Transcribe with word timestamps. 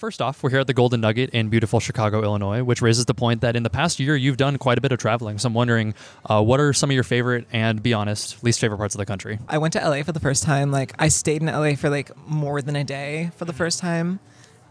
First 0.00 0.22
off, 0.22 0.42
we're 0.42 0.48
here 0.48 0.60
at 0.60 0.66
the 0.66 0.72
Golden 0.72 1.02
Nugget 1.02 1.28
in 1.28 1.50
beautiful 1.50 1.78
Chicago, 1.78 2.22
Illinois, 2.22 2.64
which 2.64 2.80
raises 2.80 3.04
the 3.04 3.12
point 3.12 3.42
that 3.42 3.54
in 3.54 3.64
the 3.64 3.68
past 3.68 4.00
year 4.00 4.16
you've 4.16 4.38
done 4.38 4.56
quite 4.56 4.78
a 4.78 4.80
bit 4.80 4.92
of 4.92 4.98
traveling. 4.98 5.36
So 5.36 5.48
I'm 5.48 5.52
wondering, 5.52 5.92
uh, 6.24 6.42
what 6.42 6.58
are 6.58 6.72
some 6.72 6.88
of 6.88 6.94
your 6.94 7.04
favorite 7.04 7.46
and, 7.52 7.82
be 7.82 7.92
honest, 7.92 8.42
least 8.42 8.60
favorite 8.60 8.78
parts 8.78 8.94
of 8.94 8.98
the 8.98 9.04
country? 9.04 9.38
I 9.46 9.58
went 9.58 9.74
to 9.74 9.78
LA 9.78 10.02
for 10.02 10.12
the 10.12 10.18
first 10.18 10.42
time. 10.42 10.70
Like 10.70 10.94
I 10.98 11.08
stayed 11.08 11.42
in 11.42 11.48
LA 11.48 11.74
for 11.74 11.90
like 11.90 12.16
more 12.26 12.62
than 12.62 12.76
a 12.76 12.82
day 12.82 13.30
for 13.36 13.44
the 13.44 13.52
first 13.52 13.78
time. 13.78 14.20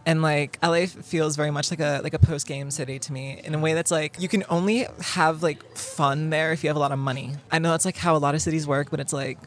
And 0.04 0.24
like 0.24 0.58
LA 0.64 0.88
feels 0.88 1.36
very 1.36 1.52
much 1.52 1.70
like 1.70 1.80
a 1.80 2.02
like 2.04 2.16
a 2.16 2.20
post 2.20 2.48
game 2.48 2.72
city 2.72 2.98
to 2.98 3.14
me 3.14 3.40
in 3.44 3.54
a 3.54 3.60
way 3.60 3.76
that's 3.76 3.92
like 3.92 4.20
you 4.20 4.30
can 4.30 4.46
only 4.50 4.88
have 5.00 5.44
like 5.44 5.78
fun 5.78 6.32
there 6.32 6.54
if 6.54 6.64
you 6.64 6.70
have 6.72 6.78
a 6.78 6.80
lot 6.80 6.92
of 6.92 6.98
money. 6.98 7.34
I 7.52 7.60
know 7.60 7.70
that's 7.70 7.86
like 7.86 7.98
how 7.98 8.16
a 8.16 8.18
lot 8.18 8.34
of 8.34 8.42
cities 8.42 8.66
work, 8.66 8.90
but 8.90 9.00
it's 9.00 9.14
like 9.14 9.38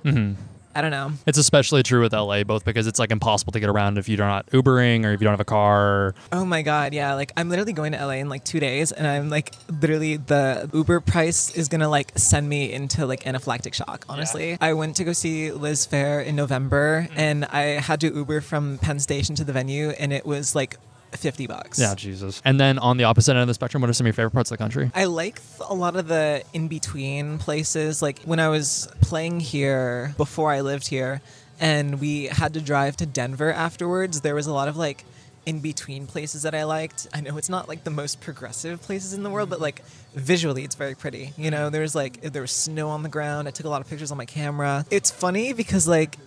I 0.75 0.81
don't 0.81 0.91
know. 0.91 1.13
It's 1.27 1.39
especially 1.39 1.83
true 1.83 2.01
with 2.01 2.13
LA, 2.13 2.45
both 2.45 2.65
because 2.65 2.87
it's 2.87 2.99
like 2.99 3.11
impossible 3.11 3.53
to 3.53 3.61
get 3.61 3.69
around 3.69 3.99
if 3.99 4.09
you're 4.09 4.19
not 4.19 4.47
Ubering 4.47 5.05
or 5.05 5.13
if 5.13 5.21
you 5.21 5.25
don't 5.25 5.33
have 5.33 5.41
a 5.41 5.45
car. 5.45 6.15
Oh 6.33 6.45
my 6.45 6.63
god, 6.63 6.95
yeah. 6.95 7.15
Like 7.15 7.33
I'm 7.37 7.49
literally 7.49 7.73
going 7.73 7.93
to 7.93 8.05
LA 8.05 8.15
in 8.15 8.29
like 8.29 8.45
two 8.45 8.61
days, 8.61 8.93
and 8.93 9.07
I'm 9.07 9.29
like 9.29 9.53
literally 9.69 10.17
the 10.17 10.71
Uber 10.73 11.01
price 11.01 11.55
is 11.55 11.69
gonna 11.69 11.89
like 11.89 12.13
send 12.17 12.49
me 12.49 12.73
into 12.73 13.07
like 13.07 13.25
anaphylactic 13.25 13.75
shock. 13.75 14.05
Honestly, 14.09 14.57
I 14.61 14.73
went 14.73 14.97
to 14.97 15.05
go 15.05 15.13
see 15.13 15.53
Liz 15.53 15.87
Phair 15.87 16.25
in 16.25 16.37
November, 16.37 17.09
mm. 17.11 17.15
and 17.17 17.45
I 17.47 17.81
had 17.81 18.01
to 18.01 18.13
Uber 18.13 18.41
from 18.41 18.79
Penn 18.79 18.99
Station 18.99 19.35
to 19.37 19.45
the 19.45 19.53
venue, 19.53 19.91
and 19.91 20.13
it 20.13 20.25
was 20.25 20.55
like 20.55 20.79
fifty 21.13 21.47
bucks. 21.47 21.79
Yeah, 21.79 21.95
Jesus. 21.95 22.41
And 22.45 22.59
then 22.59 22.79
on 22.79 22.97
the 22.97 23.05
opposite 23.05 23.33
end 23.33 23.41
of 23.41 23.49
the 23.49 23.55
spectrum, 23.55 23.81
what 23.81 23.91
are 23.91 23.93
some 23.93 24.05
of 24.05 24.09
your 24.09 24.15
favorite 24.15 24.33
parts 24.33 24.51
of 24.51 24.59
the 24.59 24.63
country? 24.63 24.91
I 24.95 25.05
like 25.05 25.41
a 25.69 25.75
lot 25.75 25.97
of 25.97 26.09
the 26.09 26.43
in 26.53 26.69
between 26.69 27.39
places. 27.39 28.03
Like 28.03 28.21
when 28.25 28.39
I 28.39 28.49
was 28.49 28.89
playing 29.01 29.41
here 29.41 30.15
before 30.17 30.51
I 30.51 30.61
lived 30.61 30.89
here, 30.89 31.21
and 31.61 32.01
we 32.01 32.25
had 32.25 32.55
to 32.55 32.61
drive 32.61 32.97
to 32.99 33.07
Denver 33.07 33.53
afterwards, 33.53 34.23
there 34.23 34.35
was 34.35 34.47
a 34.47 34.53
lot 34.53 34.69
of 34.69 34.77
like 34.77 35.05
in 35.45 35.61
between 35.61 36.07
places 36.07 36.43
that 36.43 36.55
I 36.55 36.65
liked. 36.65 37.09
I 37.13 37.21
know 37.21 37.37
it's 37.37 37.49
not 37.49 37.69
like 37.69 37.85
the 37.85 37.91
most 37.91 38.21
progressive 38.21 38.81
places 38.81 39.13
in 39.13 39.23
the 39.23 39.31
world, 39.31 39.51
but 39.51 39.61
like 39.61 39.83
visually 40.15 40.65
it's 40.65 40.75
very 40.75 40.95
pretty. 40.95 41.33
You 41.37 41.51
know, 41.51 41.71
there's 41.71 41.95
like 41.95 42.21
there 42.21 42.43
was 42.43 42.53
snow 42.53 42.89
on 42.91 43.03
the 43.03 43.09
ground. 43.09 43.49
I 43.49 43.51
took 43.51 43.67
a 43.67 43.69
lot 43.69 43.81
of 43.81 43.89
pictures 43.89 44.13
on 44.13 44.19
my 44.19 44.27
camera. 44.27 44.85
It's 44.91 45.11
funny 45.11 45.53
because 45.53 45.89
like 45.89 46.19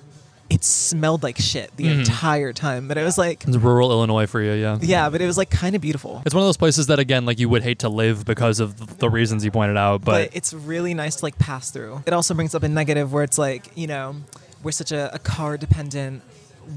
it 0.49 0.63
smelled 0.63 1.23
like 1.23 1.37
shit 1.37 1.75
the 1.75 1.85
mm-hmm. 1.85 1.99
entire 2.01 2.53
time, 2.53 2.87
but 2.87 2.97
it 2.97 3.03
was 3.03 3.17
like 3.17 3.47
It's 3.47 3.57
rural 3.57 3.91
Illinois 3.91 4.27
for 4.27 4.41
you, 4.41 4.53
yeah. 4.53 4.77
yeah, 4.81 5.09
but 5.09 5.21
it 5.21 5.25
was 5.25 5.37
like 5.37 5.49
kind 5.49 5.75
of 5.75 5.81
beautiful. 5.81 6.21
It's 6.25 6.35
one 6.35 6.43
of 6.43 6.47
those 6.47 6.57
places 6.57 6.87
that, 6.87 6.99
again, 6.99 7.25
like 7.25 7.39
you 7.39 7.49
would 7.49 7.63
hate 7.63 7.79
to 7.79 7.89
live 7.89 8.25
because 8.25 8.59
of 8.59 8.99
the 8.99 9.09
reasons 9.09 9.43
you 9.43 9.51
pointed 9.51 9.77
out, 9.77 10.01
but, 10.03 10.29
but, 10.29 10.35
it's 10.35 10.53
really 10.53 10.93
nice 10.93 11.17
to 11.17 11.25
like 11.25 11.37
pass 11.39 11.71
through. 11.71 12.03
It 12.05 12.13
also 12.13 12.33
brings 12.33 12.53
up 12.53 12.63
a 12.63 12.69
negative 12.69 13.11
where 13.11 13.23
it's 13.23 13.37
like, 13.37 13.71
you 13.75 13.87
know, 13.87 14.15
we're 14.61 14.71
such 14.71 14.91
a, 14.91 15.13
a 15.13 15.19
car 15.19 15.57
dependent 15.57 16.21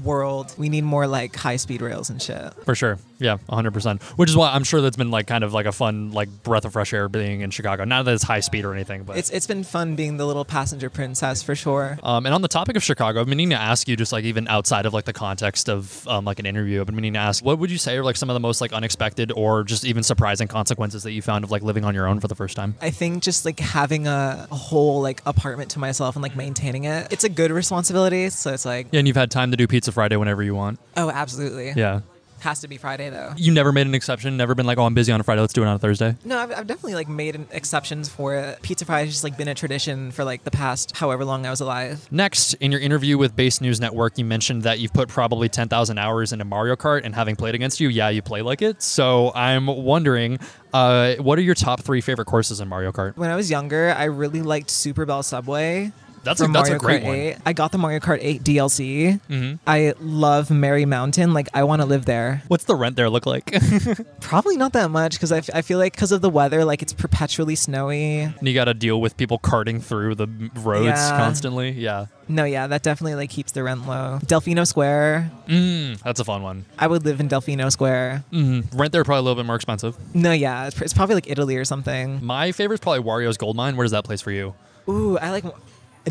world. 0.03 0.53
We 0.57 0.69
need 0.69 0.83
more 0.83 1.05
like 1.05 1.35
high 1.35 1.57
speed 1.57 1.81
rails 1.81 2.09
and 2.09 2.21
shit. 2.21 2.53
for 2.65 2.73
sure, 2.73 2.97
yeah, 3.19 3.37
100%. 3.49 4.01
Which 4.17 4.29
is 4.29 4.35
why 4.35 4.51
I'm 4.51 4.63
sure 4.63 4.81
that's 4.81 4.97
been 4.97 5.11
like 5.11 5.27
kind 5.27 5.43
of 5.43 5.53
like 5.53 5.65
a 5.65 5.71
fun 5.71 6.11
like 6.11 6.29
breath 6.43 6.65
of 6.65 6.73
fresh 6.73 6.93
air 6.93 7.09
being 7.09 7.41
in 7.41 7.51
Chicago. 7.51 7.83
Not 7.83 8.05
that 8.05 8.13
it's 8.13 8.23
high 8.23 8.39
speed 8.39 8.65
or 8.65 8.73
anything, 8.73 9.03
but 9.03 9.17
It's 9.17 9.29
it's 9.29 9.45
been 9.47 9.63
fun 9.63 9.95
being 9.95 10.17
the 10.17 10.25
little 10.25 10.45
passenger 10.45 10.89
princess 10.89 11.43
for 11.43 11.55
sure. 11.55 11.99
Um, 12.03 12.25
and 12.25 12.33
on 12.33 12.41
the 12.41 12.47
topic 12.47 12.75
of 12.77 12.83
Chicago, 12.83 13.19
I've 13.19 13.25
been 13.27 13.37
meaning 13.37 13.49
to 13.57 13.61
ask 13.61 13.87
you, 13.87 13.95
just 13.95 14.11
like 14.11 14.23
even 14.23 14.47
outside 14.47 14.85
of 14.85 14.93
like 14.93 15.05
the 15.05 15.13
context 15.13 15.69
of 15.69 16.07
um, 16.07 16.25
like 16.25 16.39
an 16.39 16.45
interview, 16.45 16.79
I've 16.79 16.85
been 16.85 16.95
meaning 16.95 17.13
to 17.13 17.19
ask, 17.19 17.43
what 17.43 17.59
would 17.59 17.69
you 17.71 17.77
say 17.77 17.97
are 17.97 18.03
like 18.03 18.15
some 18.15 18.29
of 18.29 18.33
the 18.33 18.39
most 18.39 18.61
like 18.61 18.73
unexpected 18.73 19.31
or 19.33 19.63
just 19.63 19.85
even 19.85 20.03
surprising 20.03 20.47
consequences 20.47 21.03
that 21.03 21.11
you 21.11 21.21
found 21.21 21.43
of 21.43 21.51
like 21.51 21.61
living 21.61 21.83
on 21.85 21.93
your 21.93 22.07
own 22.07 22.19
for 22.19 22.27
the 22.27 22.35
first 22.35 22.55
time? 22.55 22.75
I 22.81 22.89
think 22.89 23.21
just 23.23 23.45
like 23.45 23.59
having 23.59 24.07
a, 24.07 24.47
a 24.51 24.55
whole 24.55 25.01
like 25.01 25.21
apartment 25.25 25.71
to 25.71 25.79
myself 25.79 26.15
and 26.15 26.23
like 26.23 26.35
maintaining 26.35 26.85
it, 26.85 27.11
it's 27.11 27.23
a 27.23 27.29
good 27.29 27.51
responsibility. 27.51 28.29
So 28.29 28.53
it's 28.53 28.65
like, 28.65 28.87
Yeah, 28.91 28.99
and 28.99 29.07
you've 29.07 29.17
had 29.17 29.31
time 29.31 29.51
to 29.51 29.57
do 29.57 29.67
Pizza 29.67 29.91
Friday 29.91 30.15
whenever 30.15 30.41
you 30.43 30.55
want. 30.55 30.79
oh, 30.97 31.09
absolutely. 31.09 31.73
Yeah. 31.75 32.01
Has 32.41 32.61
to 32.61 32.67
be 32.67 32.77
Friday 32.77 33.09
though. 33.09 33.33
You 33.37 33.51
never 33.51 33.71
made 33.71 33.87
an 33.87 33.95
exception, 33.95 34.37
never 34.37 34.55
been 34.55 34.65
like, 34.65 34.77
oh, 34.77 34.85
I'm 34.85 34.93
busy 34.93 35.11
on 35.11 35.19
a 35.19 35.23
Friday, 35.23 35.41
let's 35.41 35.53
do 35.53 35.63
it 35.63 35.67
on 35.67 35.75
a 35.75 35.79
Thursday. 35.79 36.15
No, 36.25 36.37
I've, 36.37 36.51
I've 36.51 36.67
definitely 36.67 36.95
like 36.95 37.09
made 37.09 37.35
an 37.35 37.47
exceptions 37.51 38.09
for 38.09 38.35
it. 38.35 38.61
Pizza 38.61 38.85
Friday 38.85 39.05
has 39.05 39.13
just 39.13 39.23
like 39.23 39.37
been 39.37 39.47
a 39.47 39.55
tradition 39.55 40.11
for 40.11 40.23
like 40.23 40.43
the 40.43 40.51
past 40.51 40.97
however 40.97 41.25
long 41.25 41.45
I 41.45 41.49
was 41.49 41.61
alive. 41.61 42.07
Next, 42.11 42.53
in 42.55 42.71
your 42.71 42.81
interview 42.81 43.17
with 43.17 43.35
Base 43.35 43.61
News 43.61 43.79
Network, 43.79 44.17
you 44.17 44.25
mentioned 44.25 44.63
that 44.63 44.79
you've 44.79 44.93
put 44.93 45.09
probably 45.09 45.49
10,000 45.49 45.97
hours 45.97 46.31
into 46.31 46.45
Mario 46.45 46.75
Kart, 46.75 47.01
and 47.03 47.15
having 47.15 47.35
played 47.35 47.55
against 47.55 47.79
you, 47.79 47.89
yeah, 47.89 48.09
you 48.09 48.21
play 48.21 48.41
like 48.41 48.61
it. 48.61 48.81
So 48.81 49.31
I'm 49.35 49.67
wondering, 49.67 50.39
uh, 50.73 51.15
what 51.15 51.37
are 51.37 51.41
your 51.41 51.55
top 51.55 51.81
three 51.81 52.01
favorite 52.01 52.25
courses 52.25 52.59
in 52.59 52.67
Mario 52.67 52.91
Kart? 52.91 53.15
When 53.17 53.29
I 53.29 53.35
was 53.35 53.49
younger, 53.49 53.93
I 53.97 54.05
really 54.05 54.41
liked 54.41 54.69
Super 54.69 55.05
Bell 55.05 55.23
Subway. 55.23 55.91
That's 56.23 56.41
a- 56.41 56.47
that's 56.47 56.69
a 56.69 56.73
Mario 56.73 56.77
great 56.79 57.01
Kart 57.03 57.05
one. 57.05 57.15
8. 57.15 57.37
I 57.45 57.53
got 57.53 57.71
the 57.71 57.77
Mario 57.77 57.99
Kart 57.99 58.19
8 58.21 58.43
DLC. 58.43 59.19
Mhm. 59.29 59.59
I 59.65 59.93
love 59.99 60.49
Merry 60.51 60.85
Mountain. 60.85 61.33
Like, 61.33 61.49
I 61.53 61.63
want 61.63 61.81
to 61.81 61.85
live 61.87 62.05
there. 62.05 62.43
What's 62.47 62.65
the 62.65 62.75
rent 62.75 62.95
there 62.95 63.09
look 63.09 63.25
like? 63.25 63.53
Probably 64.19 64.57
not 64.57 64.73
that 64.73 64.91
much 64.91 65.13
because 65.13 65.31
I, 65.31 65.37
f- 65.37 65.49
I 65.53 65.61
feel 65.61 65.77
like 65.79 65.93
because 65.93 66.11
of 66.11 66.21
the 66.21 66.29
weather, 66.29 66.63
like 66.65 66.81
it's 66.81 66.93
perpetually 66.93 67.55
snowy. 67.55 68.19
And 68.19 68.47
you 68.47 68.53
got 68.53 68.65
to 68.65 68.73
deal 68.73 68.99
with 69.01 69.17
people 69.17 69.37
carting 69.37 69.79
through 69.81 70.15
the 70.15 70.27
roads 70.55 70.85
Yeah. 70.87 71.17
constantly. 71.17 71.71
Yeah. 71.71 72.07
No, 72.31 72.43
yeah, 72.43 72.67
that 72.67 72.83
definitely 72.83 73.15
like 73.15 73.31
keeps 73.31 73.53
the 73.53 73.63
rent 73.63 73.87
low. 73.87 74.19
Delfino 74.23 74.67
Square. 74.67 75.31
Mm, 75.47 75.99
that's 76.03 76.19
a 76.19 76.23
fun 76.25 76.43
one. 76.43 76.65
I 76.77 76.85
would 76.85 77.03
live 77.03 77.19
in 77.19 77.27
Delfino 77.27 77.71
Square. 77.71 78.23
Mm, 78.31 78.65
rent 78.77 78.91
there 78.91 79.03
probably 79.03 79.19
a 79.19 79.23
little 79.23 79.35
bit 79.41 79.47
more 79.47 79.55
expensive. 79.55 79.95
No, 80.13 80.31
yeah, 80.31 80.67
it's, 80.67 80.75
pr- 80.77 80.83
it's 80.83 80.93
probably 80.93 81.15
like 81.15 81.27
Italy 81.29 81.55
or 81.57 81.65
something. 81.65 82.23
My 82.23 82.51
favorite 82.51 82.75
is 82.75 82.79
probably 82.81 83.01
Wario's 83.01 83.37
Gold 83.37 83.55
Mine. 83.55 83.75
Where 83.77 83.83
does 83.83 83.91
that 83.93 84.03
place 84.03 84.21
for 84.21 84.29
you? 84.31 84.53
Ooh, 84.87 85.17
I 85.17 85.31
like. 85.31 85.43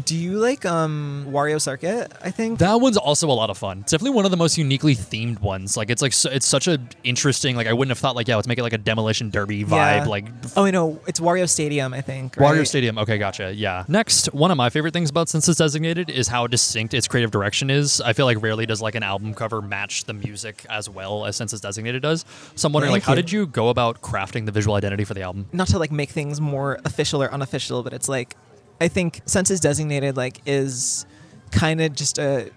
Do 0.05 0.15
you 0.17 0.39
like 0.39 0.65
um 0.65 1.27
Wario 1.31 1.61
Circuit? 1.61 2.13
I 2.23 2.31
think. 2.31 2.59
That 2.61 2.81
one's 2.81 2.97
also 2.97 3.29
a 3.31 3.33
lot 3.33 3.51
of 3.51 3.59
fun. 3.59 3.81
It's 3.81 3.91
definitely 3.91 4.15
one 4.15 4.25
of 4.25 4.31
the 4.31 4.37
most 4.37 4.57
uniquely 4.59 4.95
themed 4.95 5.41
ones. 5.41 5.77
Like 5.77 5.91
it's 5.91 6.03
like 6.03 6.13
so, 6.13 6.31
it's 6.31 6.47
such 6.47 6.69
a 6.69 6.79
interesting. 7.05 7.57
Like 7.57 7.67
I 7.67 7.73
wouldn't 7.73 7.91
have 7.91 7.99
thought 7.99 8.15
like 8.15 8.29
yeah, 8.29 8.37
let's 8.37 8.47
make 8.47 8.59
it 8.59 8.63
like 8.63 8.73
a 8.75 8.79
demolition 8.79 9.31
derby 9.31 9.65
vibe. 9.65 9.71
Yeah. 9.71 10.05
Like 10.05 10.27
Oh, 10.57 10.65
I 10.65 10.71
know. 10.71 11.01
It's 11.07 11.21
Wario 11.21 11.49
Stadium, 11.49 11.95
I 11.95 12.01
think. 12.01 12.37
Wario? 12.37 12.67
Stadium. 12.67 12.99
Okay, 12.99 13.19
gotcha. 13.19 13.53
Yeah. 13.55 13.85
Next, 13.89 14.27
one 14.35 14.51
of 14.51 14.57
my 14.57 14.71
favorite 14.71 14.93
things 14.93 15.11
about 15.11 15.29
Census 15.29 15.57
Designated 15.57 16.11
is 16.11 16.29
how 16.29 16.47
distinct 16.47 16.95
its 16.95 17.09
creative 17.09 17.31
direction 17.31 17.71
is. 17.71 18.01
I 18.01 18.13
feel 18.13 18.27
like 18.27 18.43
rarely 18.43 18.67
does 18.67 18.83
like 18.83 18.95
an 18.95 19.03
album 19.03 19.35
cover 19.35 19.63
match 19.63 20.05
the 20.05 20.13
music 20.13 20.65
as 20.69 20.89
well 20.89 21.25
as 21.25 21.37
Census 21.37 21.61
Designated 21.61 22.03
does. 22.03 22.25
So 22.55 22.67
I'm 22.67 22.73
wondering, 22.73 22.93
like, 22.93 23.03
how 23.03 23.15
did 23.15 23.33
you 23.33 23.47
go 23.47 23.69
about 23.71 24.03
crafting 24.03 24.47
the 24.47 24.53
visual 24.53 24.77
identity 24.77 25.05
for 25.05 25.15
the 25.15 25.23
album? 25.23 25.47
Not 25.53 25.69
to 25.69 25.79
like 25.79 25.91
make 25.91 26.11
things 26.11 26.41
more 26.41 26.79
official 26.85 27.23
or 27.23 27.33
unofficial, 27.33 27.83
but 27.83 27.93
it's 27.93 28.09
like 28.09 28.37
I 28.81 28.89
think 28.89 29.21
Census 29.27 29.61
Designated 29.61 30.17
like 30.17 30.41
is 30.47 31.07
kind 31.51 31.81
of 31.81 31.95
just 31.95 32.19
a 32.19 32.51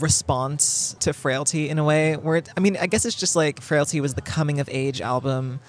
response 0.00 0.94
to 1.00 1.12
Frailty 1.12 1.68
in 1.68 1.78
a 1.78 1.84
way. 1.84 2.16
Where 2.16 2.36
it, 2.36 2.48
I 2.56 2.60
mean, 2.60 2.76
I 2.80 2.86
guess 2.86 3.04
it's 3.04 3.16
just 3.16 3.36
like 3.36 3.60
Frailty 3.60 4.00
was 4.00 4.14
the 4.14 4.20
coming 4.22 4.60
of 4.60 4.68
age 4.70 5.00
album. 5.00 5.60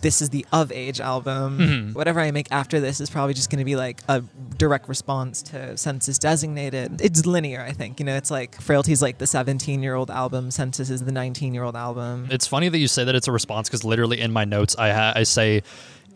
This 0.00 0.20
is 0.20 0.30
the 0.30 0.44
of 0.52 0.72
age 0.72 0.98
album. 1.00 1.58
Mhm. 1.58 1.94
Whatever 1.94 2.18
I 2.18 2.32
make 2.32 2.48
after 2.50 2.80
this 2.80 3.00
is 3.00 3.08
probably 3.10 3.34
just 3.34 3.48
going 3.50 3.60
to 3.60 3.64
be 3.64 3.76
like 3.76 4.02
a 4.08 4.24
direct 4.58 4.88
response 4.88 5.40
to 5.42 5.76
Census 5.76 6.18
Designated. 6.18 7.00
It's 7.00 7.24
linear, 7.26 7.60
I 7.60 7.70
think. 7.72 8.00
You 8.00 8.06
know, 8.06 8.16
it's 8.16 8.30
like 8.30 8.60
Frailty's 8.60 9.00
like 9.02 9.18
the 9.18 9.26
17 9.26 9.82
year 9.84 9.94
old 9.94 10.10
album, 10.10 10.50
Census 10.50 10.90
is 10.90 11.04
the 11.04 11.12
19 11.12 11.54
year 11.54 11.62
old 11.62 11.76
album. 11.76 12.26
It's 12.30 12.46
funny 12.46 12.68
that 12.70 12.78
you 12.78 12.88
say 12.88 13.04
that 13.04 13.14
it's 13.14 13.28
a 13.28 13.32
response 13.32 13.68
because 13.68 13.84
literally 13.84 14.20
in 14.20 14.32
my 14.32 14.44
notes 14.44 14.74
I 14.76 14.90
ha- 14.90 15.12
I 15.14 15.22
say 15.22 15.62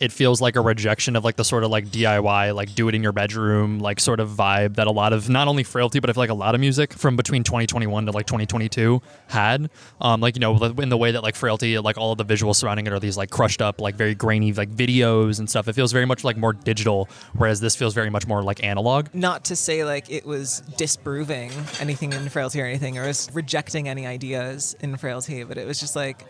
it 0.01 0.13
feels 0.13 0.41
like 0.41 0.57
a 0.57 0.61
rejection 0.61 1.17
of 1.17 1.25
like 1.25 1.37
the 1.37 1.45
sort 1.45 1.65
of 1.65 1.71
like 1.71 1.87
DIY 1.89 2.55
like 2.55 2.75
do 2.75 2.89
it 2.89 2.95
in 2.95 3.03
your 3.03 3.13
bedroom 3.13 3.79
like 3.79 4.01
sort 4.01 4.21
of 4.21 4.31
vibe 4.31 4.77
that 4.77 4.87
a 4.87 4.91
lot 4.91 5.13
of 5.13 5.29
not 5.29 5.49
only 5.49 5.63
frailty 5.63 5.99
but 6.01 6.11
I 6.11 6.13
feel 6.13 6.23
like 6.23 6.31
a 6.31 6.35
lot 6.35 6.55
of 6.55 6.61
music 6.61 6.93
from 6.93 7.17
between 7.17 7.43
2021 7.45 8.07
to 8.07 8.13
like 8.13 8.27
2022 8.27 9.03
had. 9.29 9.71
Um 10.01 10.21
like 10.21 10.37
you 10.37 10.41
know 10.41 10.57
in 10.57 10.89
the 10.89 10.97
way 10.97 11.13
that 11.13 11.23
like 11.23 11.37
frailty 11.37 11.79
like 11.79 11.99
all 11.99 12.13
of 12.13 12.19
the 12.19 12.25
visuals 12.25 12.57
surrounding 12.57 12.87
it 12.87 12.93
are 12.93 13.01
these 13.01 13.17
like 13.17 13.31
crushed 13.31 13.63
up 13.63 13.81
like 13.81 13.97
very 13.97 14.15
grainy 14.15 14.53
like 14.53 14.71
videos 14.71 15.39
and 15.39 15.49
stuff 15.49 15.69
it 15.69 15.75
feels 15.75 15.93
very 15.93 16.07
much 16.07 16.25
like 16.25 16.37
more 16.37 16.53
digital 16.53 17.09
whereas 17.37 17.61
this 17.61 17.75
feels 17.75 17.95
very 17.95 18.11
much 18.11 18.27
more 18.27 18.43
like 18.43 18.63
analog. 18.63 19.09
Not 19.15 19.45
to 19.47 19.57
say 19.57 19.85
like 19.85 20.11
it 20.11 20.25
was 20.25 20.61
disproving 20.77 21.51
anything 21.81 22.13
in 22.13 22.29
frailty 22.29 22.61
or 22.61 22.67
anything 22.67 22.99
or 22.99 23.07
was 23.07 23.29
rejecting 23.33 23.89
any 23.89 24.07
ideas 24.07 24.77
in 24.81 24.97
frailty 24.97 25.45
but 25.45 25.59
it 25.59 25.67
was 25.67 25.81
just 25.81 25.97
like 25.97 26.25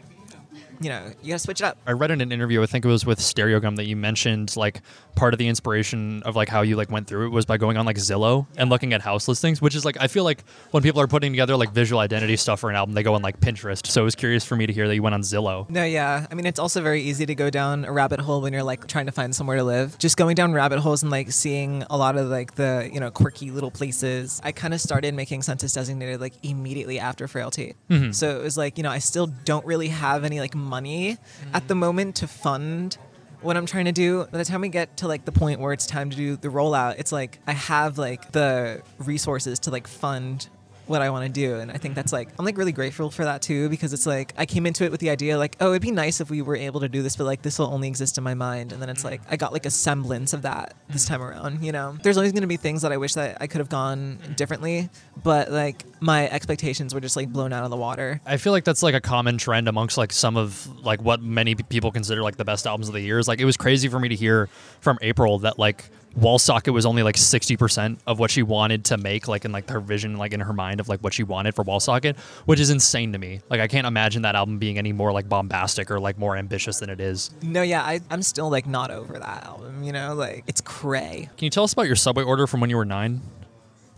you 0.80 0.88
know 0.88 1.12
you 1.22 1.28
gotta 1.30 1.38
switch 1.38 1.60
it 1.60 1.64
up 1.64 1.78
I 1.86 1.92
read 1.92 2.10
in 2.10 2.20
an 2.20 2.32
interview, 2.32 2.62
I 2.62 2.66
think 2.66 2.84
it 2.84 2.88
was 2.88 3.04
with 3.06 3.18
Stereogum, 3.18 3.76
that 3.76 3.86
you 3.86 3.96
mentioned 3.96 4.56
like 4.56 4.80
part 5.16 5.34
of 5.34 5.38
the 5.38 5.48
inspiration 5.48 6.22
of 6.24 6.36
like 6.36 6.48
how 6.48 6.62
you 6.62 6.76
like 6.76 6.90
went 6.90 7.06
through 7.08 7.26
it 7.26 7.30
was 7.30 7.44
by 7.46 7.56
going 7.56 7.76
on 7.76 7.86
like 7.86 7.96
Zillow 7.96 8.46
and 8.56 8.70
looking 8.70 8.92
at 8.92 9.00
house 9.02 9.26
listings, 9.28 9.60
which 9.60 9.74
is 9.74 9.84
like 9.84 9.96
I 10.00 10.06
feel 10.06 10.24
like 10.24 10.44
when 10.70 10.82
people 10.82 11.00
are 11.00 11.06
putting 11.08 11.32
together 11.32 11.56
like 11.56 11.72
visual 11.72 12.00
identity 12.00 12.36
stuff 12.36 12.60
for 12.60 12.70
an 12.70 12.76
album, 12.76 12.94
they 12.94 13.02
go 13.02 13.14
on 13.14 13.22
like 13.22 13.40
Pinterest. 13.40 13.86
So 13.86 14.00
it 14.02 14.04
was 14.04 14.14
curious 14.14 14.44
for 14.44 14.56
me 14.56 14.66
to 14.66 14.72
hear 14.72 14.86
that 14.88 14.94
you 14.94 15.02
went 15.02 15.14
on 15.14 15.22
Zillow. 15.22 15.68
no 15.70 15.84
yeah 15.84 16.26
i 16.30 16.34
mean 16.34 16.46
it's 16.46 16.58
also 16.58 16.80
very 16.82 17.02
easy 17.02 17.26
to 17.26 17.34
go 17.34 17.50
down 17.50 17.84
a 17.84 17.92
rabbit 17.92 18.20
hole 18.20 18.40
when 18.40 18.52
you're 18.52 18.62
like 18.62 18.86
trying 18.86 19.06
to 19.06 19.12
find 19.12 19.34
somewhere 19.34 19.56
to 19.56 19.64
live 19.64 19.98
just 19.98 20.16
going 20.16 20.34
down 20.34 20.52
rabbit 20.52 20.78
holes 20.78 21.02
and 21.02 21.10
like 21.10 21.30
seeing 21.32 21.82
a 21.90 21.96
lot 21.96 22.16
of 22.16 22.28
like 22.28 22.54
the 22.54 22.88
you 22.92 23.00
know 23.00 23.10
quirky 23.10 23.50
little 23.50 23.70
places 23.70 24.40
i 24.44 24.52
kind 24.52 24.72
of 24.74 24.80
started 24.80 25.14
making 25.14 25.42
census 25.42 25.72
designated 25.72 26.20
like 26.20 26.34
immediately 26.42 26.98
after 26.98 27.26
frailty 27.28 27.74
Mhm. 27.90 28.14
so 28.14 28.38
it 28.38 28.42
was 28.42 28.56
like 28.56 28.76
you 28.78 28.82
know 28.84 28.90
i 28.90 28.98
still 28.98 29.26
don't 29.44 29.64
really 29.66 29.88
have 29.88 30.24
any 30.24 30.40
like 30.40 30.54
money 30.68 31.18
at 31.52 31.68
the 31.68 31.74
mm. 31.74 31.78
moment 31.78 32.16
to 32.16 32.28
fund 32.28 32.98
what 33.40 33.56
I'm 33.56 33.66
trying 33.66 33.84
to 33.86 33.92
do. 33.92 34.26
By 34.30 34.38
the 34.38 34.44
time 34.44 34.60
we 34.60 34.68
get 34.68 34.96
to 34.98 35.08
like 35.08 35.24
the 35.24 35.32
point 35.32 35.60
where 35.60 35.72
it's 35.72 35.86
time 35.86 36.10
to 36.10 36.16
do 36.16 36.36
the 36.36 36.48
rollout, 36.48 36.96
it's 36.98 37.12
like 37.12 37.38
I 37.46 37.52
have 37.52 37.98
like 37.98 38.32
the 38.32 38.82
resources 38.98 39.58
to 39.60 39.70
like 39.70 39.86
fund 39.86 40.48
what 40.88 41.02
I 41.02 41.10
want 41.10 41.26
to 41.26 41.32
do. 41.32 41.56
And 41.56 41.70
I 41.70 41.76
think 41.76 41.94
that's 41.94 42.12
like 42.12 42.28
I'm 42.38 42.44
like 42.44 42.56
really 42.56 42.72
grateful 42.72 43.10
for 43.10 43.24
that 43.24 43.42
too 43.42 43.68
because 43.68 43.92
it's 43.92 44.06
like 44.06 44.32
I 44.36 44.46
came 44.46 44.66
into 44.66 44.84
it 44.84 44.90
with 44.90 45.00
the 45.00 45.10
idea 45.10 45.38
like, 45.38 45.56
oh, 45.60 45.70
it'd 45.70 45.82
be 45.82 45.90
nice 45.90 46.20
if 46.20 46.30
we 46.30 46.42
were 46.42 46.56
able 46.56 46.80
to 46.80 46.88
do 46.88 47.02
this, 47.02 47.16
but 47.16 47.24
like 47.24 47.42
this 47.42 47.58
will 47.58 47.66
only 47.66 47.88
exist 47.88 48.18
in 48.18 48.24
my 48.24 48.34
mind. 48.34 48.72
And 48.72 48.80
then 48.80 48.88
it's 48.88 49.04
like 49.04 49.22
mm. 49.22 49.26
I 49.30 49.36
got 49.36 49.52
like 49.52 49.66
a 49.66 49.70
semblance 49.70 50.32
of 50.32 50.42
that 50.42 50.74
this 50.88 51.04
mm. 51.04 51.08
time 51.08 51.22
around, 51.22 51.64
you 51.64 51.72
know. 51.72 51.96
There's 52.02 52.16
always 52.16 52.32
gonna 52.32 52.46
be 52.46 52.56
things 52.56 52.82
that 52.82 52.92
I 52.92 52.96
wish 52.96 53.14
that 53.14 53.38
I 53.40 53.46
could 53.46 53.58
have 53.58 53.68
gone 53.68 54.18
mm. 54.22 54.36
differently, 54.36 54.88
but 55.22 55.50
like 55.50 55.84
my 56.00 56.28
expectations 56.28 56.94
were 56.94 57.00
just 57.00 57.16
like 57.16 57.28
blown 57.28 57.52
out 57.52 57.64
of 57.64 57.70
the 57.70 57.76
water. 57.76 58.20
I 58.26 58.36
feel 58.36 58.52
like 58.52 58.64
that's 58.64 58.82
like 58.82 58.94
a 58.94 59.00
common 59.00 59.38
trend 59.38 59.68
amongst 59.68 59.98
like 59.98 60.12
some 60.12 60.36
of 60.36 60.66
like 60.84 61.02
what 61.02 61.22
many 61.22 61.54
people 61.54 61.92
consider 61.92 62.22
like 62.22 62.36
the 62.36 62.44
best 62.44 62.66
albums 62.66 62.88
of 62.88 62.94
the 62.94 63.00
year. 63.00 63.18
Is 63.18 63.28
like 63.28 63.40
it 63.40 63.44
was 63.44 63.56
crazy 63.56 63.88
for 63.88 64.00
me 64.00 64.08
to 64.08 64.16
hear 64.16 64.48
from 64.80 64.98
April 65.02 65.38
that 65.40 65.58
like 65.58 65.90
Wall 66.16 66.38
Socket 66.38 66.74
was 66.74 66.84
only 66.86 67.02
like 67.02 67.16
sixty 67.16 67.56
percent 67.56 68.00
of 68.06 68.18
what 68.18 68.30
she 68.30 68.42
wanted 68.42 68.84
to 68.86 68.96
make, 68.96 69.28
like 69.28 69.44
in 69.44 69.52
like 69.52 69.68
her 69.70 69.80
vision, 69.80 70.16
like 70.16 70.32
in 70.32 70.40
her 70.40 70.52
mind 70.52 70.80
of 70.80 70.88
like 70.88 71.00
what 71.00 71.14
she 71.14 71.22
wanted 71.22 71.54
for 71.54 71.62
Wall 71.62 71.80
Socket, 71.80 72.16
which 72.46 72.58
is 72.58 72.70
insane 72.70 73.12
to 73.12 73.18
me. 73.18 73.40
Like 73.50 73.60
I 73.60 73.68
can't 73.68 73.86
imagine 73.86 74.22
that 74.22 74.34
album 74.34 74.58
being 74.58 74.78
any 74.78 74.92
more 74.92 75.12
like 75.12 75.28
bombastic 75.28 75.90
or 75.90 76.00
like 76.00 76.18
more 76.18 76.36
ambitious 76.36 76.80
than 76.80 76.90
it 76.90 77.00
is. 77.00 77.30
No, 77.42 77.62
yeah, 77.62 77.82
I, 77.82 78.00
I'm 78.10 78.22
still 78.22 78.50
like 78.50 78.66
not 78.66 78.90
over 78.90 79.18
that 79.18 79.44
album, 79.44 79.82
you 79.84 79.92
know, 79.92 80.14
like 80.14 80.44
it's 80.46 80.60
cray. 80.60 81.28
Can 81.36 81.44
you 81.44 81.50
tell 81.50 81.64
us 81.64 81.72
about 81.72 81.86
your 81.86 81.96
subway 81.96 82.24
order 82.24 82.46
from 82.46 82.60
when 82.60 82.70
you 82.70 82.76
were 82.76 82.84
nine? 82.84 83.20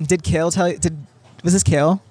Did 0.03 0.23
Kale 0.23 0.51
tell 0.51 0.69
you? 0.69 0.79
Did 0.79 0.97
was 1.43 1.53
this 1.53 1.63
Kale? 1.63 2.03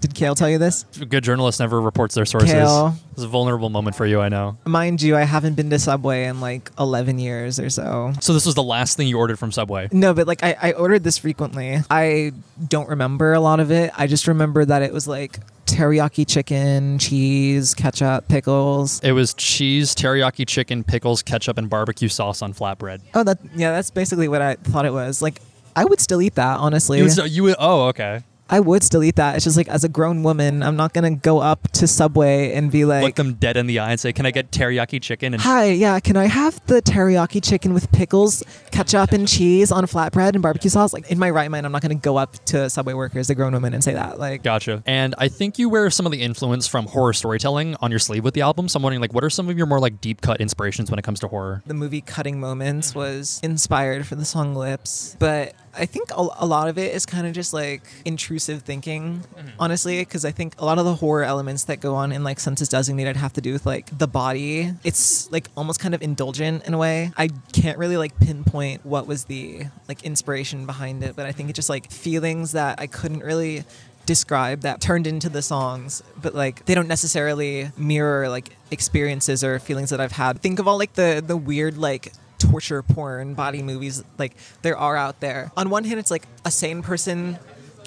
Did 0.00 0.14
Kale 0.14 0.34
tell 0.34 0.48
you 0.48 0.58
this? 0.58 0.84
A 1.00 1.04
good 1.06 1.24
journalist 1.24 1.58
never 1.58 1.80
reports 1.80 2.14
their 2.14 2.24
sources. 2.24 2.52
Kale. 2.52 2.94
It's 3.12 3.22
a 3.22 3.28
vulnerable 3.28 3.68
moment 3.68 3.96
for 3.96 4.06
you, 4.06 4.20
I 4.20 4.28
know. 4.28 4.56
Mind 4.64 5.02
you, 5.02 5.16
I 5.16 5.22
haven't 5.22 5.54
been 5.54 5.70
to 5.70 5.78
Subway 5.78 6.24
in 6.24 6.40
like 6.40 6.70
11 6.78 7.18
years 7.18 7.58
or 7.58 7.68
so. 7.68 8.12
So 8.20 8.32
this 8.32 8.46
was 8.46 8.54
the 8.54 8.62
last 8.62 8.96
thing 8.96 9.08
you 9.08 9.18
ordered 9.18 9.38
from 9.38 9.50
Subway. 9.50 9.88
No, 9.90 10.14
but 10.14 10.28
like 10.28 10.44
I, 10.44 10.56
I 10.62 10.72
ordered 10.72 11.02
this 11.02 11.18
frequently. 11.18 11.80
I 11.90 12.32
don't 12.68 12.88
remember 12.88 13.32
a 13.32 13.40
lot 13.40 13.58
of 13.58 13.72
it. 13.72 13.90
I 13.96 14.06
just 14.06 14.28
remember 14.28 14.64
that 14.64 14.82
it 14.82 14.92
was 14.92 15.08
like 15.08 15.40
teriyaki 15.66 16.26
chicken, 16.26 16.98
cheese, 16.98 17.74
ketchup, 17.74 18.28
pickles. 18.28 19.00
It 19.00 19.12
was 19.12 19.34
cheese, 19.34 19.94
teriyaki 19.96 20.46
chicken, 20.46 20.84
pickles, 20.84 21.22
ketchup, 21.22 21.58
and 21.58 21.68
barbecue 21.68 22.08
sauce 22.08 22.40
on 22.40 22.54
flatbread. 22.54 23.00
Oh, 23.14 23.24
that 23.24 23.38
yeah, 23.56 23.72
that's 23.72 23.90
basically 23.90 24.28
what 24.28 24.42
I 24.42 24.54
thought 24.54 24.86
it 24.86 24.92
was. 24.92 25.20
Like 25.20 25.40
I 25.74 25.84
would 25.84 26.00
still 26.00 26.20
eat 26.20 26.34
that, 26.34 26.58
honestly. 26.58 26.98
You 26.98 27.42
would, 27.44 27.56
oh, 27.58 27.88
okay. 27.88 28.22
I 28.50 28.60
would 28.60 28.82
still 28.82 29.02
eat 29.02 29.16
that. 29.16 29.36
It's 29.36 29.44
just 29.44 29.56
like 29.56 29.68
as 29.68 29.84
a 29.84 29.88
grown 29.88 30.22
woman, 30.22 30.62
I'm 30.62 30.76
not 30.76 30.92
gonna 30.92 31.14
go 31.14 31.38
up 31.38 31.70
to 31.72 31.86
Subway 31.86 32.52
and 32.54 32.70
be 32.70 32.84
like, 32.84 33.02
Look 33.02 33.14
them 33.16 33.34
dead 33.34 33.56
in 33.56 33.66
the 33.66 33.78
eye 33.78 33.90
and 33.90 34.00
say, 34.00 34.12
"Can 34.12 34.26
I 34.26 34.30
get 34.30 34.50
teriyaki 34.50 35.00
chicken?" 35.02 35.34
And 35.34 35.42
Hi, 35.42 35.66
yeah, 35.70 36.00
can 36.00 36.16
I 36.16 36.26
have 36.26 36.64
the 36.66 36.80
teriyaki 36.82 37.42
chicken 37.42 37.74
with 37.74 37.90
pickles, 37.92 38.42
ketchup, 38.70 39.12
and 39.12 39.28
cheese 39.28 39.70
on 39.70 39.84
flatbread 39.84 40.34
and 40.34 40.42
barbecue 40.42 40.70
sauce? 40.70 40.92
Like 40.92 41.10
in 41.10 41.18
my 41.18 41.30
right 41.30 41.50
mind, 41.50 41.66
I'm 41.66 41.72
not 41.72 41.82
gonna 41.82 41.94
go 41.94 42.16
up 42.16 42.42
to 42.46 42.70
Subway 42.70 42.94
workers, 42.94 43.30
a 43.30 43.34
grown 43.34 43.52
woman, 43.52 43.74
and 43.74 43.84
say 43.84 43.94
that. 43.94 44.18
Like, 44.18 44.42
Gotcha. 44.42 44.82
And 44.86 45.14
I 45.18 45.28
think 45.28 45.58
you 45.58 45.68
wear 45.68 45.90
some 45.90 46.06
of 46.06 46.12
the 46.12 46.22
influence 46.22 46.66
from 46.66 46.86
horror 46.86 47.12
storytelling 47.12 47.76
on 47.80 47.90
your 47.90 48.00
sleeve 48.00 48.24
with 48.24 48.34
the 48.34 48.40
album. 48.40 48.68
So 48.68 48.78
I'm 48.78 48.82
wondering, 48.82 49.00
like, 49.00 49.12
what 49.12 49.24
are 49.24 49.30
some 49.30 49.48
of 49.48 49.56
your 49.56 49.66
more 49.66 49.80
like 49.80 50.00
deep 50.00 50.20
cut 50.20 50.40
inspirations 50.40 50.90
when 50.90 50.98
it 50.98 51.02
comes 51.02 51.20
to 51.20 51.28
horror? 51.28 51.62
the 51.66 51.74
movie 51.74 52.00
Cutting 52.00 52.40
Moments 52.40 52.94
was 52.94 53.40
inspired 53.42 54.06
for 54.06 54.14
the 54.14 54.24
song 54.24 54.54
Lips, 54.54 55.16
but 55.18 55.54
I 55.78 55.86
think 55.86 56.10
a, 56.10 56.26
a 56.38 56.46
lot 56.46 56.68
of 56.68 56.78
it 56.78 56.94
is 56.94 57.06
kind 57.06 57.26
of 57.26 57.32
just 57.32 57.52
like 57.52 57.82
intrusive 58.04 58.62
thinking, 58.62 59.20
mm-hmm. 59.20 59.48
honestly, 59.58 60.00
because 60.00 60.24
I 60.24 60.30
think 60.30 60.60
a 60.60 60.64
lot 60.64 60.78
of 60.78 60.84
the 60.84 60.94
horror 60.94 61.24
elements 61.24 61.64
that 61.64 61.80
go 61.80 61.94
on 61.94 62.12
in 62.12 62.24
like 62.24 62.40
Census 62.40 62.68
Designated 62.68 63.16
have 63.16 63.32
to 63.34 63.40
do 63.40 63.52
with 63.52 63.66
like 63.66 63.96
the 63.96 64.08
body. 64.08 64.72
It's 64.84 65.30
like 65.30 65.48
almost 65.56 65.80
kind 65.80 65.94
of 65.94 66.02
indulgent 66.02 66.66
in 66.66 66.74
a 66.74 66.78
way. 66.78 67.12
I 67.16 67.28
can't 67.52 67.78
really 67.78 67.96
like 67.96 68.18
pinpoint 68.18 68.84
what 68.84 69.06
was 69.06 69.24
the 69.24 69.66
like 69.88 70.02
inspiration 70.02 70.66
behind 70.66 71.02
it, 71.02 71.16
but 71.16 71.26
I 71.26 71.32
think 71.32 71.50
it's 71.50 71.56
just 71.56 71.70
like 71.70 71.90
feelings 71.90 72.52
that 72.52 72.80
I 72.80 72.86
couldn't 72.86 73.20
really 73.20 73.64
describe 74.06 74.62
that 74.62 74.80
turned 74.80 75.06
into 75.06 75.28
the 75.28 75.42
songs 75.42 76.02
but 76.16 76.34
like 76.34 76.64
they 76.64 76.74
don't 76.74 76.88
necessarily 76.88 77.70
mirror 77.76 78.26
like 78.30 78.56
experiences 78.70 79.44
or 79.44 79.58
feelings 79.58 79.90
that 79.90 80.00
i've 80.00 80.12
had 80.12 80.40
think 80.40 80.58
of 80.58 80.66
all 80.66 80.78
like 80.78 80.94
the 80.94 81.22
the 81.26 81.36
weird 81.36 81.76
like 81.76 82.10
torture 82.38 82.82
porn 82.82 83.34
body 83.34 83.62
movies 83.62 84.02
like 84.18 84.36
there 84.62 84.76
are 84.76 84.96
out 84.96 85.20
there. 85.20 85.50
On 85.56 85.70
one 85.70 85.84
hand 85.84 85.98
it's 86.00 86.10
like 86.10 86.24
a 86.44 86.50
sane 86.50 86.82
person 86.82 87.38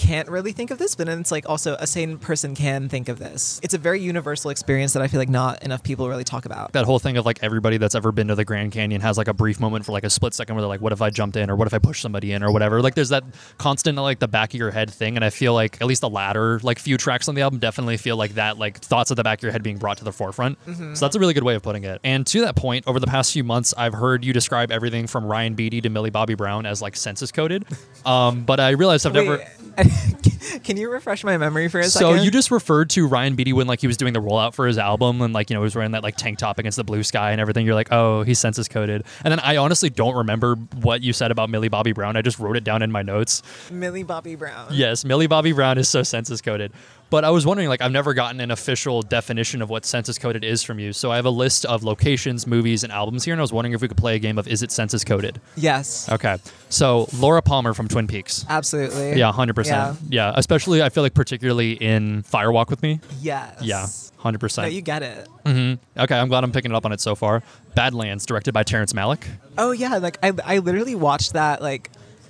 can't 0.02 0.30
really 0.30 0.52
think 0.52 0.72
of 0.72 0.78
this 0.78 0.96
but 0.96 1.06
then 1.08 1.20
it's 1.20 1.32
like 1.32 1.48
also 1.48 1.76
a 1.76 1.86
sane 1.86 2.18
person 2.18 2.56
can 2.56 2.90
think 2.90 3.08
of 3.08 3.20
this 3.20 3.60
it's 3.64 3.74
a 3.74 3.78
very 3.78 4.00
universal 4.02 4.50
experience 4.50 4.94
that 4.94 5.02
i 5.02 5.08
feel 5.08 5.20
like 5.20 5.30
not 5.30 5.62
enough 5.64 5.84
people 5.84 6.10
really 6.10 6.24
talk 6.24 6.46
about 6.46 6.72
That 6.74 6.86
whole 6.86 7.00
thing 7.00 7.18
of 7.18 7.26
like 7.26 7.40
everybody 7.44 7.78
that's 7.78 7.94
ever 7.96 8.12
been 8.12 8.28
to 8.30 8.36
the 8.36 8.46
Grand 8.46 8.72
Canyon 8.72 9.02
has 9.02 9.18
like 9.18 9.28
a 9.28 9.34
brief 9.34 9.60
moment 9.60 9.86
for 9.86 9.92
like 9.92 10.04
a 10.04 10.10
split 10.10 10.34
second 10.34 10.56
where 10.56 10.62
they're 10.62 10.70
like, 10.70 10.82
"What 10.82 10.92
if 10.92 11.02
I 11.02 11.10
jumped 11.10 11.36
in?" 11.38 11.50
or 11.50 11.56
"What 11.56 11.68
if 11.68 11.74
I 11.74 11.80
pushed 11.80 12.02
somebody 12.02 12.32
in?" 12.32 12.44
or 12.44 12.52
whatever. 12.52 12.82
Like, 12.82 12.96
there's 12.96 13.10
that 13.10 13.24
constant 13.58 13.98
like 13.98 14.20
the 14.20 14.28
back 14.28 14.54
of 14.54 14.60
your 14.60 14.72
head 14.72 14.90
thing, 14.90 15.16
and 15.16 15.24
I 15.26 15.30
feel 15.30 15.54
like 15.54 15.82
at 15.82 15.88
least 15.88 16.02
the 16.02 16.10
latter 16.10 16.60
like 16.64 16.80
few 16.80 16.98
tracks 16.98 17.28
on 17.28 17.36
the 17.36 17.42
album 17.42 17.60
definitely 17.60 17.98
feel 17.98 18.16
like 18.18 18.36
that 18.36 18.58
like 18.58 18.80
thoughts 18.80 19.12
at 19.12 19.18
the 19.18 19.24
back 19.24 19.40
of 19.40 19.44
your 19.44 19.52
head 19.52 19.64
being 19.64 19.78
brought 19.78 19.98
to 19.98 20.04
the 20.04 20.12
forefront. 20.12 20.58
So 20.96 21.06
that's 21.06 21.16
a 21.16 21.20
really 21.20 21.34
good 21.34 21.44
way 21.44 21.56
of 21.56 21.62
putting 21.64 21.84
it. 21.84 22.00
And 22.04 22.26
to 22.28 22.42
that 22.42 22.56
point, 22.56 22.86
over 22.88 23.00
the 23.00 23.08
past 23.08 23.34
few 23.34 23.44
months, 23.44 23.74
I've 23.78 23.94
heard 23.94 24.24
you 24.24 24.34
describe 24.34 24.72
everything 24.72 25.08
from 25.08 25.26
Ryan 25.26 25.54
Beatty 25.54 25.82
to 25.82 25.90
Millie 25.90 26.10
Bobby 26.10 26.36
Brown 26.36 26.66
as 26.66 26.82
like 26.82 26.96
census 26.96 27.32
coded. 27.32 27.66
Um, 28.04 28.46
but 28.46 28.60
I 28.60 28.72
realized 28.72 29.06
I've 29.06 29.14
never. 29.14 29.46
け 29.76 30.32
can 30.64 30.78
you 30.78 30.90
refresh 30.90 31.24
my 31.24 31.38
memory 31.38 31.68
for 31.68 31.80
a 31.80 31.84
So 31.86 32.12
second 32.12 32.24
you 32.26 32.32
just 32.32 32.52
referred 32.52 32.90
to 32.92 33.08
Ryan 33.08 33.36
Beatty 33.36 33.54
when 33.54 33.68
like 33.68 33.82
he 33.82 33.88
was 33.88 33.98
doing 33.98 34.14
the 34.14 34.20
rollout 34.22 34.54
for 34.54 34.68
his 34.68 34.78
album 34.78 35.22
and 35.22 35.34
like 35.34 35.50
you 35.50 35.54
know 35.54 35.62
he 35.62 35.66
was 35.66 35.76
wearing 35.76 35.92
that 35.92 36.04
like 36.04 36.16
tank 36.16 36.38
top 36.38 36.60
against 36.60 36.76
the 36.78 36.84
blue 36.84 37.04
sky 37.04 37.32
and 37.32 37.42
everything. 37.42 37.66
You're 37.66 37.76
like, 37.76 37.92
oh, 37.92 38.24
he's 38.24 38.40
census 38.40 38.68
coded. 38.68 39.04
And 39.24 39.32
then 39.32 39.40
I 39.40 39.58
honestly 39.58 39.90
don't 39.90 40.16
remember 40.16 40.56
what 40.82 41.02
you 41.02 41.14
said 41.14 41.32
about 41.32 41.50
Millie 41.50 41.70
Bobby 41.70 41.92
Brown. 41.92 42.16
I 42.16 42.22
just 42.22 42.40
wrote 42.40 42.58
it 42.58 42.64
down 42.64 42.82
in 42.82 42.92
my 42.92 43.02
notes. 43.02 43.44
millie 43.72 44.04
bobby 44.04 44.36
brown 44.36 44.68
Yes, 44.72 45.06
Millie 45.06 45.28
Bobby 45.28 45.52
Brown 45.52 45.78
is 45.78 45.90
so 45.90 46.04
census 46.04 46.42
coded. 46.42 46.72
But 47.12 47.26
I 47.26 47.30
was 47.30 47.46
wondering, 47.46 47.68
like, 47.68 47.82
I've 47.82 47.92
never 47.92 48.14
gotten 48.14 48.40
an 48.40 48.52
official 48.52 49.02
definition 49.02 49.62
of 49.62 49.70
what 49.70 49.86
census 49.86 50.18
coded 50.18 50.46
is 50.46 50.64
from 50.64 50.80
you. 50.80 50.94
So 50.94 51.12
I 51.12 51.18
have 51.18 51.26
a 51.26 51.30
list 51.30 51.66
of 51.66 51.84
locations, 51.84 52.48
movies, 52.48 52.86
and 52.86 52.94
albums 52.94 53.26
here, 53.26 53.34
and 53.34 53.42
I 53.42 53.44
was 53.44 53.52
wondering 53.52 53.74
if 53.74 53.82
we 53.82 53.90
could 53.90 53.98
play 53.98 54.16
a 54.16 54.20
game 54.20 54.38
of 54.38 54.48
Is 54.48 54.64
it 54.64 54.72
census 54.72 55.04
coded? 55.04 55.42
yes 55.58 56.08
Okay. 56.10 56.38
So 56.70 57.10
Laura 57.18 57.42
Palmer 57.42 57.74
from 57.74 57.90
Twin 57.90 58.08
Peaks. 58.08 58.46
absolutely 58.48 59.20
Yeah, 59.20 59.30
hundred 59.34 59.56
percent. 59.56 59.98
Yeah, 60.08 60.31
Uh, 60.32 60.36
especially 60.38 60.82
I 60.82 60.90
feel 60.90 61.04
like 61.04 61.14
particularly 61.14 61.74
in 61.74 62.24
Firewalk 62.24 62.70
with 62.70 62.82
Me. 62.82 63.00
yes 63.22 63.58
Yeah, 63.62 63.88
hundred 64.22 64.40
percent. 64.40 64.68
no 64.68 64.72
you 64.74 64.82
get 64.82 65.04
it 65.04 65.28
mm-hmm. 65.46 66.00
Okay, 66.02 66.18
I'm 66.18 66.28
glad 66.30 66.44
I'm 66.44 66.52
picking 66.52 66.72
it 66.72 66.76
up 66.76 66.86
on 66.86 66.92
it 66.92 67.02
so 67.02 67.16
far. 67.16 67.44
Badlands, 67.76 68.26
directed 68.26 68.54
by 68.54 68.64
Terrence 68.64 68.94
Malick. 68.94 69.24
Oh 69.58 69.72
yeah, 69.72 69.98
like 69.98 70.18
I 70.24 70.32
I 70.44 70.58
literally 70.60 70.96
watched 70.96 71.34
that 71.34 71.62
like 71.62 71.90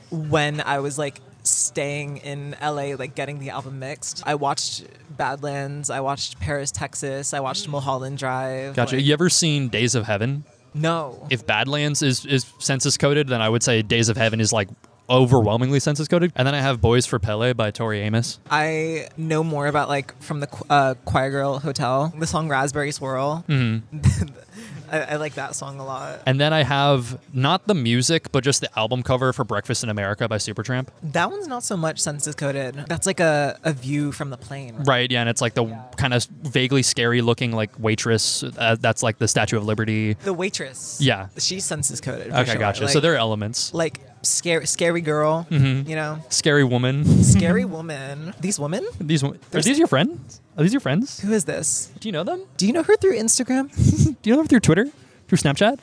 when 0.10 0.62
I 0.62 0.80
was 0.80 0.98
like 0.98 1.20
staying 1.44 2.18
in 2.18 2.56
LA 2.62 2.96
like 2.98 3.16
getting 3.16 3.40
the 3.40 3.50
album 3.50 3.80
mixed. 3.80 4.24
I 4.26 4.36
watched 4.36 4.86
Badlands, 5.18 5.90
I 5.90 6.00
watched 6.02 6.40
Paris, 6.40 6.72
Texas, 6.72 7.34
I 7.34 7.40
watched 7.40 7.68
Mulholland 7.68 8.18
Drive. 8.18 8.76
Gotcha. 8.76 8.96
like- 8.96 9.06
you 9.06 9.14
ever 9.14 9.30
seen 9.30 9.70
Days 9.70 9.96
of 9.96 10.06
Heaven? 10.06 10.44
no. 10.74 11.28
If 11.30 11.46
Badlands 11.46 12.02
is 12.02 12.26
is 12.26 12.46
census 12.60 12.98
coded, 12.98 13.28
then 13.28 13.42
I 13.42 13.50
would 13.50 13.64
say 13.64 13.82
Days 13.82 14.08
of 14.10 14.18
Heaven 14.18 14.40
is 14.40 14.54
like 14.54 14.70
overwhelmingly 15.12 15.80
census 15.80 16.08
coded. 16.08 16.32
And 16.36 16.48
then 16.48 16.56
I 16.56 16.62
have 16.62 16.82
Boys 16.82 17.06
for 17.06 17.20
Pele 17.20 17.54
by 17.54 17.70
Tori 17.72 18.00
Amos. 18.00 18.40
I 18.50 19.10
know 19.18 19.44
more 19.44 19.68
about 19.68 19.90
like 19.90 20.20
from 20.22 20.40
the 20.40 20.48
uh, 20.70 20.96
Choir 21.06 21.30
Girl 21.30 21.60
Hotel, 21.60 22.14
the 22.18 22.26
song 22.26 22.48
Raspberry 22.48 22.92
Swirl. 22.92 23.44
Mm-hmm. 23.48 24.26
I, 24.92 25.00
I 25.02 25.16
like 25.16 25.36
that 25.36 25.56
song 25.56 25.80
a 25.80 25.86
lot. 25.86 26.22
And 26.26 26.40
then 26.40 26.54
I 26.54 26.64
have 26.64 27.20
not 27.34 27.66
the 27.68 27.74
music, 27.74 28.32
but 28.32 28.44
just 28.44 28.62
the 28.62 28.78
album 28.78 29.04
cover 29.04 29.32
for 29.32 29.44
Breakfast 29.44 29.84
in 29.84 29.90
America 29.90 30.28
by 30.28 30.38
Supertramp. 30.38 30.90
That 31.02 31.32
one's 31.32 31.48
not 31.48 31.64
so 31.64 31.78
much 31.78 32.00
census 32.00 32.36
coded. 32.36 32.76
That's 32.88 33.08
like 33.08 33.20
a, 33.20 33.58
a 33.64 33.72
view 33.72 34.12
from 34.12 34.30
the 34.30 34.38
plane. 34.38 34.76
Right, 34.84 35.10
yeah, 35.10 35.22
and 35.22 35.30
it's 35.30 35.42
like 35.42 35.54
the 35.54 35.66
kind 35.98 36.14
of 36.14 36.26
vaguely 36.26 36.84
scary 36.84 37.22
looking 37.22 37.54
like 37.54 37.72
waitress. 37.80 38.44
Uh, 38.44 38.76
that's 38.80 39.02
like 39.02 39.18
the 39.18 39.28
Statue 39.28 39.58
of 39.58 39.66
Liberty. 39.66 40.14
The 40.14 40.34
waitress. 40.34 41.00
Yeah. 41.00 41.30
She's 41.38 41.64
census 41.64 42.02
coded. 42.02 42.32
Okay, 42.32 42.52
sure. 42.52 42.60
gotcha. 42.60 42.84
Like, 42.84 42.94
so 42.94 43.00
there 43.00 43.14
are 43.14 43.18
elements. 43.18 43.74
like 43.74 44.00
scary 44.22 44.66
scary 44.68 45.02
girl, 45.02 45.48
Mhm. 45.50 45.88
you 45.88 45.96
know? 45.96 46.20
Scary 46.30 46.64
woman. 46.64 47.24
Scary 47.24 47.66
woman. 47.66 48.34
These 48.40 48.60
women? 48.60 48.86
These 49.00 49.24
wo- 49.24 49.36
are 49.54 49.62
these 49.62 49.78
your 49.78 49.88
friends? 49.88 50.42
Are 50.58 50.64
these 50.64 50.74
your 50.74 50.80
friends? 50.82 51.20
Who 51.22 51.32
is 51.34 51.46
this? 51.46 51.92
Do 52.00 52.08
you 52.08 52.12
know 52.12 52.24
them? 52.24 52.42
Do 52.58 52.68
you 52.68 52.74
know 52.74 52.84
her 52.84 52.96
through 52.98 53.18
Instagram? 53.18 53.70
Do 54.22 54.30
you 54.30 54.36
know 54.36 54.42
her 54.44 54.48
through 54.48 54.60
Twitter? 54.62 54.88
Through 55.28 55.38
Snapchat? 55.38 55.80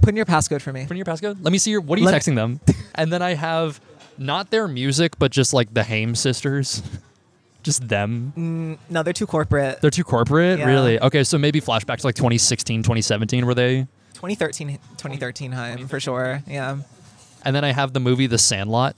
Put 0.00 0.10
in 0.10 0.16
your 0.16 0.24
passcode 0.26 0.60
for 0.62 0.72
me. 0.72 0.82
Put 0.82 0.92
in 0.92 0.96
your 0.98 1.04
passcode. 1.06 1.38
Let 1.42 1.52
me 1.52 1.58
see 1.58 1.70
your. 1.70 1.80
What 1.80 1.98
are 1.98 2.00
you 2.00 2.06
Let- 2.06 2.20
texting 2.20 2.34
them? 2.36 2.60
and 2.94 3.12
then 3.12 3.22
I 3.22 3.34
have 3.34 3.80
not 4.18 4.50
their 4.50 4.68
music, 4.68 5.18
but 5.18 5.30
just 5.32 5.52
like 5.52 5.72
the 5.74 5.82
Haim 5.84 6.14
sisters. 6.14 6.82
just 7.62 7.88
them. 7.88 8.32
Mm, 8.36 8.78
no, 8.90 9.02
they're 9.02 9.12
too 9.14 9.26
corporate. 9.26 9.80
They're 9.80 9.90
too 9.90 10.04
corporate, 10.04 10.58
Yeah. 10.58 10.66
really. 10.66 11.00
Okay, 11.00 11.24
so 11.24 11.38
maybe 11.38 11.60
flashback 11.62 11.98
to 11.98 12.06
like 12.06 12.14
2016, 12.14 12.82
2017, 12.82 13.46
were 13.46 13.54
they? 13.54 13.86
2013, 14.14 14.78
2013 14.98 15.52
Haim 15.52 15.88
for 15.88 15.98
sure. 15.98 16.42
Yeah. 16.46 16.76
And 17.44 17.54
then 17.54 17.64
I 17.64 17.72
have 17.72 17.92
the 17.92 18.00
movie 18.00 18.26
The 18.26 18.38
Sandlot. 18.38 18.96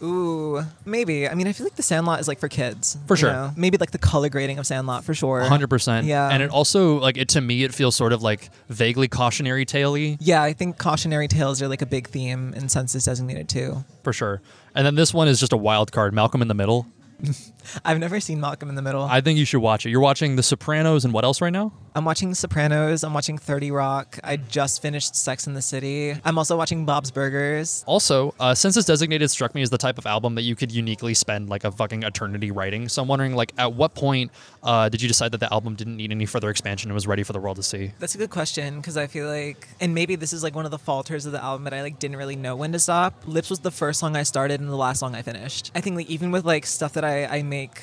Ooh, 0.00 0.62
maybe. 0.84 1.28
I 1.28 1.34
mean, 1.34 1.48
I 1.48 1.52
feel 1.52 1.66
like 1.66 1.74
the 1.74 1.82
Sandlot 1.82 2.20
is 2.20 2.28
like 2.28 2.38
for 2.38 2.48
kids. 2.48 2.96
For 3.08 3.16
sure. 3.16 3.32
know? 3.32 3.50
Maybe 3.56 3.78
like 3.78 3.90
the 3.90 3.98
color 3.98 4.28
grading 4.28 4.58
of 4.58 4.66
Sandlot 4.66 5.02
for 5.04 5.12
sure. 5.12 5.40
hundred 5.40 5.70
percent. 5.70 6.06
Yeah. 6.06 6.28
And 6.28 6.40
it 6.42 6.50
also 6.50 6.98
like 7.00 7.16
it 7.16 7.28
to 7.30 7.40
me 7.40 7.64
it 7.64 7.74
feels 7.74 7.96
sort 7.96 8.12
of 8.12 8.22
like 8.22 8.48
vaguely 8.68 9.08
cautionary 9.08 9.64
tale-y 9.64 10.16
Yeah, 10.20 10.42
I 10.42 10.52
think 10.52 10.78
cautionary 10.78 11.26
tales 11.26 11.60
are 11.62 11.68
like 11.68 11.82
a 11.82 11.86
big 11.86 12.08
theme 12.08 12.54
in 12.54 12.68
Census 12.68 13.04
Designated 13.04 13.48
too. 13.48 13.84
for 14.04 14.12
sure. 14.12 14.40
And 14.74 14.86
then 14.86 14.94
this 14.94 15.12
one 15.12 15.26
is 15.26 15.40
just 15.40 15.52
a 15.52 15.56
wild 15.56 15.90
card, 15.90 16.14
Malcolm 16.14 16.42
in 16.42 16.48
the 16.48 16.54
Middle. 16.54 16.86
I've 17.84 17.98
never 17.98 18.20
seen 18.20 18.40
Malcolm 18.40 18.68
in 18.68 18.76
the 18.76 18.82
Middle. 18.82 19.02
I 19.02 19.20
think 19.20 19.38
you 19.40 19.44
should 19.44 19.60
watch 19.60 19.84
it. 19.84 19.90
You're 19.90 20.00
watching 20.00 20.36
The 20.36 20.42
Sopranos 20.44 21.04
and 21.04 21.12
what 21.12 21.24
else 21.24 21.40
right 21.40 21.52
now? 21.52 21.72
I'm 21.98 22.04
watching 22.04 22.32
Sopranos. 22.32 23.02
I'm 23.02 23.12
watching 23.12 23.38
30 23.38 23.72
Rock. 23.72 24.20
I 24.22 24.36
just 24.36 24.80
finished 24.80 25.16
Sex 25.16 25.48
in 25.48 25.54
the 25.54 25.60
City. 25.60 26.14
I'm 26.24 26.38
also 26.38 26.56
watching 26.56 26.86
Bob's 26.86 27.10
Burgers. 27.10 27.82
Also, 27.88 28.36
uh, 28.38 28.54
Census 28.54 28.84
Designated 28.84 29.32
struck 29.32 29.52
me 29.52 29.62
as 29.62 29.70
the 29.70 29.78
type 29.78 29.98
of 29.98 30.06
album 30.06 30.36
that 30.36 30.42
you 30.42 30.54
could 30.54 30.70
uniquely 30.70 31.12
spend 31.12 31.48
like 31.48 31.64
a 31.64 31.72
fucking 31.72 32.04
eternity 32.04 32.52
writing. 32.52 32.88
So 32.88 33.02
I'm 33.02 33.08
wondering, 33.08 33.34
like, 33.34 33.52
at 33.58 33.72
what 33.72 33.96
point 33.96 34.30
uh, 34.62 34.88
did 34.88 35.02
you 35.02 35.08
decide 35.08 35.32
that 35.32 35.38
the 35.38 35.52
album 35.52 35.74
didn't 35.74 35.96
need 35.96 36.12
any 36.12 36.24
further 36.24 36.50
expansion 36.50 36.88
and 36.88 36.94
was 36.94 37.08
ready 37.08 37.24
for 37.24 37.32
the 37.32 37.40
world 37.40 37.56
to 37.56 37.64
see? 37.64 37.90
That's 37.98 38.14
a 38.14 38.18
good 38.18 38.30
question 38.30 38.76
because 38.76 38.96
I 38.96 39.08
feel 39.08 39.26
like, 39.26 39.66
and 39.80 39.92
maybe 39.92 40.14
this 40.14 40.32
is 40.32 40.44
like 40.44 40.54
one 40.54 40.66
of 40.66 40.70
the 40.70 40.78
falters 40.78 41.26
of 41.26 41.32
the 41.32 41.42
album, 41.42 41.64
that 41.64 41.74
I 41.74 41.82
like 41.82 41.98
didn't 41.98 42.16
really 42.16 42.36
know 42.36 42.54
when 42.54 42.70
to 42.70 42.78
stop. 42.78 43.24
Lips 43.26 43.50
was 43.50 43.58
the 43.58 43.72
first 43.72 43.98
song 43.98 44.14
I 44.14 44.22
started 44.22 44.60
and 44.60 44.70
the 44.70 44.76
last 44.76 45.00
song 45.00 45.16
I 45.16 45.22
finished. 45.22 45.72
I 45.74 45.80
think 45.80 45.96
like 45.96 46.08
even 46.08 46.30
with 46.30 46.44
like 46.44 46.64
stuff 46.64 46.92
that 46.92 47.04
I, 47.04 47.24
I 47.24 47.42
make 47.42 47.82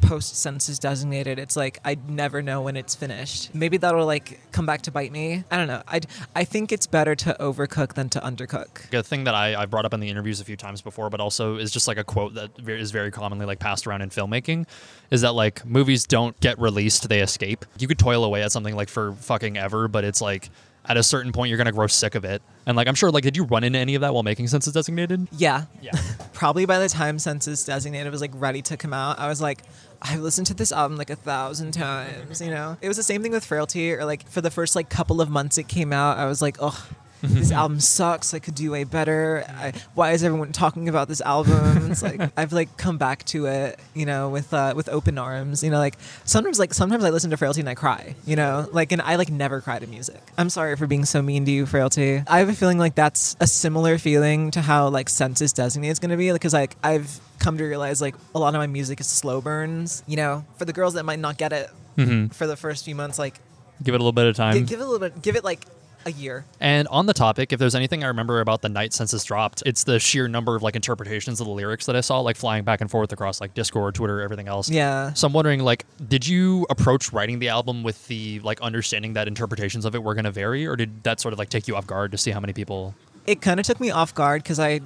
post 0.00 0.36
census 0.36 0.78
designated 0.78 1.38
it's 1.38 1.56
like 1.56 1.78
I'd 1.84 2.08
never 2.08 2.42
know 2.42 2.62
when 2.62 2.76
it's 2.76 2.94
finished 2.94 3.54
maybe 3.54 3.76
that'll 3.76 4.06
like 4.06 4.40
come 4.52 4.66
back 4.66 4.82
to 4.82 4.90
bite 4.90 5.12
me 5.12 5.44
i 5.50 5.56
don't 5.56 5.68
know 5.68 5.82
i 5.88 6.00
i 6.34 6.44
think 6.44 6.72
it's 6.72 6.86
better 6.86 7.14
to 7.16 7.36
overcook 7.40 7.94
than 7.94 8.08
to 8.10 8.20
undercook 8.20 8.92
A 8.94 9.02
thing 9.02 9.24
that 9.24 9.34
I, 9.34 9.62
I 9.62 9.66
brought 9.66 9.84
up 9.84 9.94
in 9.94 10.00
the 10.00 10.08
interviews 10.08 10.40
a 10.40 10.44
few 10.44 10.56
times 10.56 10.82
before, 10.82 11.10
but 11.10 11.20
also 11.20 11.56
is 11.56 11.70
just 11.70 11.88
like 11.88 11.98
a 11.98 12.04
quote 12.04 12.34
that 12.34 12.50
is 12.68 12.90
very 12.90 13.10
commonly 13.10 13.46
like 13.46 13.58
passed 13.58 13.86
around 13.86 14.02
in 14.02 14.10
filmmaking, 14.10 14.66
is 15.10 15.20
that 15.22 15.32
like 15.32 15.64
movies 15.64 16.04
don't 16.06 16.38
get 16.40 16.58
released, 16.58 17.08
they 17.08 17.20
escape. 17.20 17.64
You 17.78 17.88
could 17.88 17.98
toil 17.98 18.24
away 18.24 18.42
at 18.42 18.52
something 18.52 18.74
like 18.76 18.88
for 18.88 19.12
fucking 19.12 19.56
ever, 19.56 19.88
but 19.88 20.04
it's 20.04 20.20
like 20.20 20.50
at 20.84 20.96
a 20.96 21.02
certain 21.02 21.32
point 21.32 21.48
you're 21.50 21.58
gonna 21.58 21.72
grow 21.72 21.86
sick 21.86 22.14
of 22.14 22.24
it. 22.24 22.42
And 22.66 22.76
like 22.76 22.88
I'm 22.88 22.94
sure 22.94 23.10
like 23.10 23.24
did 23.24 23.36
you 23.36 23.44
run 23.44 23.64
into 23.64 23.78
any 23.78 23.94
of 23.94 24.00
that 24.02 24.14
while 24.14 24.22
making 24.22 24.48
Census 24.48 24.72
Designated? 24.72 25.28
yeah 25.36 25.64
Yeah. 25.80 25.92
probably 26.32 26.66
by 26.66 26.78
the 26.78 26.88
time 26.88 27.18
census 27.18 27.64
designated 27.64 28.12
was 28.12 28.20
like 28.20 28.30
ready 28.34 28.62
to 28.62 28.76
come 28.76 28.94
out 28.94 29.18
i 29.18 29.26
was 29.26 29.40
like 29.40 29.64
i've 30.02 30.20
listened 30.20 30.46
to 30.46 30.54
this 30.54 30.72
album 30.72 30.96
like 30.96 31.10
a 31.10 31.16
thousand 31.16 31.72
times 31.72 32.40
you 32.40 32.50
know? 32.50 32.76
It 32.80 32.88
was 32.88 32.96
the 32.96 33.02
same 33.02 33.22
thing 33.22 33.32
with 33.32 33.44
frailty 33.44 33.92
or 33.92 34.04
like 34.04 34.28
for 34.28 34.40
the 34.40 34.50
first 34.50 34.76
like 34.76 34.88
couple 34.88 35.20
of 35.20 35.28
months 35.28 35.58
it 35.58 35.68
came 35.68 35.92
out 35.92 36.18
i 36.18 36.26
was 36.26 36.40
like 36.40 36.56
oh 36.60 36.88
this 37.22 37.50
album 37.52 37.80
sucks. 37.80 38.32
I 38.34 38.38
could 38.38 38.54
do 38.54 38.70
way 38.72 38.84
better. 38.84 39.44
I, 39.48 39.72
why 39.94 40.12
is 40.12 40.22
everyone 40.22 40.52
talking 40.52 40.88
about 40.88 41.08
this 41.08 41.20
album? 41.20 41.90
It's 41.90 42.02
like 42.02 42.20
i've 42.36 42.52
like 42.52 42.76
come 42.76 42.98
back 42.98 43.24
to 43.26 43.46
it 43.46 43.78
you 43.94 44.06
know 44.06 44.28
with 44.28 44.52
uh 44.52 44.74
with 44.76 44.88
open 44.88 45.18
arms 45.18 45.62
you 45.62 45.70
know 45.70 45.78
like 45.78 45.96
sometimes 46.24 46.58
like 46.58 46.74
sometimes 46.74 47.04
i 47.04 47.10
listen 47.10 47.30
to 47.30 47.36
frailty 47.36 47.60
and 47.60 47.68
i 47.68 47.74
cry 47.74 48.14
you 48.26 48.36
know? 48.36 48.68
Like 48.72 48.92
and 48.92 49.02
i 49.02 49.16
like 49.16 49.30
never 49.30 49.60
cry 49.60 49.78
to 49.78 49.86
music. 49.86 50.20
I'm 50.36 50.50
sorry 50.50 50.76
for 50.76 50.86
being 50.86 51.04
so 51.04 51.22
mean 51.22 51.44
to 51.46 51.50
you 51.50 51.66
frailty. 51.66 52.22
I 52.26 52.38
have 52.38 52.48
a 52.48 52.54
feeling 52.54 52.78
like 52.78 52.94
that's 52.94 53.36
a 53.40 53.46
similar 53.46 53.98
feeling 53.98 54.50
to 54.52 54.62
how 54.62 54.88
like 54.88 55.08
census 55.08 55.52
designated 55.52 55.92
is 55.92 55.98
going 55.98 56.10
to 56.10 56.16
be 56.16 56.30
because 56.32 56.52
like 56.52 56.76
i've 56.82 57.20
come 57.38 57.58
to 57.58 57.64
realize 57.64 58.00
like 58.00 58.14
a 58.34 58.38
lot 58.38 58.54
of 58.54 58.58
my 58.58 58.66
music 58.66 59.00
is 59.00 59.06
slow 59.06 59.40
burns 59.40 60.02
you 60.06 60.16
know 60.16 60.44
for 60.56 60.64
the 60.64 60.72
girls 60.72 60.94
that 60.94 61.04
might 61.04 61.18
not 61.18 61.36
get 61.38 61.52
it 61.52 61.70
Mm-hmm. 61.96 62.28
for 62.28 62.46
the 62.46 62.56
first 62.56 62.84
few 62.84 62.94
months 62.94 63.18
like 63.18 63.34
Give 63.82 63.92
it 63.94 63.98
a 64.00 64.02
little 64.04 64.12
bit 64.12 64.26
of 64.26 64.36
time. 64.36 64.54
gi- 64.54 64.60
give 64.62 64.78
it 64.80 64.84
a 64.84 64.86
little 64.86 65.00
bit 65.00 65.20
give 65.20 65.34
it 65.34 65.42
like 65.42 65.64
a 66.06 66.12
year 66.12 66.44
And 66.60 66.86
on 66.88 67.06
the 67.06 67.12
topic, 67.12 67.52
if 67.52 67.58
there's 67.58 67.74
anything 67.74 68.04
I 68.04 68.06
remember 68.06 68.40
about 68.40 68.62
the 68.62 68.68
night 68.68 68.92
census 68.92 69.24
dropped, 69.24 69.64
it's 69.66 69.82
the 69.82 69.98
sheer 69.98 70.28
number 70.28 70.54
of 70.54 70.62
like 70.62 70.76
interpretations 70.76 71.40
of 71.40 71.48
the 71.48 71.52
lyrics 71.52 71.86
that 71.86 71.96
I 71.96 72.00
saw, 72.00 72.20
like 72.20 72.36
flying 72.36 72.62
back 72.62 72.80
and 72.80 72.88
forth 72.88 73.12
across 73.12 73.40
like 73.40 73.52
Discord, 73.54 73.96
Twitter, 73.96 74.20
everything 74.20 74.46
else. 74.46 74.70
yeah 74.70 75.12
So 75.14 75.26
I'm 75.26 75.32
wondering, 75.32 75.58
like, 75.64 75.84
did 76.08 76.24
you 76.24 76.66
approach 76.70 77.12
writing 77.12 77.40
the 77.40 77.48
album 77.48 77.82
with 77.82 78.06
the 78.06 78.38
like 78.40 78.60
understanding 78.60 79.14
that 79.14 79.26
interpretations 79.26 79.84
of 79.84 79.96
it 79.96 80.02
were 80.04 80.14
going 80.14 80.24
to 80.24 80.30
vary, 80.30 80.66
or 80.68 80.76
did 80.76 81.02
that 81.02 81.18
sort 81.18 81.32
of 81.32 81.38
like 81.40 81.48
take 81.48 81.66
you 81.66 81.74
off 81.74 81.86
guard 81.88 82.12
to 82.12 82.18
see 82.18 82.30
how 82.30 82.38
many 82.38 82.52
people? 82.52 82.94
it 83.26 83.42
kind 83.42 83.58
of 83.60 83.66
took 83.66 83.80
me 83.80 83.90
off 83.90 84.14
guard 84.14 84.42
because 84.44 84.60
I 84.60 84.80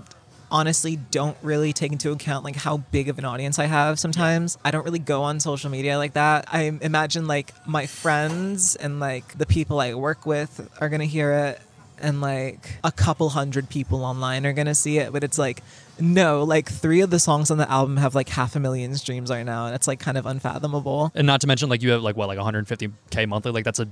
honestly 0.52 0.96
don't 1.10 1.36
really 1.42 1.72
take 1.72 1.90
into 1.90 2.12
account 2.12 2.44
like 2.44 2.54
how 2.54 2.76
big 2.76 3.08
of 3.08 3.18
an 3.18 3.24
audience 3.24 3.58
I 3.58 3.64
have 3.64 3.98
sometimes. 3.98 4.58
I 4.64 4.70
don't 4.70 4.84
really 4.84 4.98
go 5.00 5.22
on 5.22 5.40
social 5.40 5.70
media 5.70 5.98
like 5.98 6.12
that. 6.12 6.46
I 6.52 6.64
imagine 6.80 7.26
like 7.26 7.52
my 7.66 7.86
friends 7.86 8.76
and 8.76 9.00
like 9.00 9.36
the 9.38 9.46
people 9.46 9.80
I 9.80 9.94
work 9.94 10.26
with 10.26 10.68
are 10.80 10.88
going 10.88 11.00
to 11.00 11.06
hear 11.06 11.32
it 11.32 11.60
and 11.98 12.20
like 12.20 12.78
a 12.84 12.92
couple 12.92 13.30
hundred 13.30 13.68
people 13.70 14.04
online 14.04 14.44
are 14.44 14.52
to 14.52 14.74
see 14.74 14.98
it, 14.98 15.12
but 15.12 15.24
it's 15.24 15.38
like 15.38 15.62
no, 16.00 16.42
like 16.42 16.68
3 16.68 17.02
of 17.02 17.10
the 17.10 17.18
songs 17.18 17.50
on 17.50 17.58
the 17.58 17.70
album 17.70 17.96
have 17.96 18.14
like 18.14 18.28
half 18.28 18.56
a 18.56 18.60
million 18.60 18.94
streams 18.96 19.30
right 19.30 19.44
now 19.44 19.66
and 19.66 19.74
it's 19.74 19.86
like 19.86 20.00
kind 20.00 20.18
of 20.18 20.26
unfathomable. 20.26 21.12
And 21.14 21.26
not 21.26 21.40
to 21.42 21.46
mention, 21.46 21.68
like, 21.68 21.82
you 21.82 21.90
have 21.90 22.02
like 22.02 22.16
what, 22.16 22.28
like 22.28 22.38
150k 22.38 23.28
monthly. 23.28 23.52
Like, 23.52 23.64
that's 23.64 23.78
a 23.78 23.88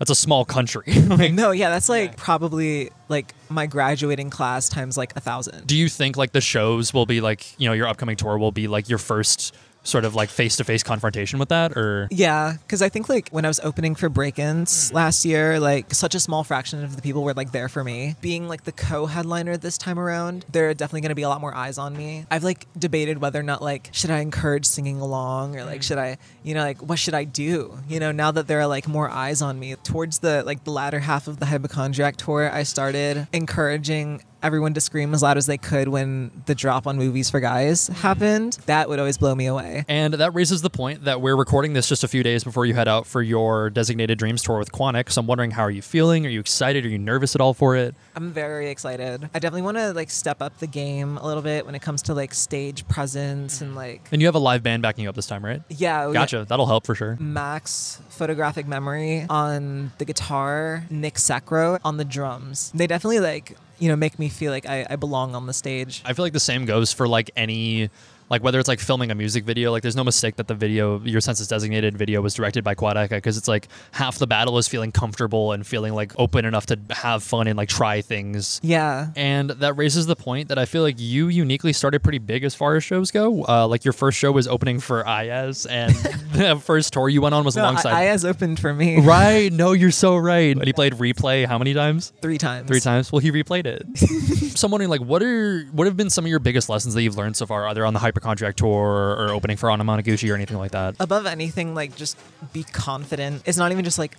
that's 0.00 0.10
a 0.10 0.14
small 0.14 0.46
country. 0.46 0.92
like, 1.08 1.32
No, 1.32 1.50
yeah, 1.50 1.68
that's 1.68 1.90
like 1.90 2.16
probably 2.16 2.90
like 3.10 3.34
my 3.50 3.66
graduating 3.66 4.30
class 4.30 4.68
times 4.68 4.96
like 4.96 5.14
a 5.14 5.20
thousand. 5.20 5.66
do 5.66 5.76
you 5.76 5.88
think 5.90 6.16
like 6.16 6.32
the 6.32 6.40
shows 6.40 6.94
will 6.94 7.06
be 7.06 7.20
like, 7.20 7.54
you 7.60 7.68
know, 7.68 7.74
your 7.74 7.86
upcoming 7.86 8.16
tour 8.16 8.38
will 8.38 8.50
be 8.50 8.66
like 8.66 8.88
your 8.88 8.98
first 8.98 9.54
sort 9.82 10.04
of 10.04 10.14
like 10.14 10.28
face 10.28 10.56
to 10.56 10.64
face 10.64 10.82
confrontation 10.82 11.38
with 11.38 11.48
that, 11.48 11.76
or 11.76 12.08
Yeah, 12.10 12.56
because 12.60 12.82
I 12.82 12.88
think 12.88 13.08
like 13.08 13.28
when 13.30 13.44
I 13.44 13.48
was 13.48 13.60
opening 13.60 13.94
for 13.94 14.08
Brakence 14.08 14.90
mm. 14.90 14.92
last 14.92 15.24
year, 15.24 15.58
like 15.60 15.92
such 15.94 16.14
a 16.14 16.20
small 16.20 16.44
fraction 16.44 16.84
of 16.84 16.96
the 16.96 17.02
people 17.02 17.22
were 17.22 17.34
like 17.34 17.52
there 17.52 17.68
for 17.68 17.82
me. 17.82 18.16
Being 18.20 18.48
like 18.48 18.64
the 18.64 18.72
co-headliner 18.72 19.56
this 19.56 19.78
time 19.78 19.98
around, 19.98 20.44
there 20.50 20.68
are 20.68 20.74
definitely 20.74 21.02
going 21.02 21.10
to 21.10 21.14
be 21.14 21.22
a 21.22 21.28
lot 21.28 21.40
more 21.40 21.54
eyes 21.54 21.78
on 21.78 21.96
me. 21.96 22.26
I've 22.30 22.44
like 22.44 22.66
debated 22.78 23.20
whether 23.20 23.40
or 23.40 23.44
not 23.44 23.62
like 23.62 23.90
should 23.92 24.10
I 24.10 24.20
encourage 24.20 24.66
singing 24.66 25.00
along 25.00 25.56
or 25.56 25.64
like 25.64 25.80
mm. 25.80 25.84
should 25.84 25.98
I, 25.98 26.18
you 26.42 26.54
know, 26.54 26.62
like 26.62 26.82
what 26.82 26.98
should 26.98 27.14
I 27.14 27.24
do? 27.24 27.78
You 27.88 28.00
know, 28.00 28.12
now 28.12 28.30
that 28.30 28.46
there 28.46 28.60
are 28.60 28.66
like 28.66 28.86
more 28.86 29.08
eyes 29.08 29.42
on 29.42 29.58
me. 29.58 29.74
Towards 29.82 30.18
the 30.18 30.42
like 30.44 30.64
the 30.64 30.70
latter 30.70 31.00
half 31.00 31.26
of 31.26 31.38
the 31.38 31.46
Hypochondriac 31.46 32.16
tour, 32.16 32.50
I 32.52 32.64
started 32.64 33.28
encouraging 33.32 34.22
everyone 34.42 34.74
to 34.74 34.80
scream 34.80 35.12
as 35.14 35.22
loud 35.22 35.36
as 35.36 35.46
they 35.46 35.58
could 35.58 35.88
when 35.88 36.30
the 36.46 36.54
drop 36.54 36.86
on 36.86 36.96
movies 36.96 37.30
for 37.30 37.40
guys 37.40 37.88
happened. 37.88 38.54
That 38.66 38.88
would 38.88 38.98
always 38.98 39.18
blow 39.18 39.34
me 39.34 39.46
away. 39.46 39.84
And 39.88 40.14
that 40.14 40.34
raises 40.34 40.62
the 40.62 40.70
point 40.70 41.04
that 41.04 41.20
we're 41.20 41.36
recording 41.36 41.72
this 41.72 41.88
just 41.88 42.04
a 42.04 42.08
few 42.08 42.22
days 42.22 42.44
before 42.44 42.66
you 42.66 42.74
head 42.74 42.88
out 42.88 43.06
for 43.06 43.22
your 43.22 43.70
designated 43.70 44.18
dreams 44.18 44.42
tour 44.42 44.58
with 44.58 44.72
Quannnic. 44.72 45.10
So 45.10 45.20
I'm 45.20 45.26
wondering, 45.26 45.50
how 45.52 45.62
are 45.62 45.70
you 45.70 45.82
feeling? 45.82 46.24
Are 46.26 46.30
you 46.30 46.40
excited? 46.40 46.84
Are 46.84 46.88
you 46.88 46.98
nervous 46.98 47.34
at 47.34 47.40
all 47.40 47.54
for 47.54 47.76
it? 47.76 47.94
I'm 48.14 48.32
very 48.32 48.70
excited. 48.70 49.24
I 49.34 49.38
definitely 49.38 49.62
want 49.62 49.76
to 49.76 49.92
like 49.92 50.10
step 50.10 50.40
up 50.42 50.58
the 50.58 50.66
game 50.66 51.16
a 51.18 51.26
little 51.26 51.42
bit 51.42 51.66
when 51.66 51.74
it 51.74 51.82
comes 51.82 52.02
to 52.02 52.14
like 52.14 52.34
stage 52.34 52.86
presence 52.88 53.60
and 53.60 53.74
like 53.74 54.08
And 54.12 54.20
you 54.20 54.26
have 54.28 54.34
a 54.34 54.38
live 54.40 54.62
band 54.62 54.82
backing 54.82 55.04
you 55.04 55.08
up 55.08 55.16
this 55.16 55.26
time, 55.26 55.44
right? 55.44 55.62
yeah, 55.68 56.10
Gotcha. 56.12 56.44
That'll 56.48 56.66
help 56.66 56.86
for 56.86 56.94
sure. 56.94 57.16
Max 57.20 58.00
photographic 58.08 58.66
memory 58.66 59.26
on 59.30 59.92
the 59.98 60.04
guitar, 60.04 60.84
Nick 60.90 61.18
Sacro 61.18 61.78
on 61.84 61.96
the 61.96 62.04
drums. 62.04 62.70
They 62.74 62.86
definitely 62.86 63.20
like 63.20 63.56
you 63.80 63.88
know 63.88 63.96
make 63.96 64.18
me 64.18 64.28
feel 64.28 64.52
like 64.52 64.66
I, 64.66 64.86
I 64.88 64.96
belong 64.96 65.34
on 65.34 65.46
the 65.46 65.52
stage. 65.52 66.02
I 66.04 66.12
feel 66.12 66.24
like 66.24 66.32
the 66.32 66.40
same 66.40 66.64
goes 66.66 66.92
for 66.92 67.08
like 67.08 67.30
any 67.34 67.90
like 68.30 68.42
whether 68.42 68.58
it's 68.58 68.68
like 68.68 68.80
filming 68.80 69.10
a 69.10 69.14
music 69.14 69.44
video 69.44 69.70
like 69.72 69.82
there's 69.82 69.96
no 69.96 70.04
mistake 70.04 70.36
that 70.36 70.46
the 70.48 70.54
video 70.54 71.00
your 71.00 71.20
census 71.20 71.46
designated 71.48 71.98
video 71.98 72.20
was 72.22 72.32
directed 72.34 72.62
by 72.64 72.74
Quadeca, 72.74 73.10
because 73.10 73.36
it's 73.36 73.48
like 73.48 73.68
half 73.92 74.18
the 74.18 74.26
battle 74.26 74.56
is 74.58 74.68
feeling 74.68 74.92
comfortable 74.92 75.52
and 75.52 75.66
feeling 75.66 75.92
like 75.94 76.12
open 76.18 76.44
enough 76.44 76.66
to 76.66 76.78
have 76.90 77.22
fun 77.22 77.46
and 77.46 77.56
like 77.56 77.68
try 77.68 78.00
things 78.00 78.60
Yeah. 78.62 79.08
and 79.16 79.50
that 79.50 79.74
raises 79.74 80.06
the 80.06 80.16
point 80.16 80.48
that 80.48 80.58
I 80.58 80.64
feel 80.64 80.82
like 80.82 80.96
you 80.98 81.28
uniquely 81.28 81.72
started 81.72 82.02
pretty 82.02 82.18
big 82.18 82.44
as 82.44 82.54
far 82.54 82.76
as 82.76 82.84
shows 82.84 83.10
go. 83.10 83.44
Uh, 83.48 83.66
like 83.66 83.84
your 83.84 83.92
first 83.92 84.16
show 84.18 84.30
was 84.32 84.46
opening 84.48 84.80
for 84.80 85.02
Iyaz, 85.04 85.66
and 85.68 85.92
the 86.32 86.56
first 86.60 86.92
tour 86.92 87.08
you 87.08 87.20
went 87.20 87.34
on 87.34 87.44
was 87.44 87.56
No, 87.56 87.62
alongside. 87.62 87.92
I 87.92 88.02
has 88.04 88.24
opened 88.24 88.60
for 88.60 88.72
me 88.72 89.00
right? 89.00 89.52
No, 89.52 89.72
you're 89.72 89.90
so 89.90 90.16
right. 90.16 90.56
And 90.60 90.64
he 90.66 90.72
played 90.72 90.94
replay 90.94 91.46
how 91.46 91.58
many 91.58 91.74
times? 91.74 92.12
three 92.22 92.38
times. 92.38 92.68
Three 92.68 92.80
times. 92.80 93.10
Well, 93.12 93.18
he 93.20 93.32
replayed 93.32 93.66
it. 93.66 93.82
so 94.58 94.66
I'm 94.66 94.72
wondering, 94.72 94.90
like, 94.90 95.00
what 95.00 95.22
are 95.22 95.62
what 95.72 95.86
have 95.86 95.96
been 95.96 96.10
some 96.10 96.24
of 96.24 96.30
your 96.30 96.38
biggest 96.38 96.68
lessons 96.68 96.94
that 96.94 97.02
you've 97.02 97.16
learned 97.16 97.36
so 97.36 97.46
far, 97.46 97.66
either 97.68 97.84
on 97.86 97.94
the 97.94 97.98
Hypochondriac 98.20 98.56
tour 98.56 99.16
or 99.18 99.30
opening 99.30 99.56
for 99.56 99.68
Anamanaguchi 99.68 100.30
or 100.30 100.34
anything 100.34 100.58
like 100.58 100.72
that? 100.72 100.94
Above 101.00 101.26
anything, 101.26 101.74
like 101.74 101.96
just 101.96 102.16
be 102.52 102.62
confident. 102.64 103.42
It's 103.46 103.58
not 103.58 103.72
even 103.72 103.84
just 103.84 103.98
like 103.98 104.16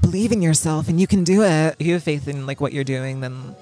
believe 0.00 0.32
in 0.32 0.42
yourself 0.42 0.88
and 0.88 1.00
you 1.00 1.06
can 1.06 1.24
do 1.24 1.42
it. 1.42 1.76
If 1.78 1.86
you 1.86 1.94
have 1.94 2.02
faith 2.02 2.28
in 2.28 2.46
like 2.46 2.60
what 2.60 2.72
you're 2.72 2.84
doing, 2.84 3.20
then 3.20 3.54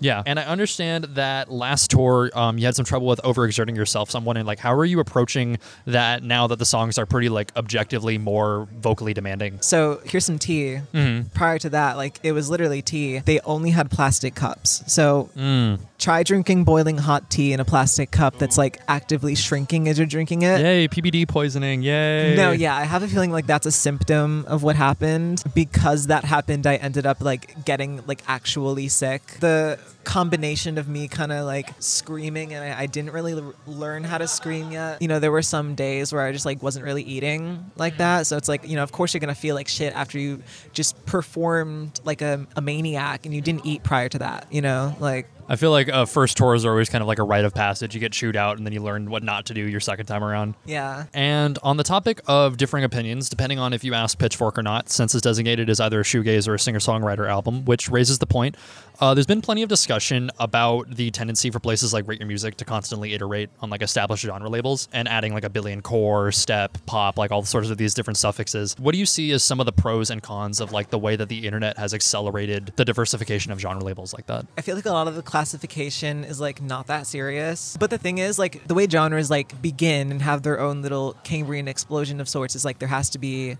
Yeah, 0.00 0.22
and 0.26 0.38
I 0.38 0.44
understand 0.44 1.04
that 1.14 1.50
last 1.50 1.90
tour 1.90 2.30
um, 2.34 2.58
you 2.58 2.66
had 2.66 2.74
some 2.76 2.84
trouble 2.84 3.06
with 3.06 3.20
overexerting 3.22 3.74
yourself. 3.76 4.10
So 4.10 4.18
I'm 4.18 4.24
wondering, 4.24 4.44
like, 4.46 4.58
how 4.58 4.74
are 4.74 4.84
you 4.84 5.00
approaching 5.00 5.58
that 5.86 6.22
now 6.22 6.46
that 6.48 6.58
the 6.58 6.66
songs 6.66 6.98
are 6.98 7.06
pretty 7.06 7.28
like 7.30 7.52
objectively 7.56 8.18
more 8.18 8.68
vocally 8.80 9.14
demanding? 9.14 9.60
So 9.60 10.00
here's 10.04 10.24
some 10.24 10.38
tea. 10.38 10.80
Mm-hmm. 10.92 11.28
Prior 11.28 11.58
to 11.58 11.70
that, 11.70 11.96
like 11.96 12.18
it 12.22 12.32
was 12.32 12.50
literally 12.50 12.82
tea. 12.82 13.20
They 13.20 13.40
only 13.40 13.70
had 13.70 13.90
plastic 13.90 14.34
cups. 14.34 14.82
So 14.92 15.30
Mm. 15.36 15.78
Try 15.98 16.22
drinking 16.22 16.64
boiling 16.64 16.98
hot 16.98 17.30
tea 17.30 17.52
in 17.52 17.60
a 17.60 17.64
plastic 17.64 18.10
cup 18.10 18.38
that's 18.38 18.58
like 18.58 18.80
actively 18.88 19.34
shrinking 19.34 19.88
as 19.88 19.98
you're 19.98 20.06
drinking 20.06 20.42
it. 20.42 20.60
Yay, 20.60 20.88
PBD 20.88 21.26
poisoning! 21.26 21.82
Yay! 21.82 22.34
No, 22.36 22.52
yeah, 22.52 22.76
I 22.76 22.84
have 22.84 23.02
a 23.02 23.08
feeling 23.08 23.30
like 23.30 23.46
that's 23.46 23.66
a 23.66 23.72
symptom 23.72 24.44
of 24.46 24.62
what 24.62 24.76
happened. 24.76 25.42
Because 25.54 26.08
that 26.08 26.24
happened, 26.24 26.66
I 26.66 26.76
ended 26.76 27.06
up 27.06 27.20
like 27.20 27.64
getting 27.64 28.02
like 28.06 28.22
actually 28.26 28.88
sick. 28.88 29.22
The 29.40 29.78
combination 30.04 30.76
of 30.78 30.86
me 30.86 31.08
kind 31.08 31.32
of 31.32 31.46
like 31.46 31.70
screaming 31.78 32.52
and 32.52 32.62
I, 32.62 32.82
I 32.82 32.86
didn't 32.86 33.12
really 33.12 33.32
l- 33.32 33.54
learn 33.66 34.04
how 34.04 34.18
to 34.18 34.28
scream 34.28 34.70
yet. 34.70 35.00
You 35.00 35.08
know, 35.08 35.18
there 35.18 35.32
were 35.32 35.42
some 35.42 35.74
days 35.74 36.12
where 36.12 36.22
I 36.22 36.30
just 36.30 36.44
like 36.44 36.62
wasn't 36.62 36.84
really 36.84 37.02
eating 37.02 37.70
like 37.76 37.96
that. 37.98 38.26
So 38.26 38.36
it's 38.36 38.48
like, 38.48 38.68
you 38.68 38.76
know, 38.76 38.82
of 38.82 38.92
course 38.92 39.14
you're 39.14 39.20
going 39.20 39.34
to 39.34 39.40
feel 39.40 39.54
like 39.54 39.66
shit 39.68 39.94
after 39.94 40.18
you 40.18 40.42
just 40.72 41.04
performed 41.06 42.00
like 42.04 42.20
a, 42.20 42.46
a 42.54 42.60
maniac 42.60 43.24
and 43.24 43.34
you 43.34 43.40
didn't 43.40 43.64
eat 43.64 43.82
prior 43.82 44.08
to 44.10 44.18
that, 44.18 44.46
you 44.50 44.60
know? 44.60 44.94
Like 45.00 45.26
I 45.48 45.56
feel 45.56 45.70
like 45.70 45.88
uh, 45.88 46.06
first 46.06 46.36
tours 46.36 46.64
are 46.64 46.70
always 46.70 46.88
kind 46.88 47.02
of 47.02 47.08
like 47.08 47.18
a 47.18 47.22
rite 47.22 47.44
of 47.44 47.54
passage. 47.54 47.94
You 47.94 48.00
get 48.00 48.12
chewed 48.12 48.36
out, 48.36 48.56
and 48.56 48.66
then 48.66 48.72
you 48.72 48.82
learn 48.82 49.10
what 49.10 49.22
not 49.22 49.46
to 49.46 49.54
do 49.54 49.60
your 49.60 49.80
second 49.80 50.06
time 50.06 50.24
around. 50.24 50.54
Yeah. 50.64 51.04
And 51.12 51.58
on 51.62 51.76
the 51.76 51.84
topic 51.84 52.20
of 52.26 52.56
differing 52.56 52.84
opinions, 52.84 53.28
depending 53.28 53.58
on 53.58 53.72
if 53.72 53.84
you 53.84 53.94
ask 53.94 54.18
Pitchfork 54.18 54.58
or 54.58 54.62
not, 54.62 54.88
Census 54.90 55.20
Designated 55.22 55.68
is 55.68 55.80
either 55.80 56.00
a 56.00 56.04
shoegaze 56.04 56.48
or 56.48 56.54
a 56.54 56.58
singer 56.58 56.78
songwriter 56.78 57.28
album, 57.28 57.64
which 57.64 57.90
raises 57.90 58.18
the 58.18 58.26
point. 58.26 58.56
Uh, 59.00 59.12
there's 59.12 59.26
been 59.26 59.42
plenty 59.42 59.62
of 59.62 59.68
discussion 59.68 60.30
about 60.38 60.88
the 60.88 61.10
tendency 61.10 61.50
for 61.50 61.58
places 61.58 61.92
like 61.92 62.06
Rate 62.06 62.20
Your 62.20 62.28
Music 62.28 62.56
to 62.58 62.64
constantly 62.64 63.12
iterate 63.12 63.50
on 63.60 63.68
like 63.68 63.82
established 63.82 64.24
genre 64.24 64.48
labels 64.48 64.88
and 64.92 65.08
adding 65.08 65.34
like 65.34 65.42
a 65.42 65.50
billion 65.50 65.82
core, 65.82 66.30
step, 66.30 66.78
pop, 66.86 67.18
like 67.18 67.32
all 67.32 67.42
sorts 67.42 67.70
of 67.70 67.76
these 67.76 67.92
different 67.92 68.18
suffixes. 68.18 68.76
What 68.78 68.92
do 68.92 68.98
you 68.98 69.06
see 69.06 69.32
as 69.32 69.42
some 69.42 69.58
of 69.58 69.66
the 69.66 69.72
pros 69.72 70.10
and 70.10 70.22
cons 70.22 70.60
of 70.60 70.70
like 70.70 70.90
the 70.90 70.98
way 70.98 71.16
that 71.16 71.28
the 71.28 71.44
internet 71.44 71.76
has 71.76 71.92
accelerated 71.92 72.72
the 72.76 72.84
diversification 72.84 73.50
of 73.50 73.58
genre 73.58 73.82
labels 73.82 74.14
like 74.14 74.26
that? 74.26 74.46
I 74.56 74.60
feel 74.60 74.76
like 74.76 74.86
a 74.86 74.92
lot 74.92 75.08
of 75.08 75.16
the 75.16 75.22
classification 75.22 76.22
is 76.22 76.40
like 76.40 76.62
not 76.62 76.86
that 76.86 77.08
serious. 77.08 77.76
But 77.78 77.90
the 77.90 77.98
thing 77.98 78.18
is, 78.18 78.38
like 78.38 78.66
the 78.68 78.74
way 78.74 78.86
genres 78.86 79.28
like 79.28 79.60
begin 79.60 80.12
and 80.12 80.22
have 80.22 80.42
their 80.42 80.60
own 80.60 80.82
little 80.82 81.16
Cambrian 81.24 81.66
explosion 81.66 82.20
of 82.20 82.28
sorts 82.28 82.54
is 82.54 82.64
like 82.64 82.78
there 82.78 82.88
has 82.88 83.10
to 83.10 83.18
be 83.18 83.56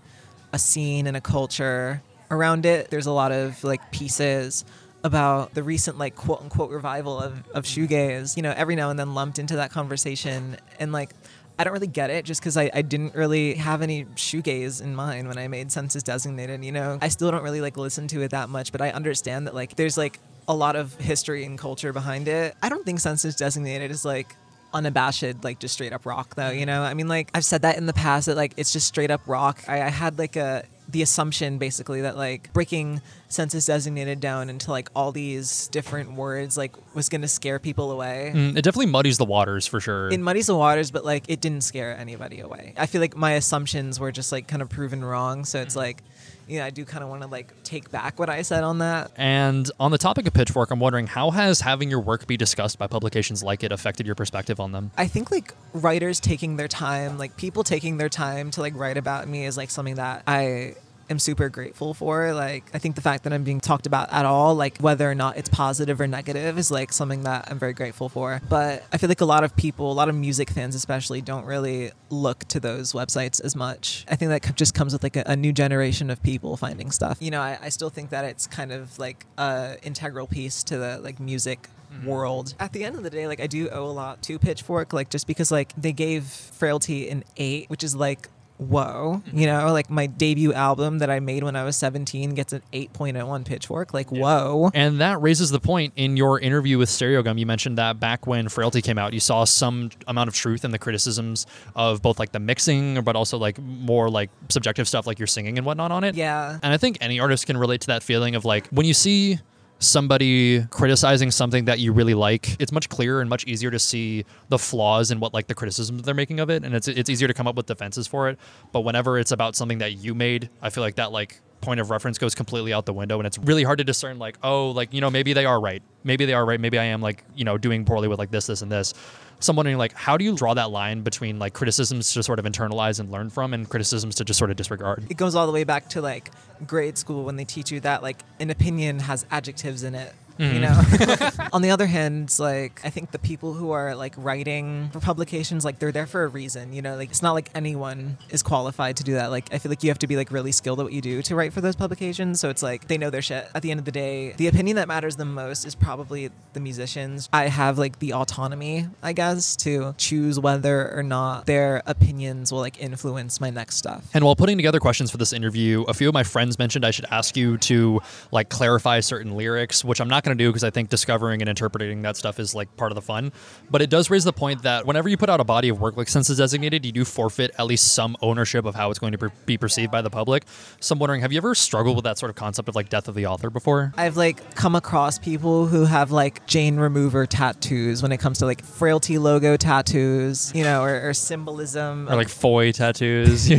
a 0.53 0.59
scene 0.59 1.07
and 1.07 1.17
a 1.17 1.21
culture 1.21 2.01
around 2.31 2.65
it. 2.65 2.89
There's 2.89 3.05
a 3.05 3.11
lot 3.11 3.33
of 3.33 3.61
like 3.65 3.91
pieces 3.91 4.63
about 5.05 5.53
the 5.53 5.61
recent 5.61 5.99
like 5.99 6.15
quote 6.15 6.41
unquote 6.41 6.71
revival 6.71 7.19
of, 7.19 7.47
of 7.51 7.63
shoegaze, 7.63 8.35
you 8.35 8.41
know, 8.41 8.51
every 8.57 8.75
now 8.75 8.89
and 8.89 8.97
then 8.97 9.13
lumped 9.13 9.37
into 9.37 9.57
that 9.57 9.71
conversation. 9.71 10.57
And 10.79 10.91
like 10.91 11.11
I 11.59 11.63
don't 11.63 11.73
really 11.73 11.87
get 11.87 12.09
it 12.09 12.25
just 12.25 12.41
because 12.41 12.57
I, 12.57 12.71
I 12.73 12.81
didn't 12.81 13.13
really 13.13 13.53
have 13.53 13.83
any 13.83 14.05
shoegaze 14.15 14.81
in 14.81 14.95
mind 14.95 15.27
when 15.27 15.37
I 15.37 15.47
made 15.47 15.71
census 15.71 16.01
designated, 16.01 16.65
you 16.65 16.71
know. 16.71 16.97
I 17.03 17.09
still 17.09 17.29
don't 17.29 17.43
really 17.43 17.61
like 17.61 17.77
listen 17.77 18.07
to 18.09 18.23
it 18.23 18.31
that 18.31 18.49
much, 18.49 18.71
but 18.71 18.81
I 18.81 18.89
understand 18.89 19.45
that 19.45 19.53
like 19.53 19.75
there's 19.75 19.95
like 19.95 20.19
a 20.47 20.55
lot 20.55 20.75
of 20.75 20.95
history 20.95 21.45
and 21.45 21.57
culture 21.57 21.93
behind 21.93 22.27
it. 22.27 22.55
I 22.63 22.69
don't 22.69 22.83
think 22.83 22.99
census 22.99 23.35
designated 23.35 23.91
is 23.91 24.05
like 24.05 24.35
unabashed 24.73 25.43
like 25.43 25.59
just 25.59 25.73
straight 25.75 25.93
up 25.93 26.05
rock 26.05 26.35
though 26.35 26.49
you 26.49 26.65
know 26.65 26.81
i 26.81 26.93
mean 26.93 27.07
like 27.07 27.29
i've 27.33 27.45
said 27.45 27.61
that 27.61 27.77
in 27.77 27.85
the 27.85 27.93
past 27.93 28.25
that 28.25 28.35
like 28.35 28.53
it's 28.57 28.73
just 28.73 28.85
straight 28.85 29.09
up 29.09 29.21
rock 29.25 29.63
i, 29.69 29.81
I 29.81 29.89
had 29.89 30.19
like 30.19 30.35
a 30.35 30.65
the 30.87 31.01
assumption 31.01 31.57
basically 31.57 32.01
that 32.01 32.15
like 32.15 32.53
breaking 32.53 33.01
census 33.27 33.65
designated 33.65 34.19
down 34.19 34.49
into 34.49 34.69
like 34.71 34.89
all 34.95 35.11
these 35.11 35.67
different 35.67 36.13
words 36.13 36.57
like 36.57 36.73
was 36.95 37.09
gonna 37.09 37.27
scare 37.27 37.59
people 37.59 37.91
away. 37.91 38.31
Mm, 38.33 38.51
it 38.57 38.61
definitely 38.61 38.85
muddies 38.91 39.17
the 39.17 39.25
waters 39.25 39.65
for 39.65 39.79
sure. 39.79 40.09
it 40.09 40.19
muddies 40.19 40.47
the 40.47 40.55
waters 40.55 40.91
but 40.91 41.03
like 41.03 41.23
it 41.27 41.41
didn't 41.41 41.61
scare 41.61 41.97
anybody 41.97 42.39
away. 42.39 42.73
I 42.77 42.85
feel 42.85 43.01
like 43.01 43.15
my 43.15 43.31
assumptions 43.31 43.99
were 43.99 44.11
just 44.11 44.31
like 44.31 44.47
kind 44.47 44.61
of 44.61 44.69
proven 44.69 45.03
wrong 45.03 45.43
so 45.45 45.59
it's 45.61 45.75
like 45.75 46.03
you 46.47 46.59
know 46.59 46.65
i 46.65 46.69
do 46.69 46.85
kind 46.85 47.03
of 47.03 47.09
want 47.09 47.21
to 47.21 47.27
like 47.27 47.53
take 47.63 47.91
back 47.91 48.19
what 48.19 48.29
i 48.29 48.41
said 48.41 48.63
on 48.63 48.79
that 48.79 49.11
And 49.17 49.69
on 49.79 49.91
the 49.91 49.97
topic 49.97 50.27
of 50.27 50.33
Pitchfork, 50.33 50.71
I'm 50.71 50.79
wondering 50.79 51.07
how 51.07 51.31
has 51.31 51.61
having 51.61 51.89
your 51.89 51.99
work 51.99 52.27
be 52.27 52.37
discussed 52.37 52.77
by 52.77 52.87
publications 52.87 53.43
like 53.43 53.63
it 53.63 53.71
affected 53.71 54.05
your 54.05 54.15
perspective 54.15 54.59
on 54.59 54.71
them? 54.71 54.91
I 54.97 55.07
think 55.07 55.31
like 55.31 55.53
writers 55.73 56.19
taking 56.19 56.57
their 56.57 56.67
time, 56.67 57.17
like 57.17 57.37
people 57.37 57.63
taking 57.63 57.97
their 57.97 58.09
time 58.09 58.51
to 58.51 58.61
like 58.61 58.75
write 58.75 58.97
about 58.97 59.27
me 59.27 59.45
is 59.45 59.57
like 59.57 59.69
something 59.71 59.95
that 59.95 60.23
I 60.27 60.75
am 61.09 61.19
super 61.19 61.49
grateful 61.49 61.93
for. 61.93 62.33
Like 62.33 62.63
I 62.73 62.79
think 62.79 62.95
the 62.95 63.01
fact 63.01 63.23
that 63.23 63.33
I'm 63.33 63.43
being 63.43 63.59
talked 63.59 63.87
about 63.87 64.11
at 64.11 64.25
all, 64.25 64.55
like 64.55 64.77
whether 64.79 65.09
or 65.09 65.15
not 65.15 65.37
it's 65.37 65.49
positive 65.49 65.99
or 66.01 66.07
negative 66.07 66.57
is 66.57 66.71
like 66.71 66.91
something 66.91 67.23
that 67.23 67.49
I'm 67.49 67.59
very 67.59 67.73
grateful 67.73 68.09
for. 68.09 68.41
But 68.49 68.83
I 68.91 68.97
feel 68.97 69.09
like 69.09 69.21
a 69.21 69.25
lot 69.25 69.43
of 69.43 69.55
people, 69.55 69.91
a 69.91 69.93
lot 69.93 70.09
of 70.09 70.15
music 70.15 70.49
fans 70.49 70.75
especially 70.75 71.21
don't 71.21 71.45
really 71.45 71.91
look 72.09 72.45
to 72.45 72.59
those 72.59 72.93
websites 72.93 73.43
as 73.43 73.55
much. 73.55 74.05
I 74.09 74.15
think 74.15 74.29
that 74.29 74.55
just 74.55 74.73
comes 74.73 74.93
with 74.93 75.03
like 75.03 75.15
a, 75.15 75.23
a 75.25 75.35
new 75.35 75.53
generation 75.53 76.09
of 76.09 76.21
people 76.23 76.57
finding 76.57 76.91
stuff. 76.91 77.17
You 77.21 77.31
know, 77.31 77.41
I, 77.41 77.57
I 77.61 77.69
still 77.69 77.89
think 77.89 78.09
that 78.09 78.25
it's 78.25 78.47
kind 78.47 78.71
of 78.71 78.97
like 78.99 79.25
a 79.37 79.77
integral 79.83 80.27
piece 80.27 80.63
to 80.65 80.77
the 80.77 80.99
like 80.99 81.19
music 81.19 81.69
mm-hmm. 81.95 82.07
world. 82.07 82.55
At 82.59 82.73
the 82.73 82.83
end 82.83 82.95
of 82.95 83.03
the 83.03 83.09
day, 83.09 83.27
like 83.27 83.39
I 83.39 83.47
do 83.47 83.69
owe 83.69 83.85
a 83.85 83.91
lot 83.91 84.21
to 84.23 84.39
Pitchfork, 84.39 84.93
like 84.93 85.09
just 85.09 85.27
because 85.27 85.51
like 85.51 85.73
they 85.77 85.93
gave 85.93 86.25
Frailty 86.25 87.09
an 87.09 87.23
eight, 87.37 87.69
which 87.69 87.83
is 87.83 87.95
like 87.95 88.29
whoa, 88.57 89.21
you 89.25 89.31
mm-hmm. 89.31 89.45
know, 89.45 89.73
like 89.73 89.89
my 89.89 90.07
debut 90.07 90.53
album 90.53 90.99
that 90.99 91.09
I 91.09 91.19
made 91.19 91.43
when 91.43 91.55
I 91.55 91.63
was 91.63 91.75
17 91.75 92.35
gets 92.35 92.53
an 92.53 92.61
8.0 92.71 93.27
on 93.27 93.43
Pitchfork, 93.43 93.93
like 93.93 94.11
whoa. 94.11 94.71
And 94.73 95.01
that 95.01 95.21
raises 95.21 95.51
the 95.51 95.59
point 95.59 95.93
in 95.95 96.15
your 96.15 96.39
interview 96.39 96.77
with 96.77 96.89
Stereogum. 96.89 97.37
You 97.37 97.45
mentioned 97.45 97.77
that 97.77 97.99
back 97.99 98.25
when 98.27 98.47
Frailty 98.47 98.81
came 98.81 98.97
out, 98.97 99.13
you 99.13 99.19
saw 99.19 99.43
some 99.43 99.89
amount 100.07 100.29
of 100.29 100.33
truth 100.35 100.63
in 100.63 100.71
the 100.71 100.79
criticisms 100.79 101.45
of 101.75 102.01
both 102.01 102.19
like 102.19 102.31
the 102.31 102.39
mixing, 102.39 103.01
but 103.03 103.15
also 103.15 103.37
like 103.37 103.59
more 103.59 104.09
like 104.09 104.29
subjective 104.49 104.87
stuff 104.87 105.05
like 105.05 105.19
your 105.19 105.27
singing 105.27 105.57
and 105.57 105.65
whatnot 105.65 105.91
on 105.91 106.03
it. 106.03 106.15
Yeah. 106.15 106.57
And 106.63 106.73
I 106.73 106.77
think 106.77 106.97
any 107.01 107.19
artist 107.19 107.45
can 107.47 107.57
relate 107.57 107.81
to 107.81 107.87
that 107.87 108.03
feeling 108.03 108.35
of 108.35 108.45
like 108.45 108.67
when 108.69 108.85
you 108.85 108.93
see 108.93 109.39
somebody 109.79 110.63
criticizing 110.65 111.31
something 111.31 111.65
that 111.65 111.79
you 111.79 111.91
really 111.91 112.13
like, 112.13 112.59
it's 112.59 112.71
much 112.71 112.89
clearer 112.89 113.21
and 113.21 113.29
much 113.29 113.45
easier 113.45 113.71
to 113.71 113.79
see 113.79 114.25
the 114.49 114.57
flaws 114.57 115.11
in 115.11 115.19
what 115.19 115.33
like 115.33 115.47
the 115.47 115.55
criticisms 115.55 116.03
they're 116.03 116.13
making 116.13 116.39
of 116.39 116.49
it, 116.49 116.63
and 116.63 116.73
it's 116.73 116.87
it's 116.87 117.09
easier 117.09 117.27
to 117.27 117.33
come 117.33 117.47
up 117.47 117.55
with 117.55 117.65
defenses 117.65 118.07
for 118.07 118.29
it. 118.29 118.39
But 118.71 118.81
whenever 118.81 119.19
it's 119.19 119.31
about 119.31 119.55
something 119.55 119.79
that 119.79 119.93
you 119.93 120.15
made, 120.15 120.49
I 120.61 120.69
feel 120.69 120.83
like 120.83 120.95
that 120.95 121.11
like 121.11 121.41
point 121.61 121.79
of 121.79 121.89
reference 121.89 122.17
goes 122.17 122.35
completely 122.35 122.71
out 122.71 122.85
the 122.85 122.93
window 122.93 123.17
and 123.17 123.25
it's 123.25 123.39
really 123.39 123.63
hard 123.63 123.79
to 123.79 123.83
discern 123.83 124.19
like 124.19 124.37
oh 124.43 124.69
like 124.69 124.93
you 124.93 125.01
know 125.01 125.09
maybe 125.09 125.33
they 125.33 125.45
are 125.45 125.59
right. 125.59 125.81
Maybe 126.03 126.25
they 126.25 126.33
are 126.33 126.45
right. 126.45 126.59
Maybe 126.59 126.77
i 126.77 126.83
am 126.83 127.01
like 127.01 127.23
you 127.35 127.43
know 127.43 127.57
doing 127.57 127.85
poorly 127.85 128.07
with 128.07 128.19
like 128.19 128.31
this 128.31 128.45
this 128.47 128.61
and 128.61 128.71
this 128.71 128.93
so 129.39 129.51
i'm 129.51 129.57
wondering 129.57 129.77
like 129.77 129.93
how 129.93 130.17
do 130.17 130.25
you 130.25 130.35
draw 130.35 130.53
that 130.53 130.71
line 130.71 131.01
between 131.01 131.39
like 131.39 131.53
criticisms 131.53 132.13
to 132.13 132.23
sort 132.23 132.39
of 132.39 132.45
internalize 132.45 132.99
and 132.99 133.11
learn 133.11 133.29
from 133.29 133.53
and 133.53 133.69
criticisms 133.69 134.15
to 134.15 134.23
just 134.25 134.37
sort 134.39 134.49
of 134.51 134.57
disregard 134.57 135.05
It 135.09 135.17
goes 135.17 135.35
all 135.35 135.45
the 135.45 135.53
way 135.53 135.63
back 135.63 135.89
to 135.89 136.01
like 136.01 136.31
grade 136.65 136.97
school 136.97 137.23
when 137.23 137.35
they 137.35 137.45
teach 137.45 137.71
you 137.71 137.79
that 137.81 138.01
like 138.01 138.17
an 138.39 138.49
opinion 138.49 138.99
has 138.99 139.25
adjectives 139.31 139.83
in 139.83 139.95
it. 139.95 140.13
You 140.37 140.45
mm-hmm. 140.45 141.37
know. 141.39 141.47
On 141.53 141.61
the 141.61 141.71
other 141.71 141.85
hand, 141.85 142.33
like 142.39 142.81
I 142.83 142.89
think 142.89 143.11
the 143.11 143.19
people 143.19 143.53
who 143.53 143.71
are 143.71 143.95
like 143.95 144.13
writing 144.17 144.89
for 144.91 144.99
publications, 144.99 145.63
like 145.63 145.79
they're 145.79 145.91
there 145.91 146.05
for 146.05 146.23
a 146.23 146.27
reason. 146.27 146.73
You 146.73 146.81
know, 146.81 146.95
like 146.95 147.09
it's 147.09 147.21
not 147.21 147.33
like 147.33 147.49
anyone 147.55 148.17
is 148.29 148.43
qualified 148.43 148.97
to 148.97 149.03
do 149.03 149.13
that. 149.13 149.31
Like 149.31 149.53
I 149.53 149.57
feel 149.57 149.69
like 149.69 149.83
you 149.83 149.89
have 149.89 149.99
to 149.99 150.07
be 150.07 150.15
like 150.15 150.31
really 150.31 150.51
skilled 150.51 150.79
at 150.79 150.83
what 150.83 150.93
you 150.93 151.01
do 151.01 151.21
to 151.23 151.35
write 151.35 151.53
for 151.53 151.61
those 151.61 151.75
publications. 151.75 152.39
So 152.39 152.49
it's 152.49 152.63
like 152.63 152.87
they 152.87 152.97
know 152.97 153.09
their 153.09 153.21
shit. 153.21 153.47
At 153.55 153.61
the 153.61 153.71
end 153.71 153.79
of 153.79 153.85
the 153.85 153.91
day, 153.91 154.33
the 154.33 154.47
opinion 154.47 154.75
that 154.75 154.87
matters 154.87 155.15
the 155.15 155.25
most 155.25 155.65
is 155.65 155.75
probably 155.75 156.29
the 156.53 156.59
musicians. 156.59 157.29
I 157.31 157.47
have 157.47 157.77
like 157.77 157.99
the 157.99 158.13
autonomy, 158.13 158.87
I 159.01 159.13
guess, 159.13 159.55
to 159.57 159.95
choose 159.97 160.39
whether 160.39 160.91
or 160.95 161.03
not 161.03 161.45
their 161.45 161.81
opinions 161.85 162.51
will 162.51 162.59
like 162.59 162.79
influence 162.81 163.39
my 163.39 163.49
next 163.49 163.77
stuff. 163.77 164.09
And 164.13 164.25
while 164.25 164.35
putting 164.35 164.57
together 164.57 164.79
questions 164.79 165.11
for 165.11 165.17
this 165.17 165.31
interview, 165.31 165.83
a 165.87 165.93
few 165.93 166.09
of 166.09 166.13
my 166.13 166.23
friends 166.23 166.59
mentioned 166.59 166.85
I 166.85 166.91
should 166.91 167.05
ask 167.11 167.37
you 167.37 167.57
to 167.59 168.01
like 168.31 168.49
clarify 168.49 168.99
certain 168.99 169.35
lyrics, 169.35 169.85
which 169.85 170.01
I'm 170.01 170.09
not 170.09 170.24
going 170.25 170.37
to 170.37 170.43
do 170.43 170.49
because 170.49 170.63
I 170.63 170.69
think 170.69 170.89
discovering 170.89 171.41
and 171.41 171.49
interpreting 171.49 172.01
that 172.01 172.17
stuff 172.17 172.39
is 172.39 172.53
like 172.53 172.75
part 172.75 172.91
of 172.91 172.95
the 172.95 173.01
fun. 173.01 173.31
But 173.69 173.81
it 173.81 173.89
does 173.89 174.09
raise 174.09 174.23
the 174.23 174.33
point 174.33 174.63
that 174.63 174.85
whenever 174.85 175.07
you 175.07 175.17
put 175.17 175.29
out 175.29 175.39
a 175.39 175.43
body 175.43 175.69
of 175.69 175.79
work 175.79 175.95
like 175.95 176.09
Census 176.09 176.37
Designated, 176.37 176.85
you 176.85 176.91
do 176.91 177.05
forfeit 177.05 177.51
at 177.57 177.65
least 177.65 177.93
some 177.93 178.17
ownership 178.21 178.65
of 178.65 178.75
how 178.75 178.89
it's 178.89 178.99
going 178.99 179.13
to 179.13 179.17
per- 179.17 179.31
be 179.45 179.57
perceived 179.57 179.91
by 179.91 180.01
the 180.01 180.09
public. 180.09 180.43
So 180.79 180.93
I'm 180.93 180.99
wondering, 180.99 181.21
have 181.21 181.31
you 181.31 181.37
ever 181.37 181.55
struggled 181.55 181.95
with 181.95 182.03
that 182.03 182.17
sort 182.17 182.29
of 182.29 182.35
concept 182.35 182.67
of 182.67 182.75
like 182.75 182.89
death 182.89 183.07
of 183.07 183.15
the 183.15 183.27
author 183.27 183.49
before? 183.49 183.93
I've 183.97 184.17
like 184.17 184.55
come 184.55 184.75
across 184.75 185.17
people 185.19 185.67
who 185.67 185.85
have 185.85 186.11
like 186.11 186.45
Jane 186.47 186.77
remover 186.77 187.25
tattoos 187.25 188.01
when 188.01 188.11
it 188.11 188.17
comes 188.17 188.39
to 188.39 188.45
like 188.45 188.63
frailty 188.63 189.17
logo 189.17 189.55
tattoos, 189.57 190.51
you 190.55 190.63
know, 190.63 190.83
or, 190.83 191.09
or 191.09 191.13
symbolism. 191.13 192.09
Or 192.09 192.15
like 192.15 192.29
foy 192.29 192.71
tattoos? 192.71 193.49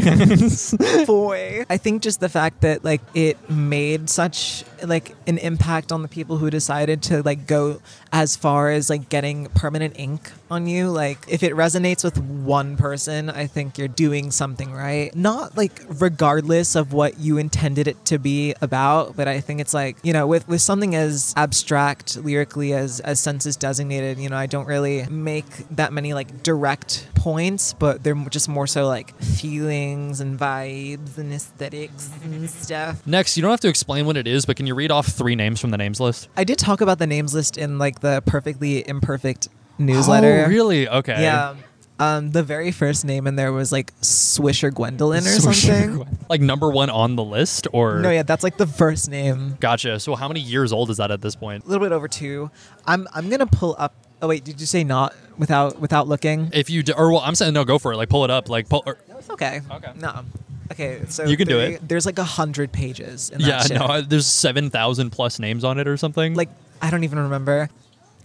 boy. 1.07 1.64
I 1.68 1.76
think 1.76 2.02
just 2.02 2.20
the 2.20 2.29
fact 2.29 2.62
that 2.62 2.85
like 2.85 3.00
it 3.14 3.50
made 3.50 4.11
such 4.11 4.64
like 4.83 5.14
an 5.26 5.38
impact 5.38 5.92
on 5.92 6.02
the 6.02 6.09
people 6.09 6.37
who 6.37 6.50
decided 6.57 7.03
to 7.03 7.23
like 7.23 7.47
go 7.47 7.81
as 8.16 8.35
far 8.35 8.70
as 8.70 8.88
like 8.88 9.11
getting 9.11 9.44
permanent 9.48 9.92
ink 9.98 10.33
on 10.50 10.66
you. 10.66 10.88
Like 10.88 11.18
if 11.29 11.42
it 11.42 11.52
resonates 11.52 12.02
with 12.02 12.16
one 12.18 12.79
person, 12.79 13.29
I 13.29 13.46
think 13.46 13.76
you're 13.76 13.88
doing 13.88 14.31
something 14.31 14.72
right. 14.72 15.14
Not 15.14 15.55
like 15.55 15.83
regardless 16.00 16.76
of 16.76 16.94
what 16.94 17.20
you 17.20 17.37
intended 17.37 17.87
it 17.87 18.02
to 18.07 18.18
be 18.18 18.55
about, 18.62 19.16
but 19.16 19.29
I 19.29 19.40
think 19.40 19.61
it's 19.61 19.74
like, 19.74 19.98
you 20.02 20.14
know, 20.14 20.26
with 20.26 20.48
with 20.48 20.62
something 20.62 20.94
as 20.94 21.35
abstract 21.37 22.16
lyrically 22.16 22.72
as 22.72 23.00
as 23.00 23.20
census 23.20 23.55
designated, 23.55 24.16
you 24.16 24.31
know, 24.31 24.38
I 24.38 24.46
don't 24.46 24.66
really 24.66 25.05
make 25.11 25.68
that 25.72 25.92
many 25.92 26.14
like 26.14 26.42
direct 26.42 27.07
points, 27.14 27.74
but 27.74 28.02
they're 28.02 28.14
just 28.31 28.48
more 28.48 28.66
so 28.66 28.87
like 28.87 29.14
feelings 29.20 30.20
and 30.20 30.38
vibes 30.38 31.18
and 31.18 31.35
aesthetics 31.35 32.11
and 32.22 32.35
mm-hmm. 32.35 32.46
stuff. 32.46 33.07
Next, 33.07 33.37
you 33.37 33.42
don't 33.42 33.50
have 33.50 33.61
to 33.61 33.68
explain 33.68 34.07
what 34.07 34.16
it 34.16 34.26
is, 34.26 34.46
but 34.46 34.57
can 34.57 34.66
you 34.66 34.74
read 34.74 34.90
off 34.90 35.09
three 35.09 35.35
names 35.35 35.61
from 35.61 35.70
the 35.70 35.76
names 35.76 36.00
list? 36.00 36.29
I 36.35 36.44
did 36.44 36.59
talk 36.59 36.81
about 36.81 36.98
the 36.98 37.07
names 37.07 37.35
list 37.35 37.59
in 37.59 37.79
like 37.79 38.00
the 38.00 38.06
perfectly 38.27 38.87
imperfect 38.88 39.49
newsletter. 39.79 40.45
Oh, 40.47 40.49
really? 40.49 40.88
Okay. 40.88 41.21
Yeah. 41.23 41.55
Um, 41.99 42.31
the 42.31 42.42
very 42.42 42.73
first 42.73 43.07
name 43.07 43.27
in 43.27 43.37
there 43.37 43.53
was 43.53 43.73
like 43.73 43.99
Swisher 44.03 44.73
Gwendolyn 44.73 45.25
or 45.27 45.31
Swisher 45.31 45.55
something. 45.55 45.95
Gwen- 45.97 46.19
Like 46.29 46.40
number 46.42 46.69
one 46.69 46.90
on 46.90 47.16
the 47.16 47.25
list, 47.25 47.66
or 47.73 48.01
No, 48.01 48.11
yeah, 48.11 48.23
that's 48.23 48.45
like 48.45 48.59
the 48.59 48.66
first 48.66 49.09
name. 49.11 49.57
Gotcha. 49.61 49.99
So 49.99 50.14
how 50.14 50.29
many 50.29 50.40
years 50.40 50.73
old 50.75 50.90
is 50.90 50.99
that 50.99 51.11
at 51.11 51.23
this 51.23 51.35
point? 51.35 51.64
A 51.64 51.69
little 51.69 51.83
bit 51.87 51.92
over 51.92 52.07
two. 52.07 52.51
I'm 52.87 53.09
I'm 53.14 53.31
gonna 53.31 53.47
pull 53.47 53.75
up. 53.79 53.95
Oh 54.21 54.29
wait, 54.29 54.45
did 54.45 54.61
you 54.61 54.66
say 54.66 54.85
not 54.85 55.14
without 55.38 55.81
without 55.81 56.07
looking? 56.07 56.51
If 56.53 56.69
you 56.69 56.83
do, 56.83 56.92
or 56.92 57.11
well, 57.12 57.23
I'm 57.25 57.35
saying 57.35 57.55
no, 57.55 57.64
go 57.64 57.79
for 57.79 57.92
it. 57.95 57.97
Like 57.97 58.11
pull 58.11 58.25
it 58.25 58.31
up. 58.31 58.51
Like 58.51 58.69
pull. 58.69 58.83
Or, 58.85 58.99
No, 59.09 59.16
it's 59.16 59.31
okay. 59.31 59.62
Okay. 59.71 59.92
No. 59.99 60.21
Okay, 60.73 61.01
so 61.09 61.25
You 61.25 61.37
can 61.38 61.47
do 61.49 61.59
it. 61.61 61.88
There's 61.88 62.05
like 62.05 62.19
a 62.19 62.25
hundred 62.25 62.73
pages. 62.73 63.31
In 63.31 63.40
that 63.40 63.47
yeah, 63.49 63.62
shit. 63.62 63.79
no. 63.79 64.01
There's 64.03 64.27
seven 64.27 64.69
thousand 64.69 65.11
plus 65.11 65.38
names 65.38 65.64
on 65.64 65.79
it 65.79 65.88
or 65.88 65.97
something. 65.97 66.35
Like 66.35 66.51
I 66.83 66.90
don't 66.90 67.05
even 67.05 67.21
remember. 67.21 67.71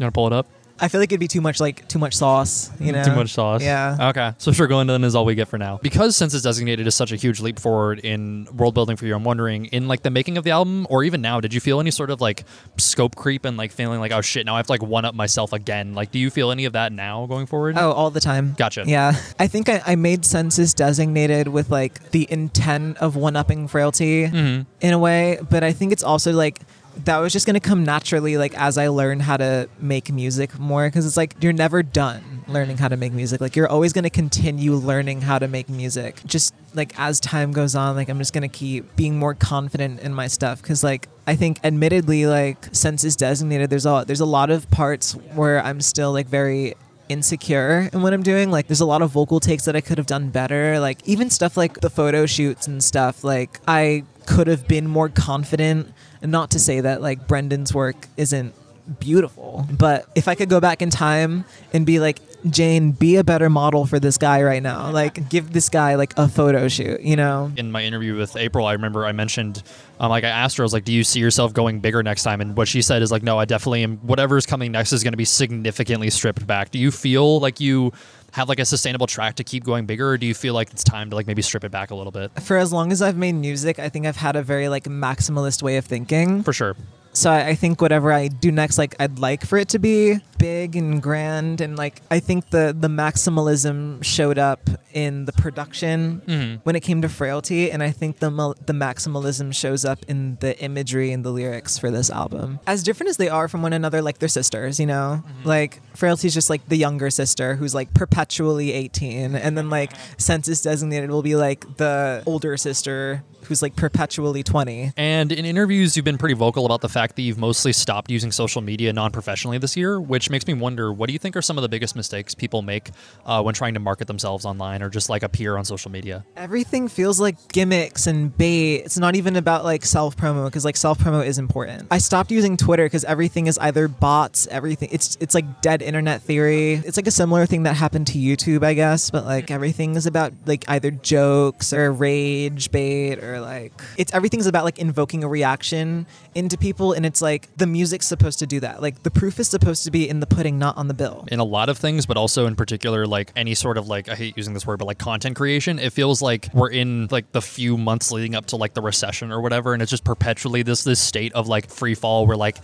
You 0.02 0.06
want 0.06 0.14
to 0.16 0.18
pull 0.18 0.28
it 0.28 0.34
up? 0.34 0.48
I 0.84 0.88
feel 0.88 1.00
like 1.00 1.12
it'd 1.12 1.20
be 1.20 1.28
too 1.28 1.42
much 1.42 1.60
like 1.60 1.88
too 1.88 2.00
much 2.00 2.16
sauce, 2.16 2.72
you 2.80 2.92
know. 2.92 3.04
Too 3.04 3.14
much 3.14 3.34
sauce. 3.34 3.62
Yeah. 3.62 4.10
Okay. 4.10 4.34
So 4.40 4.52
sure, 4.52 4.66
Glendon 4.66 5.04
is 5.04 5.14
all 5.14 5.26
we 5.26 5.36
get 5.36 5.48
for 5.48 5.60
now. 5.60 5.78
Because 5.84 6.16
Census 6.16 6.42
Designated 6.42 6.88
is 6.88 6.96
such 6.96 7.12
a 7.12 7.16
huge 7.16 7.40
leap 7.40 7.60
forward 7.60 8.00
in 8.00 8.48
world 8.58 8.74
building 8.74 8.96
for 8.98 9.06
you, 9.06 9.14
I'm 9.14 9.24
wondering, 9.24 9.66
in 9.66 9.88
like 9.88 10.02
the 10.02 10.10
making 10.10 10.40
of 10.40 10.44
the 10.44 10.50
album, 10.50 10.88
or 10.90 11.04
even 11.04 11.22
now, 11.22 11.40
did 11.40 11.54
you 11.54 11.60
feel 11.60 11.80
any 11.80 11.92
sort 11.92 12.10
of 12.10 12.20
like 12.20 12.46
scope 12.78 13.16
creep 13.16 13.46
and 13.46 13.58
like 13.58 13.72
feeling 13.72 14.00
like, 14.00 14.12
oh 14.12 14.22
shit, 14.22 14.44
now 14.44 14.56
I 14.56 14.58
have 14.58 14.66
to 14.66 14.72
like 14.72 14.82
one 14.82 15.06
up 15.06 15.14
myself 15.14 15.54
again? 15.54 15.94
Like, 15.94 16.10
do 16.10 16.18
you 16.18 16.32
feel 16.32 16.50
any 16.50 16.66
of 16.66 16.74
that 16.74 16.92
now 16.92 17.28
going 17.28 17.46
forward? 17.46 17.78
Oh, 17.78 17.92
all 17.92 18.10
the 18.10 18.20
time. 18.20 18.56
Gotcha. 18.58 18.84
Yeah. 18.88 19.14
I 19.38 19.46
think 19.46 19.70
I, 19.70 19.84
I 19.86 19.96
made 19.96 20.26
census 20.26 20.74
designated 20.74 21.48
with 21.48 21.70
like 21.70 22.10
the 22.10 22.26
intent 22.32 22.98
of 22.98 23.16
one 23.16 23.36
upping 23.36 23.68
frailty 23.68 24.28
Mhm. 24.30 24.66
in 24.82 24.94
a 24.94 24.98
way, 24.98 25.38
but 25.48 25.64
I 25.64 25.74
think 25.74 25.92
it's 25.92 26.02
also 26.04 26.32
like 26.32 26.60
that 27.06 27.18
was 27.18 27.34
just 27.34 27.46
going 27.46 27.54
to 27.56 27.60
come 27.60 27.84
naturally 27.84 28.38
like 28.38 28.54
as 28.56 28.78
I 28.78 28.88
learned 28.90 29.22
how 29.22 29.38
to 29.38 29.70
make 29.80 30.12
music 30.12 30.58
more 30.60 30.88
because 30.88 31.06
it's 31.06 31.18
like 31.18 31.36
you're 31.42 31.54
never 31.54 31.84
done 31.84 32.44
learning 32.48 32.78
how 32.78 32.88
to 32.88 32.98
make 32.98 33.14
music. 33.14 33.42
Like 33.42 33.56
you're 33.56 33.70
always 33.70 33.94
going 33.94 34.04
to 34.04 34.10
continue 34.10 34.74
learning 34.74 35.22
how 35.22 35.40
to 35.40 35.48
make 35.48 35.70
music. 35.70 36.22
Just 36.26 36.54
like 36.74 36.94
as 37.00 37.20
time 37.20 37.52
goes 37.52 37.76
on, 37.76 37.96
like 37.96 38.10
I'm 38.10 38.18
just 38.18 38.34
going 38.34 38.44
to 38.44 38.48
keep 38.48 38.96
being 38.96 39.18
more 39.18 39.34
confident 39.34 40.02
in 40.02 40.14
my 40.14 40.28
stuff 40.28 40.62
cuz 40.62 40.84
like 40.84 41.08
I 41.28 41.36
think 41.36 41.60
admittedly 41.64 42.26
like 42.26 42.68
census 42.72 43.16
designated 43.16 43.70
there's 43.70 43.86
a 43.86 44.04
there's 44.06 44.20
a 44.20 44.26
lot 44.26 44.50
of 44.50 44.70
parts 44.72 45.14
where 45.34 45.64
I'm 45.64 45.82
still 45.82 46.12
like 46.12 46.28
very 46.28 46.76
insecure 47.12 47.90
in 47.92 48.02
what 48.02 48.14
I'm 48.14 48.24
doing. 48.24 48.52
Like 48.52 48.68
there's 48.68 48.82
a 48.82 48.86
lot 48.86 49.02
of 49.02 49.12
vocal 49.12 49.40
takes 49.40 49.66
that 49.66 49.76
I 49.76 49.82
could 49.82 49.98
have 49.98 50.08
done 50.08 50.30
better. 50.30 50.80
Like 50.80 51.00
even 51.06 51.30
stuff 51.30 51.58
like 51.58 51.82
the 51.82 51.90
photo 51.90 52.26
shoots 52.26 52.68
and 52.68 52.84
stuff, 52.84 53.24
like 53.24 53.60
I 53.68 54.04
could 54.26 54.48
have 54.48 54.68
been 54.68 54.88
more 54.88 55.10
confident. 55.10 55.94
And 56.22 56.32
not 56.32 56.52
to 56.52 56.60
say 56.60 56.82
that 56.82 57.02
like 57.02 57.28
Brendan's 57.28 57.74
work 57.74 58.08
isn't 58.18 58.54
beautiful, 59.00 59.68
but 59.72 60.06
if 60.16 60.28
I 60.28 60.36
could 60.36 60.50
go 60.50 60.60
back 60.60 60.82
in 60.82 60.90
time 60.90 61.46
and 61.74 61.86
be 61.86 62.00
like, 62.00 62.20
Jane, 62.50 62.92
be 62.92 63.18
a 63.18 63.24
better 63.24 63.50
model 63.50 63.86
for 63.86 64.00
this 64.00 64.18
guy 64.18 64.42
right 64.42 64.64
now. 64.64 64.90
Like 64.92 65.30
give 65.30 65.54
this 65.54 65.70
guy 65.70 65.96
like 65.96 66.14
a 66.18 66.28
photo 66.28 66.68
shoot, 66.68 67.02
you 67.02 67.16
know? 67.16 67.52
in 67.56 67.72
my 67.72 67.84
interview 67.84 68.16
with 68.16 68.36
April, 68.36 68.66
I 68.66 68.74
remember 68.74 69.06
I 69.06 69.12
mentioned, 69.12 69.64
um, 70.02 70.10
like 70.10 70.24
I 70.24 70.30
asked 70.30 70.58
her, 70.58 70.64
I 70.64 70.66
was 70.66 70.74
like, 70.74 70.84
"Do 70.84 70.92
you 70.92 71.04
see 71.04 71.20
yourself 71.20 71.54
going 71.54 71.80
bigger 71.80 72.02
next 72.02 72.24
time?" 72.24 72.42
And 72.42 72.58
what 72.58 72.68
she 72.68 72.82
said 72.82 73.04
is 73.04 73.12
like, 73.12 73.22
"No, 73.22 73.38
I 73.38 73.46
definitely 73.46 73.84
am. 73.84 73.98
Whatever's 73.98 74.48
coming 74.48 74.72
next 74.72 74.92
is 74.94 75.04
going 75.04 75.14
to 75.14 75.18
be 75.18 75.26
significantly 75.26 76.10
stripped 76.10 76.46
back." 76.48 76.72
Do 76.72 76.80
you 76.80 76.90
feel 76.90 77.40
like 77.40 77.60
you 77.60 77.94
have 78.34 78.50
like 78.50 78.60
a 78.60 78.66
sustainable 78.66 79.06
track 79.06 79.36
to 79.36 79.44
keep 79.44 79.64
going 79.64 79.86
bigger, 79.86 80.10
or 80.10 80.18
do 80.18 80.26
you 80.26 80.34
feel 80.34 80.56
like 80.56 80.72
it's 80.72 80.84
time 80.84 81.12
to 81.12 81.16
like 81.16 81.28
maybe 81.28 81.44
strip 81.44 81.64
it 81.64 81.72
back 81.72 81.92
a 81.92 81.96
little 81.96 82.12
bit? 82.12 82.32
For 82.42 82.58
as 82.58 82.74
long 82.74 82.92
as 82.92 83.04
I've 83.04 83.16
made 83.16 83.34
music, 83.34 83.78
I 83.78 83.90
think 83.90 84.08
I've 84.08 84.18
had 84.18 84.36
a 84.36 84.42
very 84.42 84.70
like 84.70 84.86
maximalist 84.86 85.62
way 85.62 85.78
of 85.78 85.86
thinking. 85.86 86.42
For 86.42 86.52
sure. 86.52 86.76
So 87.14 87.30
I, 87.30 87.50
I 87.50 87.56
think 87.56 87.82
whatever 87.82 88.12
I 88.14 88.28
do 88.30 88.52
next, 88.52 88.78
like 88.78 88.96
I'd 89.00 89.20
like 89.20 89.46
for 89.46 89.58
it 89.58 89.70
to 89.70 89.80
be 89.80 90.20
big 90.38 90.76
and 90.76 91.02
grand, 91.04 91.62
and 91.62 91.78
like 91.78 92.02
I 92.10 92.20
think 92.20 92.50
the 92.52 92.76
the 92.78 92.88
maximalism 92.88 94.04
showed 94.04 94.38
up 94.40 94.70
in 94.94 95.26
the 95.26 95.32
production 95.34 96.22
Mhm. 96.28 96.60
when 96.64 96.76
it 96.76 96.80
came 96.82 97.02
to 97.02 97.10
frailty, 97.10 97.72
and 97.72 97.84
I 97.84 97.92
think 97.92 98.20
the 98.20 98.30
the 98.66 98.74
maximalism 98.74 99.54
shows 99.54 99.86
up 99.86 100.00
in 100.08 100.38
the 100.40 100.58
imagery 100.62 101.12
and 101.12 101.24
the 101.24 101.32
lyrics 101.32 101.78
for 101.78 101.92
this 101.92 102.10
album. 102.10 102.60
As 102.66 102.82
different 102.84 103.10
as 103.10 103.18
they 103.18 103.30
are 103.30 103.48
from 103.48 103.62
one 103.62 103.74
another, 103.74 104.02
like 104.02 104.20
they're 104.20 104.30
sisters, 104.30 104.80
you 104.80 104.86
know. 104.86 105.24
Like 105.44 105.82
frailty's 105.96 106.34
just 106.34 106.50
like 106.50 106.68
the 106.70 106.78
younger 106.78 107.10
sister 107.10 107.56
who's 107.56 107.76
like 107.76 107.94
perpetually 107.94 108.72
18, 108.74 109.36
and 109.36 109.58
then 109.58 109.70
like 109.70 109.92
census 110.18 110.62
designated 110.62 111.10
will 111.12 111.24
be 111.24 111.36
like 111.36 111.78
the 111.78 112.24
older 112.26 112.58
sister 112.58 113.24
who's 113.52 113.62
like 113.62 113.76
perpetually 113.76 114.44
20. 114.44 114.94
And 114.96 115.30
in 115.32 115.46
interviews, 115.46 115.98
you've 115.98 116.06
been 116.06 116.18
pretty 116.18 116.36
vocal 116.36 116.66
about 116.66 116.80
the 116.80 116.88
fact 116.88 117.18
that 117.18 117.24
you've 117.24 117.38
mostly 117.38 117.74
stopped 117.74 118.10
using 118.10 118.32
social 118.32 118.62
media 118.62 118.94
non 118.94 119.12
professionally 119.12 119.58
this 119.58 119.76
year, 119.76 120.00
which 120.00 120.30
makes 120.30 120.48
me 120.48 120.54
wonder 120.54 120.94
what 120.94 121.08
do 121.08 121.14
you 121.14 121.20
think 121.20 121.36
are 121.36 121.42
some 121.42 121.58
of 121.58 121.62
the 121.62 121.70
biggest 121.70 121.96
mistakes 121.96 122.34
people 122.34 122.62
make 122.62 122.92
uh, 123.26 123.42
when 123.42 123.54
trying 123.54 123.74
to 123.74 123.82
market 123.82 124.08
themselves 124.08 124.46
online 124.46 124.82
or 124.82 124.90
just 124.90 125.10
like 125.10 125.22
appear 125.22 125.58
on 125.58 125.66
social 125.66 125.92
media? 125.92 126.26
Everything 126.38 126.88
feels 126.88 127.20
like 127.20 127.36
gimmicks 127.50 128.08
and 128.08 128.36
bait. 128.38 128.78
It's 128.78 128.98
not 128.98 129.16
even 129.16 129.36
about 129.36 129.66
like 129.66 129.84
self 129.84 130.16
promo 130.16 130.46
because 130.46 130.64
like 130.64 130.78
self 130.78 130.98
promo 130.98 131.26
is 131.26 131.38
important. 131.38 131.90
I 131.92 131.98
stopped 131.98 132.32
using 132.32 132.56
Twitter 132.56 132.86
because 132.86 133.04
everything 133.04 133.48
is 133.48 133.58
either 133.58 133.90
bots, 133.90 134.48
everything. 134.48 134.88
It's 134.94 135.18
it's 135.20 135.36
like 135.36 135.62
dead 135.62 135.82
internet 135.82 136.22
theory. 136.22 136.76
It's 136.76 136.96
like 136.96 137.08
a 137.08 137.12
similar 137.12 137.46
thing 137.46 137.64
that 137.64 137.76
happened 137.76 138.08
to 138.08 138.18
YouTube, 138.18 138.64
I 138.64 138.76
guess, 138.76 139.10
but 139.12 139.26
like 139.26 139.52
everything 139.52 139.96
is 139.96 140.06
about 140.06 140.32
like 140.46 140.64
either 140.70 140.92
jokes 140.92 141.74
or 141.74 141.92
rage 141.92 142.72
bait 142.72 143.22
or 143.22 143.41
like 143.42 143.74
it's 143.98 144.14
everything's 144.14 144.48
about 144.48 144.64
like 144.64 144.80
invoking 144.80 145.24
a 145.24 145.28
reaction 145.28 146.06
into 146.36 146.58
people 146.58 146.94
and 146.94 147.06
it's 147.06 147.22
like 147.22 147.50
the 147.58 147.68
music's 147.68 148.08
supposed 148.08 148.40
to 148.40 148.48
do 148.48 148.60
that. 148.60 148.82
Like 148.82 149.04
the 149.04 149.12
proof 149.12 149.40
is 149.40 149.50
supposed 149.50 149.84
to 149.86 149.92
be 149.92 150.08
in 150.08 150.20
the 150.20 150.28
pudding, 150.28 150.58
not 150.58 150.78
on 150.78 150.88
the 150.88 150.94
bill. 150.94 151.26
in 151.32 151.40
a 151.40 151.44
lot 151.44 151.70
of 151.70 151.78
things, 151.78 152.06
but 152.06 152.18
also 152.18 152.46
in 152.46 152.56
particular, 152.56 153.06
like 153.06 153.32
any 153.36 153.56
sort 153.56 153.78
of 153.78 153.88
like 153.88 154.10
I 154.10 154.16
hate 154.16 154.38
using 154.38 154.54
this 154.54 154.66
word, 154.66 154.80
but 154.80 154.86
like 154.86 155.00
content 155.00 155.36
creation. 155.36 155.80
It 155.80 155.94
feels 155.94 156.22
like 156.22 156.50
we're 156.54 156.70
in 156.70 157.08
like 157.12 157.32
the 157.32 157.42
few 157.42 157.78
months 157.78 158.12
leading 158.12 158.36
up 158.36 158.46
to 158.48 158.56
like 158.56 158.74
the 158.74 158.82
recession 158.82 159.32
or 159.32 159.42
whatever, 159.42 159.74
and 159.74 159.82
it's 159.82 159.92
just 159.92 160.04
perpetually 160.04 160.64
this 160.64 160.84
this 160.84 161.00
state 161.00 161.34
of 161.34 161.48
like 161.48 161.70
free 161.70 161.96
fall 161.96 162.26
where 162.28 162.38
like 162.38 162.58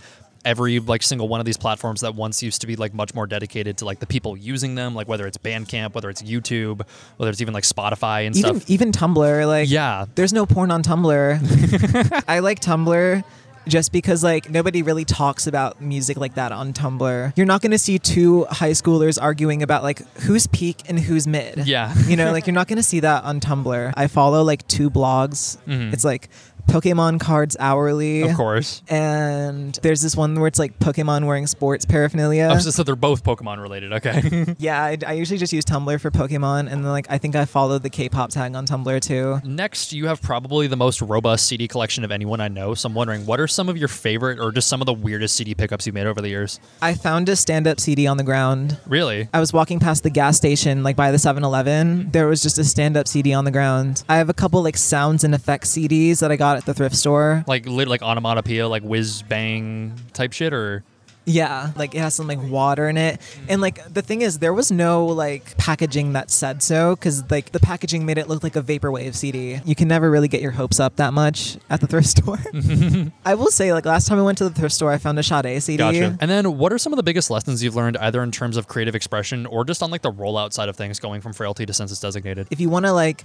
every 0.44 0.78
like 0.80 1.02
single 1.02 1.28
one 1.28 1.40
of 1.40 1.46
these 1.46 1.56
platforms 1.56 2.00
that 2.02 2.14
once 2.14 2.42
used 2.42 2.60
to 2.60 2.66
be 2.66 2.76
like 2.76 2.94
much 2.94 3.14
more 3.14 3.26
dedicated 3.26 3.76
to 3.78 3.84
like 3.84 3.98
the 4.00 4.06
people 4.06 4.36
using 4.36 4.74
them, 4.74 4.94
like 4.94 5.08
whether 5.08 5.26
it's 5.26 5.38
Bandcamp, 5.38 5.94
whether 5.94 6.08
it's 6.10 6.22
YouTube, 6.22 6.82
whether 7.16 7.30
it's 7.30 7.40
even 7.40 7.54
like 7.54 7.64
Spotify 7.64 8.26
and 8.26 8.36
Even 8.36 8.60
stuff. 8.60 8.70
even 8.70 8.92
Tumblr, 8.92 9.46
like 9.46 9.68
Yeah. 9.68 10.06
There's 10.14 10.32
no 10.32 10.46
porn 10.46 10.70
on 10.70 10.82
Tumblr. 10.82 12.24
I 12.28 12.38
like 12.40 12.60
Tumblr 12.60 13.24
just 13.66 13.92
because 13.92 14.24
like 14.24 14.48
nobody 14.48 14.80
really 14.80 15.04
talks 15.04 15.46
about 15.46 15.78
music 15.82 16.16
like 16.16 16.36
that 16.36 16.52
on 16.52 16.72
Tumblr. 16.72 17.32
You're 17.36 17.44
not 17.46 17.60
going 17.60 17.72
to 17.72 17.78
see 17.78 17.98
two 17.98 18.44
high 18.46 18.70
schoolers 18.70 19.20
arguing 19.20 19.62
about 19.62 19.82
like 19.82 20.00
who's 20.20 20.46
peak 20.46 20.82
and 20.88 20.98
who's 20.98 21.26
mid. 21.26 21.66
Yeah. 21.66 21.94
You 22.06 22.16
know, 22.16 22.32
like 22.32 22.46
you're 22.46 22.54
not 22.54 22.66
going 22.68 22.78
to 22.78 22.82
see 22.82 23.00
that 23.00 23.24
on 23.24 23.40
Tumblr. 23.40 23.92
I 23.94 24.06
follow 24.06 24.42
like 24.42 24.66
two 24.68 24.88
blogs. 24.90 25.58
Mhm. 25.66 25.92
It's 25.92 26.04
like 26.04 26.30
Pokemon 26.68 27.18
cards 27.18 27.56
hourly. 27.58 28.22
Of 28.22 28.36
course. 28.36 28.82
And 28.88 29.74
there's 29.82 30.02
this 30.02 30.14
one 30.14 30.38
where 30.38 30.46
it's 30.46 30.58
like 30.58 30.78
Pokemon 30.78 31.26
wearing 31.26 31.46
sports 31.46 31.84
paraphernalia. 31.84 32.48
Oh, 32.52 32.58
so, 32.58 32.70
so 32.70 32.82
they're 32.82 32.94
both 32.94 33.24
Pokemon 33.24 33.60
related. 33.60 33.92
Okay. 33.94 34.54
yeah, 34.58 34.82
I, 34.82 34.98
I 35.06 35.12
usually 35.14 35.38
just 35.38 35.52
use 35.52 35.64
Tumblr 35.64 35.98
for 36.00 36.10
Pokemon, 36.10 36.60
and 36.70 36.84
then 36.84 36.90
like 36.90 37.06
I 37.10 37.18
think 37.18 37.34
I 37.34 37.46
followed 37.46 37.82
the 37.82 37.90
K-pop 37.90 38.30
tag 38.30 38.54
on 38.54 38.66
Tumblr 38.66 39.00
too. 39.00 39.40
Next, 39.44 39.92
you 39.92 40.06
have 40.06 40.20
probably 40.20 40.66
the 40.66 40.76
most 40.76 41.00
robust 41.00 41.46
CD 41.46 41.66
collection 41.66 42.04
of 42.04 42.12
anyone 42.12 42.40
I 42.40 42.48
know. 42.48 42.74
So 42.74 42.88
I'm 42.88 42.94
wondering, 42.94 43.24
what 43.24 43.40
are 43.40 43.48
some 43.48 43.68
of 43.68 43.76
your 43.78 43.88
favorite 43.88 44.38
or 44.38 44.52
just 44.52 44.68
some 44.68 44.82
of 44.82 44.86
the 44.86 44.92
weirdest 44.92 45.36
CD 45.36 45.54
pickups 45.54 45.86
you've 45.86 45.94
made 45.94 46.06
over 46.06 46.20
the 46.20 46.28
years? 46.28 46.60
I 46.82 46.94
found 46.94 47.28
a 47.30 47.36
stand-up 47.36 47.80
CD 47.80 48.06
on 48.06 48.18
the 48.18 48.24
ground. 48.24 48.78
Really? 48.86 49.28
I 49.32 49.40
was 49.40 49.52
walking 49.52 49.80
past 49.80 50.02
the 50.02 50.10
gas 50.10 50.36
station, 50.36 50.82
like 50.82 50.96
by 50.96 51.10
the 51.10 51.16
7-Eleven. 51.16 52.10
There 52.10 52.26
was 52.26 52.42
just 52.42 52.58
a 52.58 52.64
stand-up 52.64 53.08
CD 53.08 53.32
on 53.32 53.44
the 53.44 53.50
ground. 53.50 54.04
I 54.08 54.16
have 54.18 54.28
a 54.28 54.34
couple 54.34 54.62
like 54.62 54.76
sounds 54.76 55.24
and 55.24 55.34
effects 55.34 55.70
CDs 55.70 56.20
that 56.20 56.30
I 56.30 56.36
got 56.36 56.57
at 56.58 56.66
the 56.66 56.74
thrift 56.74 56.96
store. 56.96 57.44
Like 57.46 57.64
like 57.66 58.02
onomatopoeia, 58.02 58.68
like 58.68 58.82
whiz 58.82 59.22
bang 59.22 59.94
type 60.12 60.32
shit, 60.32 60.52
or 60.52 60.84
Yeah, 61.28 61.72
like 61.76 61.94
it 61.94 61.98
has 61.98 62.14
some 62.14 62.26
like 62.26 62.42
water 62.42 62.88
in 62.88 62.96
it. 62.96 63.20
And 63.48 63.60
like 63.60 63.92
the 63.92 64.02
thing 64.02 64.22
is, 64.22 64.38
there 64.38 64.54
was 64.54 64.72
no 64.72 65.06
like 65.06 65.56
packaging 65.56 66.14
that 66.14 66.30
said 66.30 66.62
so 66.62 66.96
because 66.96 67.30
like 67.30 67.52
the 67.52 67.60
packaging 67.60 68.06
made 68.06 68.18
it 68.18 68.28
look 68.28 68.42
like 68.42 68.56
a 68.56 68.62
vaporwave 68.62 69.14
CD. 69.14 69.60
You 69.64 69.74
can 69.74 69.88
never 69.88 70.10
really 70.10 70.28
get 70.28 70.40
your 70.40 70.52
hopes 70.52 70.80
up 70.80 70.96
that 70.96 71.12
much 71.12 71.58
at 71.70 71.80
the 71.80 71.86
thrift 71.92 72.08
store. 72.08 72.38
I 73.24 73.34
will 73.34 73.50
say, 73.50 73.72
like 73.72 73.84
last 73.86 74.08
time 74.08 74.18
I 74.18 74.22
went 74.22 74.38
to 74.38 74.44
the 74.44 74.54
thrift 74.54 74.74
store, 74.74 74.90
I 74.90 74.98
found 74.98 75.18
a 75.18 75.22
Sade 75.22 75.62
CD. 75.62 75.78
gotcha. 75.78 76.16
And 76.20 76.30
then, 76.30 76.58
what 76.58 76.72
are 76.72 76.78
some 76.78 76.92
of 76.92 76.96
the 76.96 77.02
biggest 77.02 77.30
lessons 77.30 77.62
you've 77.62 77.76
learned, 77.76 77.96
either 77.98 78.22
in 78.22 78.32
terms 78.32 78.56
of 78.56 78.68
creative 78.68 78.94
expression 78.94 79.46
or 79.46 79.64
just 79.64 79.82
on 79.82 79.90
like 79.90 80.02
the 80.02 80.12
rollout 80.12 80.52
side 80.52 80.68
of 80.68 80.76
things, 80.76 80.98
going 80.98 81.20
from 81.20 81.32
frailty 81.32 81.66
to 81.66 81.72
census 81.72 82.00
designated? 82.00 82.46
if 82.50 82.60
you 82.60 82.68
want 82.70 82.86
to 82.86 82.92
like 82.92 83.24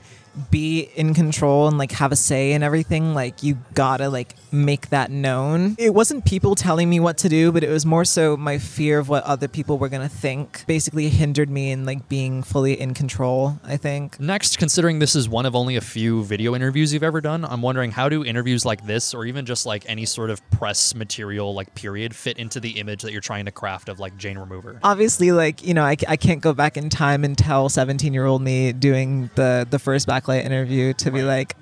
be 0.49 0.89
in 0.95 1.13
control 1.13 1.67
and 1.67 1.77
like 1.77 1.91
have 1.91 2.11
a 2.11 2.15
say 2.15 2.53
in 2.53 2.63
everything 2.63 3.13
like 3.13 3.43
you 3.43 3.57
gotta 3.73 4.09
like 4.09 4.35
make 4.51 4.89
that 4.89 5.11
known 5.11 5.75
it 5.77 5.93
wasn't 5.93 6.25
people 6.25 6.55
telling 6.55 6.89
me 6.89 6.99
what 6.99 7.17
to 7.17 7.29
do 7.29 7.51
but 7.51 7.63
it 7.63 7.69
was 7.69 7.85
more 7.85 7.92
so 8.03 8.36
my 8.36 8.58
fear 8.58 8.97
of 8.97 9.10
what 9.10 9.23
other 9.23 9.47
people 9.47 9.77
were 9.77 9.89
gonna 9.89 10.10
think 10.10 10.63
basically 10.65 11.10
hindered 11.10 11.49
me 11.49 11.71
in 11.71 11.86
like 11.86 12.10
being 12.10 12.41
fully 12.41 12.79
in 12.79 12.93
control 12.93 13.60
i 13.63 13.77
think. 13.77 14.19
Next, 14.19 14.58
considering 14.58 14.99
this 14.99 15.15
is 15.15 15.29
one 15.29 15.45
of 15.45 15.56
only 15.56 15.75
a 15.75 15.82
few 15.82 16.23
video 16.23 16.56
interviews 16.56 16.93
you've 16.93 17.03
ever 17.03 17.21
done, 17.21 17.45
I'm 17.45 17.62
wondering 17.62 17.91
how 17.91 18.10
do 18.10 18.23
interviews 18.23 18.65
like 18.65 18.86
this, 18.86 19.13
or 19.13 19.25
even 19.25 19.45
just 19.45 19.65
like 19.65 19.84
any 19.88 20.06
sort 20.06 20.29
of 20.29 20.41
press 20.49 20.95
material, 20.95 21.53
like 21.53 21.73
period, 21.75 22.15
fit 22.15 22.38
into 22.38 22.60
the 22.60 22.71
image 22.79 23.01
that 23.03 23.12
you're 23.12 23.21
trying 23.21 23.45
to 23.45 23.51
craft 23.51 23.89
of 23.89 23.99
like 23.99 24.17
Jane 24.17 24.38
Remover? 24.38 24.79
obviously 24.84 25.32
like 25.32 25.65
you 25.65 25.73
know 25.73 25.84
I, 25.84 25.95
I 26.08 26.17
can't 26.17 26.41
go 26.41 26.53
back 26.53 26.77
in 26.77 26.89
time 26.89 27.23
and 27.23 27.38
tell 27.38 27.69
17 27.69 28.13
year 28.13 28.25
old 28.25 28.41
me 28.41 28.71
doing 28.73 29.29
the 29.36 29.67
the 29.69 29.79
first 29.79 30.08
backlight 30.08 30.45
interview 30.45 30.93
to 30.93 31.12
be 31.12 31.23
like 31.23 31.56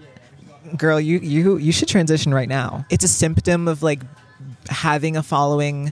girl 0.77 0.99
you 0.99 1.19
you 1.19 1.57
you 1.57 1.71
should 1.71 1.87
transition 1.87 2.33
right 2.33 2.49
now. 2.49 2.85
It's 2.89 3.03
a 3.03 3.07
symptom 3.07 3.67
of 3.67 3.83
like 3.83 4.01
having 4.69 5.17
a 5.17 5.23
following 5.23 5.91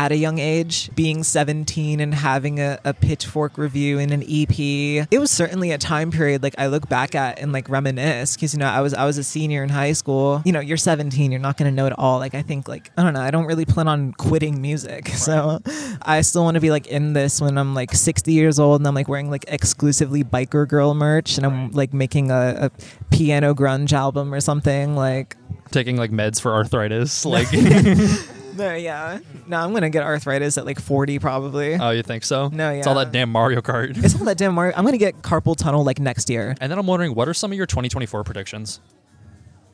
at 0.00 0.12
a 0.12 0.16
young 0.16 0.38
age, 0.38 0.90
being 0.94 1.22
17 1.22 2.00
and 2.00 2.14
having 2.14 2.58
a, 2.58 2.78
a 2.86 2.94
pitchfork 2.94 3.58
review 3.58 3.98
in 3.98 4.12
an 4.12 4.22
EP. 4.22 4.58
It 4.58 5.18
was 5.18 5.30
certainly 5.30 5.72
a 5.72 5.78
time 5.78 6.10
period 6.10 6.42
like 6.42 6.54
I 6.56 6.68
look 6.68 6.88
back 6.88 7.14
at 7.14 7.38
and 7.38 7.52
like 7.52 7.68
reminisce 7.68 8.34
because 8.34 8.54
you 8.54 8.60
know 8.60 8.66
I 8.66 8.80
was 8.80 8.94
I 8.94 9.04
was 9.04 9.18
a 9.18 9.22
senior 9.22 9.62
in 9.62 9.68
high 9.68 9.92
school. 9.92 10.40
You 10.46 10.52
know, 10.52 10.60
you're 10.60 10.78
17, 10.78 11.30
you're 11.30 11.38
not 11.38 11.58
gonna 11.58 11.70
know 11.70 11.84
it 11.84 11.92
all. 11.98 12.18
Like 12.18 12.34
I 12.34 12.40
think 12.40 12.66
like 12.66 12.90
I 12.96 13.02
don't 13.02 13.12
know, 13.12 13.20
I 13.20 13.30
don't 13.30 13.44
really 13.44 13.66
plan 13.66 13.88
on 13.88 14.12
quitting 14.12 14.62
music, 14.62 15.08
so 15.26 15.60
I 16.00 16.22
still 16.22 16.44
want 16.44 16.54
to 16.54 16.62
be 16.62 16.70
like 16.70 16.86
in 16.86 17.12
this 17.12 17.38
when 17.38 17.58
I'm 17.58 17.74
like 17.74 17.92
60 17.92 18.32
years 18.32 18.58
old 18.58 18.80
and 18.80 18.88
I'm 18.88 18.94
like 18.94 19.08
wearing 19.08 19.30
like 19.30 19.44
exclusively 19.48 20.24
biker 20.24 20.66
girl 20.66 20.94
merch 20.94 21.36
and 21.36 21.44
I'm 21.44 21.72
like 21.72 21.92
making 21.92 22.30
a, 22.30 22.70
a 22.70 23.14
piano 23.14 23.54
grunge 23.54 23.92
album 23.92 24.32
or 24.32 24.40
something 24.40 24.96
like. 24.96 25.36
Taking 25.72 25.98
like 25.98 26.10
meds 26.10 26.40
for 26.40 26.54
arthritis. 26.54 27.26
Like, 27.30 27.48
No, 28.56 28.74
yeah. 28.74 29.18
No, 29.46 29.58
I'm 29.58 29.72
gonna 29.72 29.90
get 29.90 30.02
arthritis 30.02 30.58
at 30.58 30.66
like 30.66 30.80
40 30.80 31.18
probably. 31.18 31.74
oh, 31.76 31.90
you 31.90 32.02
think 32.02 32.24
so? 32.24 32.48
No, 32.48 32.70
It's 32.70 32.86
all 32.86 32.94
yeah. 32.96 33.04
that 33.04 33.12
damn 33.12 33.30
Mario 33.30 33.60
Kart. 33.60 34.02
it's 34.02 34.18
all 34.18 34.24
that 34.26 34.38
damn 34.38 34.54
Mario. 34.54 34.74
I'm 34.76 34.84
gonna 34.84 34.98
get 34.98 35.22
carpal 35.22 35.56
tunnel 35.56 35.84
like 35.84 35.98
next 35.98 36.28
year. 36.30 36.54
and 36.60 36.70
then 36.70 36.78
I'm 36.78 36.86
wondering, 36.86 37.14
what 37.14 37.28
are 37.28 37.34
some 37.34 37.50
of 37.52 37.56
your 37.56 37.66
2024 37.66 38.24
predictions? 38.24 38.80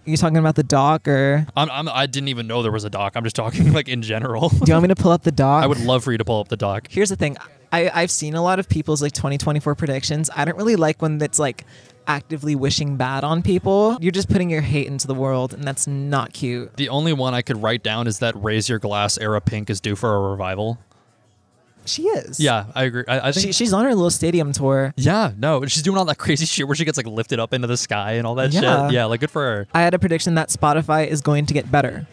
Are 0.06 0.10
you 0.10 0.16
talking 0.16 0.36
about 0.36 0.54
the 0.54 0.62
dock 0.62 1.08
or 1.08 1.46
I'm, 1.56 1.68
I'm, 1.70 1.88
I 1.88 2.06
didn't 2.06 2.28
even 2.28 2.46
know 2.46 2.62
there 2.62 2.70
was 2.70 2.84
a 2.84 2.90
doc. 2.90 3.14
I'm 3.16 3.24
just 3.24 3.34
talking 3.34 3.72
like 3.78 3.88
in 3.88 4.02
general. 4.02 4.50
do 4.50 4.60
you 4.66 4.72
want 4.74 4.82
me 4.82 4.88
to 4.88 4.94
pull 4.94 5.10
up 5.10 5.22
the 5.24 5.32
doc? 5.32 5.64
I 5.64 5.66
would 5.66 5.80
love 5.80 6.04
for 6.04 6.12
you 6.12 6.18
to 6.18 6.24
pull 6.24 6.40
up 6.40 6.48
the 6.48 6.56
doc. 6.56 6.86
Here's 6.90 7.08
the 7.08 7.16
thing. 7.16 7.36
I, 7.72 7.90
I've 7.92 8.12
seen 8.12 8.34
a 8.34 8.42
lot 8.42 8.60
of 8.60 8.68
people's 8.68 9.02
like 9.02 9.12
2024 9.12 9.74
predictions. 9.74 10.30
I 10.34 10.44
don't 10.44 10.56
really 10.56 10.76
like 10.76 11.02
when 11.02 11.20
it's 11.20 11.40
like 11.40 11.64
actively 12.06 12.54
wishing 12.54 12.96
bad 12.96 13.24
on 13.24 13.42
people. 13.42 13.96
You're 14.00 14.12
just 14.12 14.28
putting 14.28 14.50
your 14.50 14.60
hate 14.62 14.86
into 14.86 15.06
the 15.06 15.14
world, 15.14 15.52
and 15.54 15.64
that's 15.64 15.86
not 15.86 16.32
cute. 16.32 16.76
The 16.76 16.88
only 16.88 17.12
one 17.12 17.34
I 17.34 17.42
could 17.42 17.62
write 17.62 17.82
down 17.82 18.06
is 18.06 18.18
that 18.20 18.34
Raise 18.42 18.68
Your 18.68 18.78
Glass 18.78 19.18
era 19.18 19.40
Pink 19.40 19.70
is 19.70 19.80
due 19.80 19.96
for 19.96 20.14
a 20.14 20.30
revival. 20.30 20.78
She 21.84 22.02
is. 22.02 22.40
Yeah, 22.40 22.66
I 22.74 22.82
agree. 22.84 23.04
I, 23.06 23.28
I 23.28 23.32
think. 23.32 23.46
She, 23.46 23.52
she's 23.52 23.72
on 23.72 23.84
her 23.84 23.94
little 23.94 24.10
stadium 24.10 24.52
tour. 24.52 24.92
yeah, 24.96 25.30
no, 25.38 25.64
she's 25.66 25.82
doing 25.84 25.96
all 25.96 26.04
that 26.06 26.18
crazy 26.18 26.44
shit 26.44 26.66
where 26.66 26.74
she 26.74 26.84
gets 26.84 26.96
like 26.96 27.06
lifted 27.06 27.38
up 27.38 27.52
into 27.54 27.68
the 27.68 27.76
sky 27.76 28.12
and 28.14 28.26
all 28.26 28.34
that 28.36 28.52
Yeah. 28.52 28.86
shit. 28.88 28.94
Yeah, 28.94 29.04
like 29.04 29.20
good 29.20 29.30
for 29.30 29.42
her. 29.42 29.68
I 29.72 29.82
had 29.82 29.94
a 29.94 29.98
prediction 29.98 30.34
that 30.34 30.48
Spotify 30.48 31.06
is 31.06 31.20
going 31.20 31.46
to 31.46 31.54
get 31.54 31.70
better. 31.70 32.06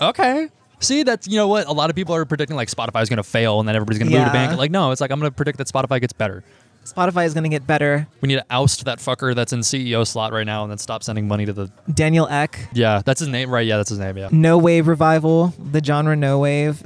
Okay. 0.00 0.48
See, 0.80 1.04
that's 1.04 1.26
you 1.26 1.36
know 1.36 1.48
what 1.48 1.66
a 1.66 1.72
lot 1.72 1.88
of 1.88 1.96
people 1.96 2.14
are 2.14 2.26
predicting 2.26 2.56
like 2.56 2.68
Spotify 2.68 3.02
is 3.02 3.08
going 3.08 3.16
to 3.16 3.22
fail 3.22 3.60
and 3.60 3.66
then 3.66 3.74
everybody's 3.76 3.98
going 3.98 4.10
to 4.10 4.18
move 4.18 4.26
to 4.30 4.36
Yeah. 4.36 4.46
bank. 4.48 4.58
Like 4.58 4.70
no, 4.70 4.90
it's 4.90 5.00
like 5.00 5.10
I'm 5.10 5.18
going 5.20 5.30
to 5.30 5.34
predict 5.34 5.56
that 5.56 5.68
Spotify 5.68 6.00
gets 6.02 6.12
better. 6.12 6.44
Spotify 6.84 7.24
is 7.26 7.34
going 7.34 7.44
to 7.44 7.50
get 7.50 7.66
better. 7.66 8.06
We 8.20 8.28
need 8.28 8.36
to 8.36 8.46
oust 8.50 8.84
that 8.84 8.98
fucker 8.98 9.34
that's 9.34 9.52
in 9.52 9.60
CEO 9.60 10.06
slot 10.06 10.32
right 10.32 10.46
now 10.46 10.62
and 10.62 10.70
then 10.70 10.78
stop 10.78 11.02
sending 11.02 11.26
money 11.26 11.46
to 11.46 11.52
the. 11.52 11.70
Daniel 11.92 12.28
Ek, 12.28 12.68
Yeah, 12.72 13.02
that's 13.04 13.20
his 13.20 13.28
name, 13.28 13.50
right? 13.50 13.66
Yeah, 13.66 13.76
that's 13.78 13.90
his 13.90 13.98
name. 13.98 14.16
Yeah. 14.16 14.28
No 14.32 14.58
Wave 14.58 14.86
Revival, 14.88 15.54
the 15.58 15.82
genre 15.82 16.16
No 16.16 16.40
Wave. 16.40 16.82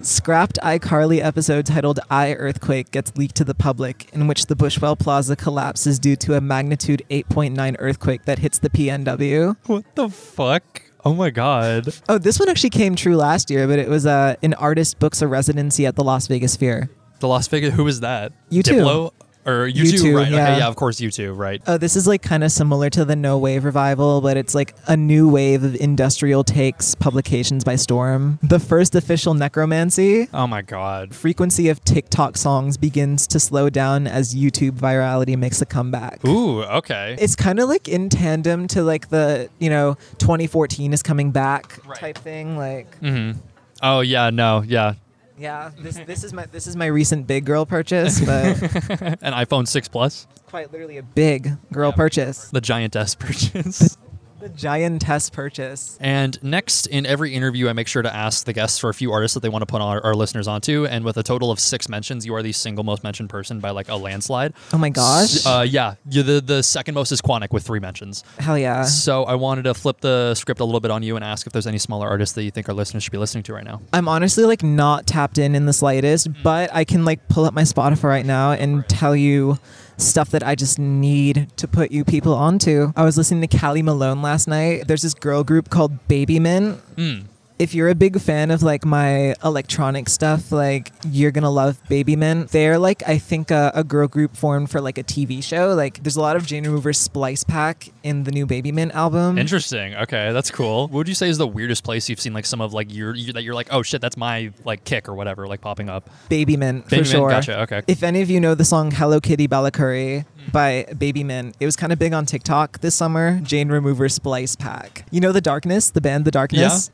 Scrapped 0.00 0.58
iCarly 0.62 1.20
episode 1.22 1.66
titled 1.66 1.98
I 2.08 2.34
Earthquake 2.34 2.92
gets 2.92 3.16
leaked 3.16 3.34
to 3.36 3.44
the 3.44 3.54
public, 3.54 4.08
in 4.12 4.28
which 4.28 4.46
the 4.46 4.54
Bushwell 4.54 4.94
Plaza 4.96 5.34
collapses 5.34 5.98
due 5.98 6.14
to 6.16 6.34
a 6.34 6.40
magnitude 6.40 7.02
8.9 7.10 7.76
earthquake 7.80 8.24
that 8.26 8.38
hits 8.38 8.58
the 8.58 8.70
PNW. 8.70 9.56
What 9.66 9.84
the 9.96 10.08
fuck? 10.08 10.82
Oh 11.04 11.14
my 11.14 11.30
god. 11.30 11.88
Oh, 12.08 12.18
this 12.18 12.38
one 12.40 12.48
actually 12.48 12.70
came 12.70 12.96
true 12.96 13.16
last 13.16 13.50
year, 13.50 13.66
but 13.66 13.78
it 13.78 13.88
was 13.88 14.06
uh, 14.06 14.36
an 14.42 14.54
artist 14.54 14.98
books 14.98 15.22
a 15.22 15.28
residency 15.28 15.86
at 15.86 15.96
the 15.96 16.02
Las 16.04 16.26
Vegas 16.26 16.52
Sphere. 16.54 16.90
The 17.20 17.28
Las 17.28 17.48
Vegas. 17.48 17.74
Who 17.74 17.86
is 17.86 18.00
that? 18.00 18.32
U2. 18.50 18.62
Diplo 18.62 19.12
or 19.46 19.68
you 19.68 19.84
U2, 19.84 20.00
two? 20.02 20.16
Right. 20.16 20.28
yeah. 20.28 20.42
Okay. 20.42 20.58
Yeah. 20.58 20.66
Of 20.66 20.74
course, 20.74 21.00
you 21.00 21.08
two. 21.10 21.32
Right. 21.32 21.62
Oh, 21.68 21.78
this 21.78 21.94
is 21.94 22.04
like 22.08 22.20
kind 22.20 22.42
of 22.42 22.50
similar 22.50 22.90
to 22.90 23.04
the 23.04 23.14
No 23.14 23.38
Wave 23.38 23.64
revival, 23.64 24.20
but 24.20 24.36
it's 24.36 24.56
like 24.56 24.74
a 24.88 24.96
new 24.96 25.28
wave 25.28 25.62
of 25.62 25.76
industrial 25.76 26.42
takes 26.42 26.96
publications 26.96 27.62
by 27.62 27.76
storm. 27.76 28.40
The 28.42 28.58
first 28.58 28.96
official 28.96 29.34
necromancy 29.34 30.26
Oh 30.34 30.48
my 30.48 30.62
god. 30.62 31.14
frequency 31.14 31.68
of 31.68 31.82
TikTok 31.84 32.36
songs 32.36 32.76
begins 32.76 33.26
to 33.28 33.38
slow 33.38 33.70
down 33.70 34.08
as 34.08 34.34
YouTube 34.34 34.72
virality 34.72 35.36
makes 35.38 35.62
a 35.62 35.66
comeback. 35.66 36.24
Ooh. 36.26 36.62
Okay. 36.64 37.16
It's 37.20 37.36
kind 37.36 37.60
of 37.60 37.68
like 37.68 37.86
in 37.88 38.08
tandem 38.08 38.66
to 38.68 38.82
like 38.82 39.10
the, 39.10 39.48
you 39.60 39.70
know, 39.70 39.94
2014 40.18 40.92
is 40.92 41.04
coming 41.04 41.30
back 41.30 41.78
Right. 41.86 41.96
type 41.98 42.18
thing. 42.18 42.56
Like, 42.58 43.00
mm-hmm. 43.00 43.38
Oh 43.80 44.00
yeah. 44.00 44.30
No. 44.30 44.62
Yeah. 44.66 44.94
Yeah, 45.38 45.70
this 45.78 45.96
this 46.06 46.24
is 46.24 46.32
my 46.32 46.46
this 46.46 46.66
is 46.66 46.76
my 46.76 46.86
recent 46.86 47.26
big 47.26 47.44
girl 47.44 47.66
purchase, 47.66 48.20
but 48.20 48.60
An 49.22 49.32
iPhone 49.32 49.66
six 49.68 49.88
plus. 49.88 50.26
quite 50.46 50.72
literally 50.72 50.96
a 50.98 51.02
big 51.02 51.56
girl 51.72 51.90
Yeah. 51.90 51.96
purchase. 51.96 52.48
The 52.50 52.60
giantess 52.60 53.14
purchase. 53.18 53.96
The 54.46 54.52
giantess 54.52 55.28
purchase. 55.28 55.98
And 56.00 56.40
next, 56.40 56.86
in 56.86 57.04
every 57.04 57.34
interview, 57.34 57.68
I 57.68 57.72
make 57.72 57.88
sure 57.88 58.02
to 58.02 58.14
ask 58.14 58.44
the 58.44 58.52
guests 58.52 58.78
for 58.78 58.88
a 58.88 58.94
few 58.94 59.10
artists 59.10 59.34
that 59.34 59.40
they 59.40 59.48
want 59.48 59.62
to 59.62 59.66
put 59.66 59.80
our, 59.80 60.00
our 60.04 60.14
listeners 60.14 60.46
onto. 60.46 60.86
And 60.86 61.04
with 61.04 61.16
a 61.16 61.24
total 61.24 61.50
of 61.50 61.58
six 61.58 61.88
mentions, 61.88 62.24
you 62.24 62.32
are 62.32 62.44
the 62.44 62.52
single 62.52 62.84
most 62.84 63.02
mentioned 63.02 63.28
person 63.28 63.58
by 63.58 63.70
like 63.70 63.88
a 63.88 63.96
landslide. 63.96 64.54
Oh 64.72 64.78
my 64.78 64.90
gosh. 64.90 65.44
Uh, 65.44 65.66
yeah, 65.68 65.96
you 66.08 66.22
the 66.22 66.40
the 66.40 66.62
second 66.62 66.94
most 66.94 67.10
is 67.10 67.20
Quannnic 67.20 67.50
with 67.50 67.66
three 67.66 67.80
mentions. 67.80 68.22
Hell 68.38 68.56
yeah. 68.56 68.84
So 68.84 69.24
I 69.24 69.34
wanted 69.34 69.62
to 69.62 69.74
flip 69.74 70.00
the 70.00 70.36
script 70.36 70.60
a 70.60 70.64
little 70.64 70.78
bit 70.78 70.92
on 70.92 71.02
you 71.02 71.16
and 71.16 71.24
ask 71.24 71.48
if 71.48 71.52
there's 71.52 71.66
any 71.66 71.78
smaller 71.78 72.06
artists 72.06 72.36
that 72.36 72.44
you 72.44 72.52
think 72.52 72.68
our 72.68 72.74
listeners 72.74 73.02
should 73.02 73.10
be 73.12 73.18
listening 73.18 73.42
to 73.44 73.52
right 73.52 73.64
now. 73.64 73.82
I'm 73.92 74.06
honestly 74.06 74.44
like 74.44 74.62
not 74.62 75.08
tapped 75.08 75.38
in 75.38 75.56
in 75.56 75.66
the 75.66 75.72
slightest, 75.72 76.28
but 76.44 76.72
I 76.72 76.84
can 76.84 77.04
like 77.04 77.26
pull 77.26 77.46
up 77.46 77.52
my 77.52 77.62
Spotify 77.62 78.04
right 78.04 78.26
now 78.26 78.52
and 78.52 78.88
tell 78.88 79.16
you 79.16 79.58
stuff 79.96 80.30
that 80.30 80.42
I 80.42 80.54
just 80.54 80.78
need 80.78 81.48
to 81.56 81.68
put 81.68 81.90
you 81.90 82.04
people 82.04 82.34
onto. 82.34 82.92
I 82.96 83.04
was 83.04 83.16
listening 83.16 83.46
to 83.46 83.58
Callie 83.58 83.82
Malone 83.82 84.22
last 84.22 84.48
night. 84.48 84.86
There's 84.86 85.02
this 85.02 85.14
girl 85.14 85.44
group 85.44 85.70
called 85.70 86.06
Baby 86.08 86.38
Mint. 86.38 86.80
Mm. 86.96 87.24
If 87.58 87.74
you're 87.74 87.88
a 87.88 87.94
big 87.94 88.20
fan 88.20 88.50
of 88.50 88.62
like 88.62 88.84
my 88.84 89.34
electronic 89.42 90.08
stuff, 90.08 90.52
like 90.52 90.92
you're 91.10 91.30
gonna 91.30 91.50
love 91.50 91.78
Baby 91.88 92.14
Mint. 92.16 92.50
They're 92.50 92.78
like 92.78 93.02
I 93.08 93.16
think 93.18 93.50
a, 93.50 93.72
a 93.74 93.82
girl 93.82 94.08
group 94.08 94.36
formed 94.36 94.70
for 94.70 94.80
like 94.80 94.98
a 94.98 95.02
TV 95.02 95.42
show. 95.42 95.74
Like 95.74 96.02
there's 96.02 96.16
a 96.16 96.20
lot 96.20 96.36
of 96.36 96.46
Jane 96.46 96.64
Remover 96.64 96.92
Splice 96.92 97.44
Pack 97.44 97.88
in 98.02 98.24
the 98.24 98.30
new 98.30 98.44
Baby 98.44 98.72
Mint 98.72 98.94
album. 98.94 99.38
Interesting. 99.38 99.94
Okay, 99.94 100.32
that's 100.32 100.50
cool. 100.50 100.82
What 100.88 100.92
would 100.92 101.08
you 101.08 101.14
say 101.14 101.28
is 101.28 101.38
the 101.38 101.46
weirdest 101.46 101.82
place 101.82 102.08
you've 102.08 102.20
seen 102.20 102.34
like 102.34 102.44
some 102.46 102.60
of 102.60 102.74
like 102.74 102.92
your, 102.92 103.14
you 103.14 103.32
that 103.32 103.42
you're 103.42 103.54
like, 103.54 103.68
oh 103.70 103.82
shit, 103.82 104.00
that's 104.00 104.16
my 104.18 104.52
like 104.64 104.84
kick 104.84 105.08
or 105.08 105.14
whatever, 105.14 105.46
like 105.46 105.60
popping 105.62 105.88
up? 105.88 106.10
Baby 106.28 106.56
Mint 106.56 106.86
Baby 106.88 107.04
for 107.04 107.08
sure. 107.08 107.30
Gotcha. 107.30 107.60
Okay. 107.62 107.82
If 107.86 108.02
any 108.02 108.20
of 108.20 108.28
you 108.28 108.38
know 108.40 108.54
the 108.54 108.64
song 108.64 108.90
Hello 108.90 109.20
Kitty 109.20 109.46
Mm. 109.46 110.52
by 110.52 110.86
Baby 110.98 111.24
Mint, 111.24 111.56
it 111.58 111.64
was 111.64 111.74
kind 111.76 111.92
of 111.92 111.98
big 111.98 112.12
on 112.12 112.26
TikTok 112.26 112.80
this 112.80 112.94
summer. 112.94 113.40
Jane 113.40 113.68
Remover 113.68 114.08
Splice 114.08 114.56
Pack. 114.56 115.04
You 115.10 115.20
know 115.20 115.32
The 115.32 115.40
Darkness, 115.40 115.90
the 115.90 116.00
band 116.00 116.24
The 116.24 116.30
Darkness? 116.30 116.90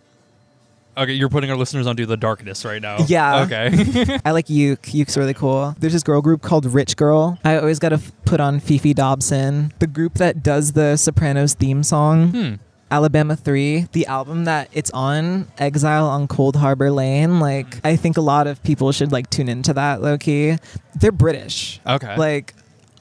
Okay, 0.97 1.13
you're 1.15 1.31
putting 1.31 1.51
our 1.51 1.57
listeners 1.57 1.87
onto 1.87 2.05
the 2.05 2.17
darkness 2.19 2.65
right 2.67 2.83
now. 2.83 2.99
Yeah. 3.07 3.45
Okay. 3.45 4.19
I 4.27 4.33
like 4.33 4.51
Uke. 4.51 4.93
Uke's 4.93 5.17
really 5.17 5.33
cool. 5.35 5.75
There's 5.79 5.95
this 5.95 6.03
girl 6.03 6.21
group 6.21 6.43
called 6.43 6.67
Rich 6.67 6.97
Girl. 6.99 7.39
I 7.45 7.57
always 7.57 7.79
got 7.79 7.91
to 7.91 7.95
f- 7.95 8.13
put 8.27 8.41
on 8.41 8.61
Fefe 8.61 8.95
Dobson, 8.95 9.73
the 9.79 9.87
group 9.87 10.15
that 10.15 10.43
does 10.43 10.73
the 10.73 10.97
Sopranos 10.97 11.55
theme 11.55 11.83
song. 11.83 12.29
hmm. 12.31 12.55
Alabama 12.91 13.35
3, 13.37 13.89
the 13.93 14.05
album 14.05 14.45
that 14.45 14.69
it's 14.75 14.91
on, 14.91 15.49
Exile 15.57 16.07
on 16.07 16.29
Cold 16.29 16.57
Harbor 16.57 16.91
Lane. 16.91 17.41
Like, 17.41 17.81
I 17.87 17.97
think 17.97 18.19
a 18.19 18.21
lot 18.21 18.47
of 18.47 18.63
people 18.63 18.93
should 18.93 19.11
like 19.13 19.31
tune 19.31 19.49
into 19.49 19.73
that 19.73 20.03
low 20.03 20.19
key. 20.19 20.59
They're 20.97 21.11
British. 21.11 21.81
Okay. 21.87 22.15
Like, 22.19 22.53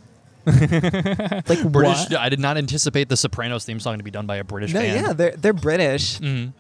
like 0.46 1.72
British. 1.72 1.74
what? 1.74 2.16
I 2.16 2.30
did 2.30 2.40
not 2.40 2.58
anticipate 2.58 3.10
the 3.10 3.18
Sopranos 3.18 3.66
theme 3.66 3.82
song 3.82 3.98
to 3.98 4.04
be 4.04 4.12
done 4.12 4.26
by 4.28 4.38
a 4.38 4.46
British 4.46 4.74
No, 4.74 4.80
band. 4.80 5.06
yeah, 5.08 5.14
they're 5.14 5.32
they're 5.36 5.54
British. 5.54 6.20
Mhm. 6.20 6.54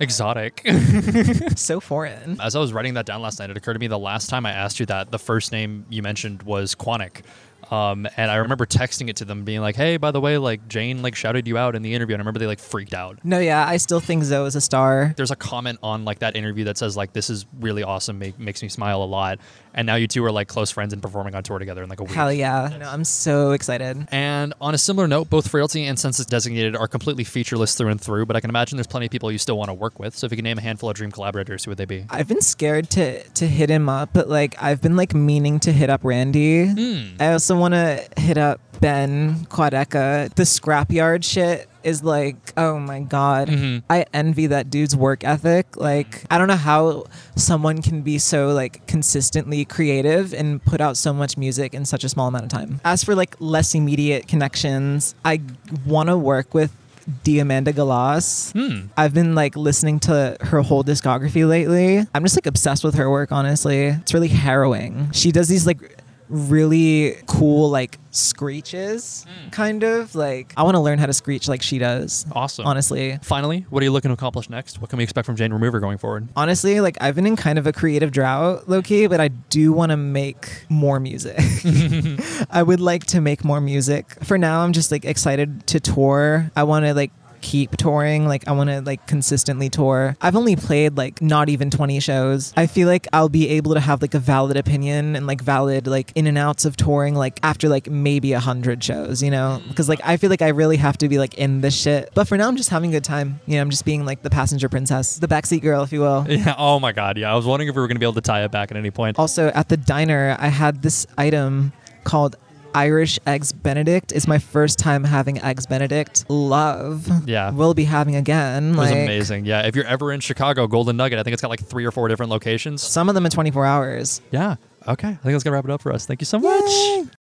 Exotic. 0.00 0.62
so 1.56 1.80
foreign. 1.80 2.40
As 2.40 2.56
I 2.56 2.60
was 2.60 2.72
writing 2.72 2.94
that 2.94 3.06
down 3.06 3.22
last 3.22 3.38
night, 3.38 3.50
it 3.50 3.56
occurred 3.56 3.74
to 3.74 3.78
me 3.78 3.86
the 3.86 3.98
last 3.98 4.28
time 4.28 4.46
I 4.46 4.52
asked 4.52 4.80
you 4.80 4.86
that, 4.86 5.10
the 5.10 5.18
first 5.18 5.52
name 5.52 5.86
you 5.88 6.02
mentioned 6.02 6.42
was 6.42 6.74
Quannnic. 6.74 7.22
Um, 7.70 8.06
and 8.16 8.30
I 8.30 8.36
remember 8.36 8.66
texting 8.66 9.08
it 9.08 9.16
to 9.16 9.24
them, 9.24 9.44
being 9.44 9.60
like, 9.60 9.76
"Hey, 9.76 9.96
by 9.96 10.10
the 10.10 10.20
way, 10.20 10.38
like 10.38 10.68
Jane 10.68 11.02
like 11.02 11.14
shouted 11.14 11.48
you 11.48 11.56
out 11.56 11.74
in 11.74 11.82
the 11.82 11.94
interview." 11.94 12.14
And 12.14 12.20
I 12.20 12.22
remember 12.22 12.38
they 12.38 12.46
like 12.46 12.58
freaked 12.58 12.94
out. 12.94 13.18
No, 13.24 13.38
yeah, 13.38 13.66
I 13.66 13.78
still 13.78 14.00
think 14.00 14.24
Zoe 14.24 14.46
is 14.46 14.54
a 14.54 14.60
star. 14.60 15.14
There's 15.16 15.30
a 15.30 15.36
comment 15.36 15.78
on 15.82 16.04
like 16.04 16.18
that 16.18 16.36
interview 16.36 16.64
that 16.64 16.76
says 16.76 16.96
like, 16.96 17.12
"This 17.12 17.30
is 17.30 17.46
really 17.60 17.82
awesome, 17.82 18.18
make, 18.18 18.38
makes 18.38 18.62
me 18.62 18.68
smile 18.68 19.02
a 19.02 19.06
lot." 19.06 19.38
And 19.74 19.86
now 19.86 19.96
you 19.96 20.06
two 20.06 20.24
are 20.24 20.30
like 20.30 20.48
close 20.48 20.70
friends 20.70 20.92
and 20.92 21.02
performing 21.02 21.34
on 21.34 21.42
tour 21.42 21.58
together 21.58 21.82
in 21.82 21.88
like 21.88 22.00
a 22.00 22.04
week. 22.04 22.12
Hell 22.12 22.32
yeah. 22.32 22.76
No, 22.78 22.88
I'm 22.88 23.04
so 23.04 23.52
excited. 23.52 24.06
And 24.10 24.54
on 24.60 24.74
a 24.74 24.78
similar 24.78 25.08
note, 25.08 25.28
both 25.28 25.48
Frailty 25.48 25.84
and 25.84 25.98
Census 25.98 26.26
Designated 26.26 26.76
are 26.76 26.86
completely 26.86 27.24
featureless 27.24 27.74
through 27.74 27.88
and 27.88 28.00
through, 28.00 28.26
but 28.26 28.36
I 28.36 28.40
can 28.40 28.50
imagine 28.50 28.76
there's 28.76 28.86
plenty 28.86 29.06
of 29.06 29.12
people 29.12 29.32
you 29.32 29.38
still 29.38 29.58
want 29.58 29.70
to 29.70 29.74
work 29.74 29.98
with. 29.98 30.16
So 30.16 30.26
if 30.26 30.32
you 30.32 30.36
can 30.36 30.44
name 30.44 30.58
a 30.58 30.62
handful 30.62 30.88
of 30.88 30.96
dream 30.96 31.10
collaborators, 31.10 31.64
who 31.64 31.70
would 31.72 31.78
they 31.78 31.84
be? 31.84 32.06
I've 32.08 32.28
been 32.28 32.40
scared 32.40 32.88
to 32.90 33.22
to 33.22 33.46
hit 33.46 33.68
him 33.68 33.88
up, 33.88 34.10
but 34.12 34.28
like 34.28 34.54
I've 34.62 34.80
been 34.80 34.96
like 34.96 35.12
meaning 35.12 35.58
to 35.60 35.72
hit 35.72 35.90
up 35.90 36.02
Randy. 36.04 36.66
Hmm. 36.66 37.16
I 37.20 37.32
also 37.32 37.58
want 37.58 37.74
to 37.74 38.06
hit 38.16 38.38
up 38.38 38.60
Ben 38.80 39.46
Quadeca. 39.46 40.32
The 40.34 40.44
scrapyard 40.44 41.24
shit 41.24 41.68
is 41.84 42.02
like, 42.02 42.36
oh 42.56 42.78
my 42.78 43.00
god. 43.00 43.48
Mhm. 43.48 43.82
I 43.90 44.06
envy 44.12 44.46
that 44.48 44.70
dude's 44.70 44.96
work 44.96 45.24
ethic. 45.24 45.76
Like, 45.76 46.24
I 46.30 46.38
don't 46.38 46.48
know 46.48 46.56
how 46.56 47.04
someone 47.36 47.82
can 47.82 48.02
be 48.02 48.18
so 48.18 48.48
like 48.48 48.86
consistently 48.86 49.64
creative 49.64 50.32
and 50.34 50.64
put 50.64 50.80
out 50.80 50.96
so 50.96 51.12
much 51.12 51.36
music 51.36 51.74
in 51.74 51.84
such 51.84 52.04
a 52.04 52.08
small 52.08 52.28
amount 52.28 52.44
of 52.44 52.50
time. 52.50 52.80
As 52.84 53.04
for 53.04 53.14
like 53.14 53.36
less 53.38 53.74
immediate 53.74 54.26
connections, 54.28 55.14
I 55.24 55.40
want 55.86 56.08
to 56.08 56.16
work 56.16 56.54
with 56.54 56.74
Diamanda 57.22 57.74
Galas. 57.74 58.50
Hmm. 58.52 58.86
I've 58.96 59.12
been 59.12 59.34
like 59.34 59.56
listening 59.56 60.00
to 60.00 60.38
her 60.40 60.62
whole 60.62 60.82
discography 60.82 61.46
lately. 61.46 61.98
I'm 62.14 62.22
just 62.22 62.34
like 62.36 62.46
obsessed 62.46 62.82
with 62.82 62.94
her 62.94 63.10
work, 63.10 63.30
honestly. 63.30 63.78
It's 63.88 64.14
really 64.14 64.28
harrowing. 64.28 65.10
She 65.12 65.30
does 65.30 65.48
these 65.48 65.66
like 65.66 65.93
really 66.28 67.16
cool 67.26 67.68
like 67.68 67.98
screeches 68.10 69.26
hmm. 69.28 69.48
kind 69.50 69.82
of 69.82 70.14
like 70.14 70.54
I 70.56 70.62
want 70.62 70.76
to 70.76 70.80
learn 70.80 70.98
how 70.98 71.06
to 71.06 71.12
screech 71.12 71.48
like 71.48 71.62
she 71.62 71.78
does. 71.78 72.26
Awesome. 72.32 72.66
Honestly. 72.66 73.18
Finally, 73.22 73.66
what 73.70 73.82
are 73.82 73.84
you 73.84 73.92
looking 73.92 74.10
to 74.10 74.14
accomplish 74.14 74.48
next? 74.48 74.80
What 74.80 74.90
can 74.90 74.96
we 74.96 75.02
expect 75.02 75.26
from 75.26 75.36
Jane 75.36 75.52
Remover 75.52 75.80
going 75.80 75.98
forward? 75.98 76.28
Honestly, 76.36 76.80
like 76.80 76.96
I've 77.00 77.14
been 77.14 77.26
in 77.26 77.36
kind 77.36 77.58
of 77.58 77.66
a 77.66 77.72
creative 77.72 78.10
drought, 78.10 78.68
low 78.68 78.82
key, 78.82 79.06
but 79.06 79.20
I 79.20 79.28
do 79.28 79.72
want 79.72 79.90
to 79.90 79.96
make 79.96 80.64
more 80.68 81.00
music. 81.00 81.38
I 82.50 82.62
would 82.62 82.80
like 82.80 83.04
to 83.06 83.20
make 83.20 83.44
more 83.44 83.60
music. 83.60 84.16
For 84.24 84.38
now, 84.38 84.60
I'm 84.60 84.72
just 84.72 84.90
like 84.90 85.04
excited 85.04 85.66
to 85.68 85.80
tour. 85.80 86.50
I 86.56 86.62
want 86.64 86.84
to 86.86 86.94
like 86.94 87.12
keep 87.44 87.76
touring 87.76 88.26
like 88.26 88.48
i 88.48 88.52
want 88.52 88.70
to 88.70 88.80
like 88.80 89.06
consistently 89.06 89.68
tour 89.68 90.16
i've 90.22 90.34
only 90.34 90.56
played 90.56 90.96
like 90.96 91.20
not 91.20 91.50
even 91.50 91.70
20 91.70 92.00
shows 92.00 92.54
i 92.56 92.66
feel 92.66 92.88
like 92.88 93.06
i'll 93.12 93.28
be 93.28 93.48
able 93.50 93.74
to 93.74 93.80
have 93.80 94.00
like 94.00 94.14
a 94.14 94.18
valid 94.18 94.56
opinion 94.56 95.14
and 95.14 95.26
like 95.26 95.42
valid 95.42 95.86
like 95.86 96.10
in 96.14 96.26
and 96.26 96.38
outs 96.38 96.64
of 96.64 96.74
touring 96.74 97.14
like 97.14 97.38
after 97.42 97.68
like 97.68 97.86
maybe 97.90 98.32
a 98.32 98.40
hundred 98.40 98.82
shows 98.82 99.22
you 99.22 99.30
know 99.30 99.60
because 99.68 99.90
like 99.90 100.00
i 100.04 100.16
feel 100.16 100.30
like 100.30 100.40
i 100.40 100.48
really 100.48 100.78
have 100.78 100.96
to 100.96 101.06
be 101.06 101.18
like 101.18 101.34
in 101.34 101.60
this 101.60 101.78
shit 101.78 102.08
but 102.14 102.26
for 102.26 102.38
now 102.38 102.48
i'm 102.48 102.56
just 102.56 102.70
having 102.70 102.88
a 102.90 102.92
good 102.94 103.04
time 103.04 103.38
you 103.46 103.56
know 103.56 103.60
i'm 103.60 103.70
just 103.70 103.84
being 103.84 104.06
like 104.06 104.22
the 104.22 104.30
passenger 104.30 104.68
princess 104.70 105.18
the 105.18 105.28
backseat 105.28 105.60
girl 105.60 105.82
if 105.82 105.92
you 105.92 106.00
will 106.00 106.24
Yeah. 106.34 106.54
Oh 106.56 106.80
my 106.80 106.92
God. 106.92 107.18
Yeah. 107.18 107.30
I 107.30 107.36
was 107.36 107.44
wondering 107.46 107.68
if 107.68 107.74
we 107.76 107.80
were 107.82 107.86
going 107.88 107.96
to 107.96 108.00
be 108.00 108.06
able 108.06 108.14
to 108.14 108.20
tie 108.22 108.42
it 108.44 108.50
back 108.50 108.70
at 108.70 108.76
any 108.78 108.90
point. 108.90 109.18
also 109.18 109.48
at 109.48 109.68
the 109.68 109.76
diner 109.76 110.34
i 110.40 110.48
had 110.48 110.80
this 110.82 111.06
item 111.18 111.72
called 112.04 112.36
irish 112.74 113.18
eggs 113.26 113.52
benedict 113.52 114.12
it's 114.12 114.26
my 114.26 114.38
first 114.38 114.78
time 114.78 115.04
having 115.04 115.40
eggs 115.42 115.66
benedict 115.66 116.24
love 116.28 117.08
Yeah. 117.28 117.50
we'll 117.50 117.74
be 117.74 117.84
having 117.84 118.16
again 118.16 118.74
It 118.74 118.76
was 118.76 118.90
like 118.90 119.02
amazing. 119.02 119.44
Yeah. 119.44 119.66
If 119.66 119.76
you're 119.76 119.86
ever 119.86 120.12
in 120.12 120.20
Chicago, 120.20 120.66
Golden 120.66 120.96
Nugget, 120.96 121.18
I 121.18 121.22
think 121.22 121.32
it's 121.32 121.42
got 121.42 121.48
like 121.50 121.64
three 121.64 121.84
or 121.84 121.90
four 121.90 122.08
different 122.08 122.30
locations. 122.30 122.82
some 122.82 123.08
of 123.08 123.14
them 123.14 123.24
in 123.24 123.30
24 123.30 123.64
hours 123.64 124.20
Yeah. 124.30 124.56
Okay. 124.86 125.08
I 125.08 125.12
think 125.12 125.22
that's 125.32 125.42
going 125.44 125.52
to 125.52 125.56
wrap 125.56 125.64
it 125.64 125.70
up 125.70 125.80
for 125.80 125.92
us. 125.92 126.04
Thank 126.04 126.20
you 126.20 126.26
so 126.26 126.38
much. 126.38 127.08